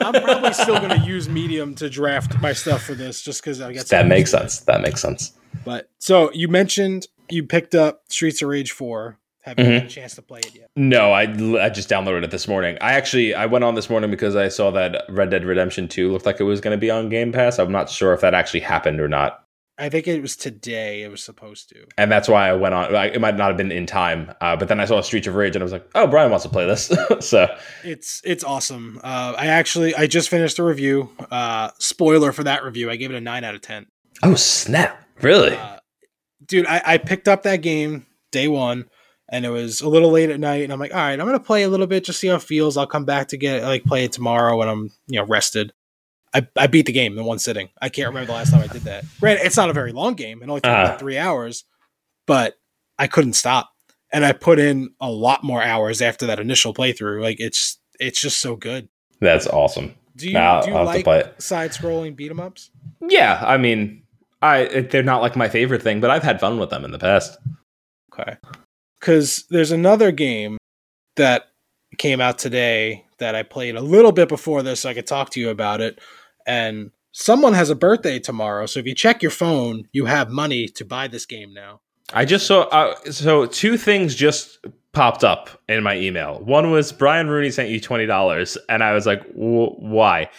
I'm 0.00 0.22
probably 0.22 0.52
still 0.52 0.80
gonna 0.80 1.04
use 1.04 1.28
Medium 1.28 1.74
to 1.76 1.88
draft 1.88 2.40
my 2.40 2.52
stuff 2.52 2.82
for 2.82 2.94
this, 2.94 3.22
just 3.22 3.42
because 3.42 3.60
I 3.60 3.72
guess 3.72 3.88
that 3.90 4.06
makes 4.06 4.30
sense. 4.30 4.60
That 4.60 4.80
makes 4.80 5.00
sense. 5.00 5.32
But 5.64 5.88
so 5.98 6.32
you 6.32 6.48
mentioned 6.48 7.06
you 7.30 7.44
picked 7.44 7.74
up 7.74 8.02
Streets 8.08 8.42
of 8.42 8.48
Rage 8.48 8.72
four. 8.72 9.18
Have 9.42 9.58
you 9.58 9.66
mm-hmm. 9.66 9.74
had 9.74 9.84
a 9.84 9.88
chance 9.88 10.14
to 10.14 10.22
play 10.22 10.40
it 10.40 10.54
yet? 10.54 10.70
No, 10.74 11.12
I, 11.12 11.24
I 11.24 11.68
just 11.68 11.90
downloaded 11.90 12.24
it 12.24 12.30
this 12.30 12.48
morning. 12.48 12.78
I 12.80 12.94
actually 12.94 13.34
I 13.34 13.44
went 13.44 13.62
on 13.62 13.74
this 13.74 13.90
morning 13.90 14.10
because 14.10 14.36
I 14.36 14.48
saw 14.48 14.70
that 14.70 15.04
Red 15.10 15.30
Dead 15.30 15.44
Redemption 15.44 15.86
2 15.86 16.10
looked 16.10 16.24
like 16.24 16.40
it 16.40 16.44
was 16.44 16.62
going 16.62 16.74
to 16.74 16.80
be 16.80 16.90
on 16.90 17.10
Game 17.10 17.30
Pass. 17.30 17.58
I'm 17.58 17.70
not 17.70 17.90
sure 17.90 18.14
if 18.14 18.22
that 18.22 18.32
actually 18.32 18.60
happened 18.60 19.00
or 19.00 19.08
not. 19.08 19.43
I 19.76 19.88
think 19.88 20.06
it 20.06 20.22
was 20.22 20.36
today. 20.36 21.02
It 21.02 21.10
was 21.10 21.22
supposed 21.22 21.68
to, 21.70 21.86
and 21.98 22.10
that's 22.10 22.28
why 22.28 22.48
I 22.48 22.52
went 22.52 22.74
on. 22.74 22.94
It 22.94 23.20
might 23.20 23.36
not 23.36 23.48
have 23.48 23.56
been 23.56 23.72
in 23.72 23.86
time, 23.86 24.32
uh, 24.40 24.56
but 24.56 24.68
then 24.68 24.78
I 24.78 24.84
saw 24.84 25.00
Streets 25.00 25.26
of 25.26 25.34
Rage, 25.34 25.56
and 25.56 25.62
I 25.62 25.64
was 25.64 25.72
like, 25.72 25.88
"Oh, 25.94 26.06
Brian 26.06 26.30
wants 26.30 26.44
to 26.44 26.48
play 26.48 26.64
this." 26.64 26.92
so 27.20 27.48
it's 27.82 28.22
it's 28.24 28.44
awesome. 28.44 29.00
Uh, 29.02 29.34
I 29.36 29.46
actually 29.46 29.94
I 29.94 30.06
just 30.06 30.28
finished 30.28 30.58
a 30.58 30.62
review. 30.62 31.10
Uh, 31.30 31.70
spoiler 31.78 32.30
for 32.30 32.44
that 32.44 32.62
review, 32.62 32.88
I 32.90 32.96
gave 32.96 33.10
it 33.10 33.16
a 33.16 33.20
nine 33.20 33.42
out 33.42 33.56
of 33.56 33.62
ten. 33.62 33.86
Oh 34.22 34.36
snap! 34.36 34.96
Really, 35.20 35.56
uh, 35.56 35.78
dude? 36.46 36.66
I, 36.66 36.82
I 36.84 36.98
picked 36.98 37.26
up 37.26 37.42
that 37.42 37.56
game 37.56 38.06
day 38.30 38.48
one 38.48 38.84
and 39.28 39.44
it 39.44 39.50
was 39.50 39.80
a 39.80 39.88
little 39.88 40.10
late 40.10 40.30
at 40.30 40.40
night 40.40 40.64
and 40.64 40.72
i'm 40.72 40.78
like 40.78 40.92
all 40.92 41.00
right 41.00 41.18
i'm 41.18 41.26
gonna 41.26 41.40
play 41.40 41.62
a 41.62 41.68
little 41.68 41.86
bit 41.86 42.04
just 42.04 42.18
see 42.20 42.28
how 42.28 42.34
it 42.34 42.42
feels 42.42 42.76
i'll 42.76 42.86
come 42.86 43.04
back 43.04 43.28
to 43.28 43.36
get 43.36 43.62
like 43.62 43.84
play 43.84 44.04
it 44.04 44.12
tomorrow 44.12 44.56
when 44.56 44.68
i'm 44.68 44.90
you 45.06 45.18
know 45.18 45.24
rested 45.26 45.72
i, 46.34 46.46
I 46.56 46.66
beat 46.66 46.86
the 46.86 46.92
game 46.92 47.16
in 47.16 47.24
one 47.24 47.38
sitting. 47.38 47.68
I 47.80 47.88
can't 47.88 48.08
remember 48.08 48.26
the 48.26 48.32
last 48.32 48.50
time 48.50 48.62
i 48.62 48.66
did 48.66 48.82
that. 48.82 49.04
Granted 49.20 49.46
it's 49.46 49.56
not 49.56 49.70
a 49.70 49.72
very 49.72 49.92
long 49.92 50.14
game. 50.14 50.42
It 50.42 50.48
only 50.48 50.60
took 50.60 50.70
uh. 50.70 50.96
three 50.98 51.18
hours 51.18 51.64
but 52.26 52.54
i 52.98 53.06
couldn't 53.06 53.34
stop. 53.34 53.70
And 54.12 54.24
i 54.24 54.32
put 54.32 54.58
in 54.58 54.90
a 55.00 55.10
lot 55.10 55.42
more 55.44 55.62
hours 55.62 56.02
after 56.02 56.26
that 56.26 56.40
initial 56.40 56.74
playthrough. 56.74 57.22
Like 57.22 57.40
it's 57.40 57.78
it's 58.00 58.20
just 58.20 58.40
so 58.40 58.56
good. 58.56 58.88
That's 59.20 59.46
awesome. 59.46 59.94
Do 60.16 60.26
you, 60.26 60.32
do 60.32 60.70
you 60.70 60.74
like 60.74 61.40
side 61.40 61.72
scrolling 61.72 62.14
beat 62.14 62.30
'em 62.30 62.40
ups? 62.40 62.70
Yeah 63.00 63.42
i 63.44 63.56
mean 63.56 64.02
i 64.42 64.86
they're 64.90 65.02
not 65.02 65.22
like 65.22 65.36
my 65.36 65.48
favorite 65.48 65.82
thing 65.82 66.00
but 66.00 66.10
i've 66.10 66.22
had 66.22 66.40
fun 66.40 66.58
with 66.58 66.70
them 66.70 66.84
in 66.84 66.90
the 66.90 66.98
past. 66.98 67.38
Okay. 68.12 68.36
Because 69.00 69.44
there's 69.50 69.72
another 69.72 70.12
game 70.12 70.58
that 71.16 71.48
came 71.98 72.20
out 72.20 72.38
today 72.38 73.04
that 73.18 73.34
I 73.34 73.42
played 73.42 73.76
a 73.76 73.80
little 73.80 74.12
bit 74.12 74.28
before 74.28 74.62
this, 74.62 74.80
so 74.80 74.88
I 74.88 74.94
could 74.94 75.06
talk 75.06 75.30
to 75.30 75.40
you 75.40 75.50
about 75.50 75.80
it. 75.80 76.00
And 76.46 76.90
someone 77.12 77.54
has 77.54 77.70
a 77.70 77.74
birthday 77.74 78.18
tomorrow, 78.18 78.66
so 78.66 78.80
if 78.80 78.86
you 78.86 78.94
check 78.94 79.22
your 79.22 79.30
phone, 79.30 79.88
you 79.92 80.04
have 80.06 80.30
money 80.30 80.68
to 80.68 80.84
buy 80.84 81.08
this 81.08 81.26
game 81.26 81.54
now. 81.54 81.80
I 82.12 82.24
just 82.24 82.46
saw 82.46 82.62
uh, 82.64 82.94
so 83.10 83.46
two 83.46 83.76
things 83.78 84.14
just 84.14 84.58
popped 84.92 85.24
up 85.24 85.48
in 85.68 85.82
my 85.82 85.96
email. 85.96 86.38
One 86.40 86.70
was 86.70 86.92
Brian 86.92 87.28
Rooney 87.28 87.50
sent 87.50 87.70
you 87.70 87.80
twenty 87.80 88.06
dollars, 88.06 88.58
and 88.68 88.82
I 88.82 88.92
was 88.92 89.06
like, 89.06 89.22
why? 89.32 90.30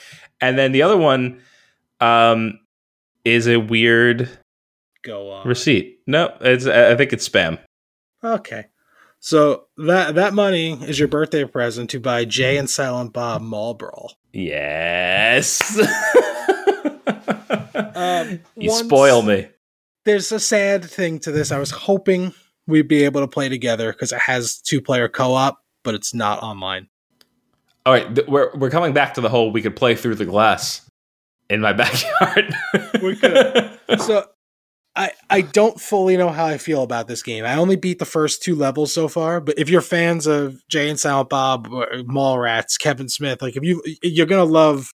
And 0.42 0.58
then 0.58 0.74
the 0.74 0.84
other 0.84 0.98
one 0.98 1.42
um, 2.02 2.60
is 3.24 3.48
a 3.48 3.58
weird 3.58 4.30
go 5.04 5.32
on 5.32 5.48
receipt. 5.48 6.00
No, 6.06 6.36
it's 6.42 6.68
I 6.68 6.96
think 6.96 7.14
it's 7.14 7.28
spam. 7.28 7.58
Okay. 8.24 8.66
So 9.26 9.66
that 9.78 10.14
that 10.14 10.36
money 10.36 10.74
is 10.84 11.00
your 11.00 11.08
birthday 11.08 11.46
present 11.46 11.90
to 11.90 12.00
buy 12.00 12.26
Jay 12.26 12.58
and 12.58 12.70
Silent 12.70 13.12
Bob 13.12 13.42
Mall 13.42 13.74
Brawl. 13.74 14.14
Yes. 14.34 15.80
um, 17.96 18.40
you 18.56 18.70
spoil 18.70 19.24
me. 19.24 19.48
There's 20.04 20.32
a 20.32 20.40
sad 20.40 20.86
thing 20.86 21.18
to 21.22 21.32
this. 21.32 21.52
I 21.52 21.58
was 21.58 21.72
hoping 21.72 22.36
we'd 22.68 22.88
be 22.88 23.04
able 23.04 23.22
to 23.22 23.28
play 23.28 23.50
together 23.50 23.92
because 23.92 24.12
it 24.12 24.20
has 24.20 24.60
two 24.60 24.80
player 24.80 25.10
co 25.10 25.34
op, 25.34 25.60
but 25.84 25.96
it's 25.96 26.14
not 26.14 26.44
online. 26.44 26.88
All 27.84 27.94
right, 27.94 28.14
th- 28.14 28.28
we're 28.28 28.56
we're 28.56 28.70
coming 28.70 28.94
back 28.94 29.16
to 29.16 29.22
the 29.22 29.30
whole 29.30 29.50
we 29.50 29.64
could 29.64 29.76
play 29.76 29.96
through 29.96 30.16
the 30.16 30.26
glass 30.26 30.88
in 31.50 31.62
my 31.62 31.74
backyard. 31.74 32.54
we 33.02 33.16
could. 33.16 33.80
So 33.98 34.28
I, 34.96 35.12
I 35.30 35.42
don't 35.42 35.80
fully 35.80 36.16
know 36.16 36.30
how 36.30 36.46
I 36.46 36.58
feel 36.58 36.82
about 36.82 37.08
this 37.08 37.22
game. 37.22 37.44
I 37.44 37.56
only 37.56 37.76
beat 37.76 38.00
the 38.00 38.06
first 38.06 38.42
two 38.42 38.56
levels 38.56 38.94
so 38.94 39.08
far, 39.08 39.42
but 39.42 39.60
if 39.60 39.70
you're 39.70 39.82
fans 39.82 40.26
of 40.26 40.66
Jay 40.70 40.90
and 40.90 41.00
Silent 41.00 41.30
Bob, 41.30 41.68
Mallrats, 41.68 42.80
Kevin 42.80 43.10
Smith, 43.10 43.42
like 43.42 43.58
if 43.58 43.64
you 43.64 43.84
you're 44.02 44.26
gonna 44.26 44.46
love 44.46 44.92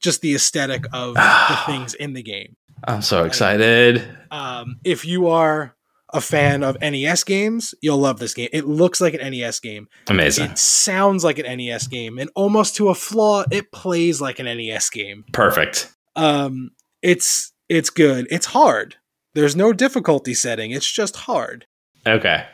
just 0.00 0.20
the 0.20 0.34
aesthetic 0.34 0.86
of 0.92 1.14
the 1.14 1.58
things 1.66 1.94
in 1.94 2.12
the 2.12 2.22
game. 2.22 2.56
I'm 2.84 3.02
so 3.02 3.24
excited. 3.24 4.02
Um, 4.30 4.80
if 4.84 5.04
you 5.04 5.28
are 5.28 5.76
a 6.12 6.20
fan 6.20 6.62
of 6.62 6.76
NES 6.80 7.24
games, 7.24 7.74
you'll 7.80 7.98
love 7.98 8.18
this 8.18 8.34
game. 8.34 8.48
It 8.52 8.66
looks 8.66 9.00
like 9.00 9.14
an 9.14 9.30
NES 9.30 9.60
game. 9.60 9.88
Amazing. 10.08 10.50
It 10.50 10.58
sounds 10.58 11.24
like 11.24 11.38
an 11.38 11.56
NES 11.56 11.86
game, 11.86 12.18
and 12.18 12.30
almost 12.34 12.76
to 12.76 12.88
a 12.88 12.94
flaw, 12.94 13.44
it 13.52 13.70
plays 13.70 14.20
like 14.20 14.40
an 14.40 14.46
NES 14.46 14.90
game. 14.90 15.24
Perfect. 15.32 15.94
Um, 16.16 16.72
it's 17.00 17.52
it's 17.68 17.90
good. 17.90 18.26
It's 18.30 18.46
hard 18.46 18.96
there's 19.36 19.54
no 19.54 19.72
difficulty 19.74 20.32
setting. 20.32 20.70
It's 20.70 20.90
just 20.90 21.14
hard. 21.14 21.66
Okay. 22.06 22.46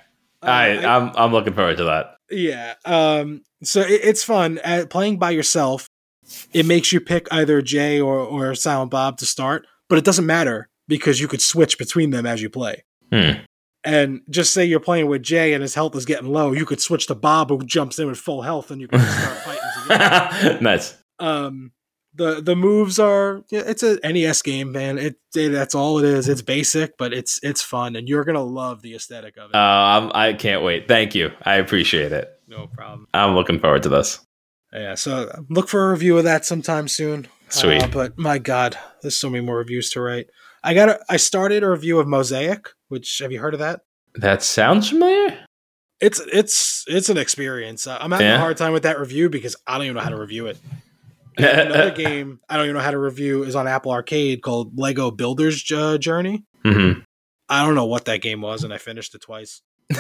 Uh, 0.43 0.47
I, 0.47 0.85
I'm 0.85 1.13
I'm 1.15 1.33
looking 1.33 1.55
forward 1.55 1.77
to 1.77 1.85
that. 1.85 2.17
Yeah. 2.29 2.75
Um. 2.85 3.43
So 3.63 3.81
it, 3.81 4.01
it's 4.03 4.25
fun 4.25 4.59
uh, 4.65 4.87
playing 4.91 5.19
by 5.19 5.31
yourself. 5.31 5.87
It 6.53 6.67
makes 6.67 6.93
you 6.93 7.01
pick 7.01 7.29
either 7.31 7.63
Jay 7.63 8.01
or 8.01 8.19
or 8.19 8.55
Silent 8.57 8.91
Bob 8.91 9.19
to 9.19 9.27
start, 9.27 9.67
but 9.89 9.97
it 9.97 10.05
doesn't 10.05 10.27
matter 10.27 10.69
because 10.89 11.21
you 11.21 11.29
could 11.29 11.41
switch 11.41 11.79
between 11.79 12.11
them 12.11 12.27
as 12.27 12.43
you 12.43 12.51
play. 12.51 12.85
Hmm. 13.13 13.45
And 13.85 14.23
just 14.29 14.53
say 14.53 14.65
you're 14.65 14.81
playing 14.81 15.07
with 15.07 15.23
Jay 15.23 15.53
and 15.53 15.63
his 15.63 15.75
health 15.75 15.95
is 15.95 16.05
getting 16.05 16.29
low, 16.33 16.53
you 16.53 16.67
could 16.67 16.81
switch 16.81 17.07
to 17.09 17.15
Bob 17.15 17.49
who 17.51 17.65
jumps 17.65 17.99
in 17.99 18.09
with 18.09 18.19
full 18.19 18.43
health, 18.43 18.71
and 18.73 18.81
you 18.81 18.89
can 18.89 19.01
start 19.01 19.39
fighting 19.45 19.63
together. 19.83 20.61
nice. 20.61 20.97
Um 21.21 21.71
the 22.15 22.41
the 22.43 22.55
moves 22.55 22.99
are 22.99 23.43
it's 23.51 23.83
a 23.83 23.99
NES 24.05 24.43
game, 24.43 24.73
man. 24.73 24.99
It, 24.99 25.17
it, 25.35 25.49
that's 25.51 25.75
all 25.75 25.99
it 25.99 26.05
is. 26.05 26.29
It's 26.29 26.43
basic, 26.43 26.97
but 26.99 27.13
it's 27.13 27.41
it's 27.43 27.63
fun, 27.63 27.97
and 27.97 28.09
you're 28.09 28.25
gonna 28.25 28.43
love 28.43 28.83
the 28.83 28.95
aesthetic 28.95 29.37
of 29.37 29.51
it. 29.51 29.57
Uh, 29.57 30.11
I'm, 30.15 30.37
can't 30.37 30.63
wait. 30.63 30.89
Thank 30.89 31.15
you. 31.15 31.31
I 31.43 31.55
appreciate 31.57 32.13
it. 32.13 32.31
No 32.49 32.67
problem. 32.67 33.07
I'm 33.15 33.35
looking 33.35 33.59
forward 33.59 33.83
to 33.85 33.89
this. 33.89 34.21
Yeah, 34.73 34.95
so 34.95 35.31
look 35.49 35.69
for 35.69 35.89
a 35.89 35.91
review 35.91 36.19
of 36.19 36.25
that 36.25 36.45
sometime 36.47 36.89
soon. 36.89 37.29
Sweet. 37.49 37.83
Uh, 37.83 37.89
but 37.89 38.19
my 38.19 38.39
God, 38.39 38.79
there's 39.03 39.19
so 39.19 39.29
many 39.29 39.45
more 39.45 39.59
reviews 39.59 39.91
to 39.91 40.01
write. 40.01 40.29
I 40.63 40.75
got. 40.75 41.01
I 41.09 41.17
started 41.17 41.63
a 41.63 41.71
review 41.71 41.99
of 41.99 42.07
Mosaic. 42.09 42.69
Which 42.89 43.19
have 43.21 43.33
you 43.33 43.41
heard 43.41 43.55
of 43.55 43.61
that? 43.61 43.81
That 44.17 44.43
sounds 44.43 44.91
familiar. 44.91 45.39
It's 46.01 46.21
it's 46.33 46.85
it's 46.89 47.09
an 47.09 47.17
experience. 47.17 47.87
Uh, 47.87 47.97
I'm 48.01 48.11
having 48.11 48.27
Yeah. 48.27 48.37
a 48.37 48.39
hard 48.41 48.57
time 48.57 48.73
with 48.73 48.83
that 48.83 48.99
review 48.99 49.31
because 49.31 49.57
I 49.67 49.75
don't 49.79 49.85
even 49.87 49.97
know 49.97 50.03
how 50.03 50.11
to 50.11 50.21
review 50.21 50.47
it. 50.47 50.59
And 51.39 51.47
another 51.73 51.91
game 51.95 52.41
I 52.49 52.57
don't 52.57 52.65
even 52.67 52.77
know 52.77 52.83
how 52.83 52.91
to 52.91 52.99
review 52.99 53.43
is 53.45 53.55
on 53.57 53.67
Apple 53.69 53.93
Arcade 53.93 54.43
called 54.43 54.79
Lego 54.79 55.11
Builder's 55.11 55.65
uh, 55.73 55.99
Journey. 55.99 56.45
hmm 56.65 56.93
I 57.49 57.67
don't 57.67 57.75
know 57.75 57.85
what 57.85 58.07
that 58.07 58.23
game 58.23 58.41
was, 58.41 58.65
and 58.65 58.73
I 58.73 58.79
finished 58.79 59.15
it 59.15 59.21
twice. 59.21 59.61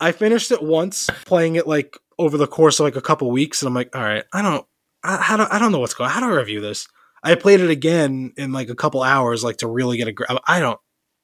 I 0.00 0.12
finished 0.12 0.50
it 0.50 0.62
once, 0.62 1.08
playing 1.24 1.56
it 1.56 1.66
like 1.66 1.98
over 2.18 2.38
the 2.38 2.46
course 2.46 2.78
of 2.80 2.84
like 2.84 2.96
a 2.96 3.02
couple 3.02 3.30
weeks, 3.30 3.60
and 3.62 3.68
I'm 3.68 3.74
like, 3.74 3.94
all 3.94 4.02
right, 4.02 4.24
I 4.32 4.40
don't, 4.42 4.66
I, 5.02 5.16
how 5.16 5.36
do, 5.36 5.46
I 5.50 5.58
don't 5.58 5.72
know 5.72 5.78
what's 5.80 5.94
going. 5.94 6.10
How 6.10 6.20
do 6.20 6.26
I 6.26 6.36
review 6.38 6.60
this? 6.60 6.88
I 7.22 7.34
played 7.34 7.60
it 7.60 7.70
again 7.70 8.32
in 8.36 8.52
like 8.52 8.68
a 8.70 8.74
couple 8.74 9.02
hours, 9.02 9.42
like 9.44 9.58
to 9.58 9.66
really 9.66 9.96
get 9.96 10.08
a. 10.08 10.12
gra- 10.12 10.40
I 10.46 10.60
don't, 10.60 10.78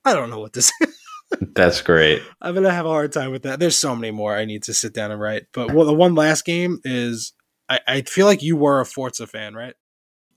I 0.05 0.15
don't 0.15 0.31
know 0.31 0.41
what 0.41 0.53
this. 0.53 0.73
That's 1.55 1.81
great. 1.81 2.23
I'm 2.41 2.55
gonna 2.55 2.71
have 2.71 2.87
a 2.87 2.91
hard 2.91 3.13
time 3.13 3.31
with 3.31 3.45
that. 3.45 3.61
There's 3.61 3.77
so 3.77 3.95
many 3.95 4.11
more 4.11 4.37
I 4.37 4.45
need 4.45 4.65
to 4.65 4.75
sit 4.75 4.93
down 4.93 5.11
and 5.11 5.21
write. 5.21 5.45
But 5.53 5.73
well, 5.73 5.87
the 5.87 5.95
one 5.95 6.15
last 6.15 6.45
game 6.45 6.81
is, 6.85 7.33
I, 7.69 7.81
I 7.87 8.03
feel 8.03 8.27
like 8.27 8.43
you 8.43 8.57
were 8.57 8.81
a 8.81 8.87
Forza 8.87 9.27
fan, 9.27 9.55
right? 9.55 9.75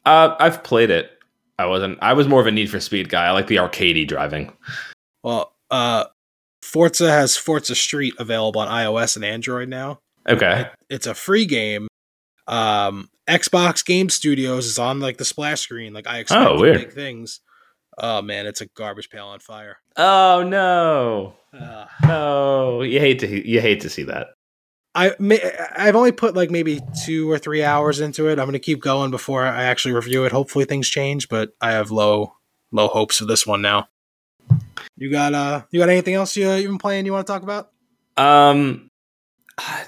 Uh, 0.06 0.36
I've 0.40 0.64
played 0.64 0.90
it. 0.92 1.12
I 1.58 1.66
wasn't. 1.66 1.98
I 2.02 2.14
was 2.14 2.28
more 2.28 2.42
of 2.42 2.48
a 2.48 2.52
Need 2.52 2.70
for 2.70 2.80
Speed 2.80 3.10
guy. 3.10 3.26
I 3.26 3.32
like 3.32 3.48
the 3.48 3.56
arcadey 3.58 4.08
driving. 4.08 4.52
Well, 5.24 5.54
uh, 5.72 6.06
Forza 6.62 7.10
has 7.10 7.38
Forza 7.38 7.76
Street 7.76 8.14
available 8.20 8.62
on 8.62 8.68
iOS 8.68 9.16
and 9.16 9.24
Android 9.26 9.70
now. 9.70 10.00
Okay. 10.28 10.68
It's 10.90 11.08
a 11.08 11.14
free 11.14 11.46
game. 11.46 11.88
Um, 12.48 13.10
Xbox 13.28 13.84
Game 13.86 14.10
Studios 14.10 14.66
is 14.68 14.78
on 14.78 15.00
like 15.00 15.18
the 15.18 15.26
splash 15.26 15.62
screen. 15.62 15.94
Like 15.94 16.08
I 16.08 16.20
expect 16.20 16.48
Oh, 16.48 16.62
big 16.62 16.92
things. 16.94 17.42
Oh 17.98 18.22
man, 18.22 18.46
it's 18.46 18.62
a 18.62 18.68
garbage 18.76 19.10
pail 19.10 19.26
on 19.28 19.40
fire. 19.40 19.78
Oh 19.98 20.44
no, 20.44 21.36
Uh, 21.58 21.86
no! 22.06 22.82
You 22.82 23.00
hate 23.00 23.20
to 23.20 23.50
you 23.50 23.62
hate 23.62 23.82
to 23.82 23.90
see 23.90 24.04
that. 24.04 24.28
I 24.96 25.14
may, 25.20 25.40
I've 25.76 25.96
only 25.96 26.12
put 26.12 26.36
like 26.36 26.50
maybe 26.50 26.80
two 27.06 27.30
or 27.30 27.38
three 27.38 27.64
hours 27.64 28.00
into 28.00 28.28
it. 28.30 28.40
I'm 28.40 28.46
gonna 28.46 28.60
keep 28.60 28.82
going 28.82 29.12
before 29.12 29.46
I 29.46 29.64
actually 29.64 29.94
review 29.94 30.26
it. 30.26 30.32
Hopefully 30.32 30.66
things 30.66 30.90
change, 30.90 31.30
but 31.30 31.54
I 31.62 31.72
have 31.72 31.92
low 31.92 32.34
low 32.72 32.88
hopes 32.88 33.18
for 33.18 33.26
this 33.26 33.46
one 33.46 33.62
now. 33.62 33.90
You 34.98 35.12
got 35.12 35.34
uh 35.34 35.64
you 35.72 35.80
got 35.80 35.90
anything 35.90 36.14
else 36.14 36.36
you 36.36 36.50
you've 36.54 36.72
been 36.72 36.78
playing 36.78 37.06
you 37.06 37.14
want 37.14 37.28
to 37.28 37.34
talk 37.34 37.44
about? 37.44 37.72
Um, 38.18 38.90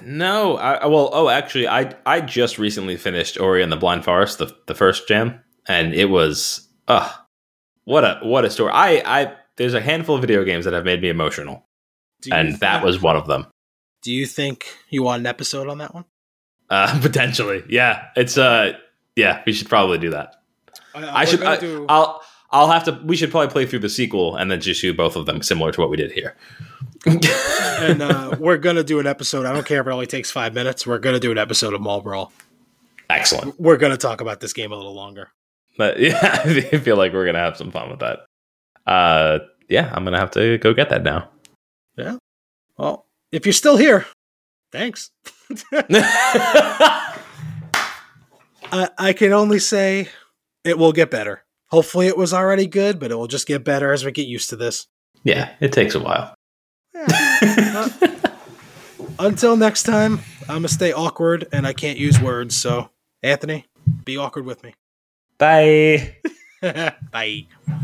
no. 0.03 0.57
I 0.57 0.85
well, 0.87 1.09
oh, 1.13 1.29
actually, 1.29 1.67
I 1.67 1.95
I 2.05 2.21
just 2.21 2.57
recently 2.57 2.97
finished 2.97 3.39
Ori 3.39 3.63
and 3.63 3.71
the 3.71 3.77
Blind 3.77 4.03
Forest, 4.03 4.39
the 4.39 4.53
the 4.67 4.75
first 4.75 5.07
jam 5.07 5.41
and 5.67 5.93
it 5.93 6.05
was 6.05 6.67
uh 6.87 7.11
what 7.83 8.03
a 8.03 8.19
what 8.23 8.45
a 8.45 8.49
story. 8.49 8.71
I 8.73 9.01
I 9.05 9.33
there's 9.57 9.73
a 9.73 9.81
handful 9.81 10.15
of 10.15 10.21
video 10.21 10.43
games 10.43 10.65
that 10.65 10.73
have 10.73 10.85
made 10.85 11.01
me 11.01 11.09
emotional, 11.09 11.65
and 12.31 12.59
that 12.59 12.83
was 12.83 13.01
one 13.01 13.15
of 13.15 13.27
them. 13.27 13.47
Do 14.07 14.13
you 14.13 14.25
think 14.25 14.67
you 14.87 15.03
want 15.03 15.19
an 15.19 15.25
episode 15.25 15.67
on 15.67 15.79
that 15.79 15.93
one? 15.93 16.05
Uh, 16.69 16.97
potentially, 17.01 17.65
yeah. 17.67 18.05
It's 18.15 18.37
uh, 18.37 18.71
yeah. 19.17 19.43
We 19.45 19.51
should 19.51 19.67
probably 19.67 19.97
do 19.97 20.11
that. 20.11 20.41
I 20.95 21.25
should. 21.25 21.43
I, 21.43 21.57
I'll. 21.89 22.21
I'll 22.49 22.69
have 22.69 22.85
to. 22.85 22.93
We 23.03 23.17
should 23.17 23.31
probably 23.31 23.51
play 23.51 23.65
through 23.65 23.79
the 23.79 23.89
sequel 23.89 24.37
and 24.37 24.49
then 24.49 24.61
just 24.61 24.79
do 24.79 24.93
both 24.93 25.17
of 25.17 25.25
them, 25.25 25.41
similar 25.41 25.73
to 25.73 25.81
what 25.81 25.89
we 25.89 25.97
did 25.97 26.13
here. 26.13 26.37
and 27.05 28.01
uh, 28.01 28.33
we're 28.39 28.55
gonna 28.55 28.81
do 28.81 28.99
an 28.99 29.07
episode. 29.07 29.45
I 29.45 29.51
don't 29.51 29.65
care 29.65 29.81
if 29.81 29.87
it 29.87 29.91
only 29.91 30.07
takes 30.07 30.31
five 30.31 30.53
minutes. 30.53 30.87
We're 30.87 30.99
gonna 30.99 31.19
do 31.19 31.33
an 31.33 31.37
episode 31.37 31.73
of 31.73 31.81
Mall 31.81 31.99
Brawl. 31.99 32.31
Excellent. 33.09 33.59
We're 33.59 33.75
gonna 33.75 33.97
talk 33.97 34.21
about 34.21 34.39
this 34.39 34.53
game 34.53 34.71
a 34.71 34.77
little 34.77 34.95
longer. 34.95 35.31
But 35.77 35.99
yeah, 35.99 36.43
I 36.45 36.77
feel 36.77 36.95
like 36.95 37.11
we're 37.11 37.25
gonna 37.25 37.39
have 37.39 37.57
some 37.57 37.71
fun 37.71 37.89
with 37.89 37.99
that. 37.99 38.19
Uh, 38.89 39.39
yeah, 39.67 39.91
I'm 39.93 40.05
gonna 40.05 40.17
have 40.17 40.31
to 40.31 40.59
go 40.59 40.73
get 40.73 40.91
that 40.91 41.03
now. 41.03 41.27
Yeah. 41.97 42.19
Well, 42.77 43.06
if 43.31 43.45
you're 43.45 43.53
still 43.53 43.77
here, 43.77 44.05
thanks. 44.71 45.11
I, 48.69 48.89
I 48.97 49.13
can 49.13 49.33
only 49.33 49.59
say 49.59 50.09
it 50.63 50.77
will 50.77 50.91
get 50.91 51.09
better. 51.09 51.43
Hopefully, 51.69 52.07
it 52.07 52.17
was 52.17 52.33
already 52.33 52.67
good, 52.67 52.99
but 52.99 53.11
it 53.11 53.15
will 53.15 53.27
just 53.27 53.47
get 53.47 53.63
better 53.63 53.91
as 53.91 54.05
we 54.05 54.11
get 54.11 54.27
used 54.27 54.49
to 54.51 54.55
this. 54.55 54.87
yeah, 55.23 55.51
it 55.59 55.71
takes 55.73 55.95
a 55.95 55.99
while. 55.99 56.33
Uh, 56.95 57.89
until 59.19 59.55
next 59.57 59.83
time, 59.83 60.19
I'm 60.41 60.57
gonna 60.57 60.69
stay 60.69 60.93
awkward 60.93 61.47
and 61.51 61.67
I 61.67 61.73
can't 61.73 61.97
use 61.97 62.19
words. 62.19 62.55
So, 62.55 62.89
Anthony, 63.21 63.65
be 64.05 64.17
awkward 64.17 64.45
with 64.45 64.63
me. 64.63 64.73
Bye. 65.37 66.17
Bye. 67.11 67.47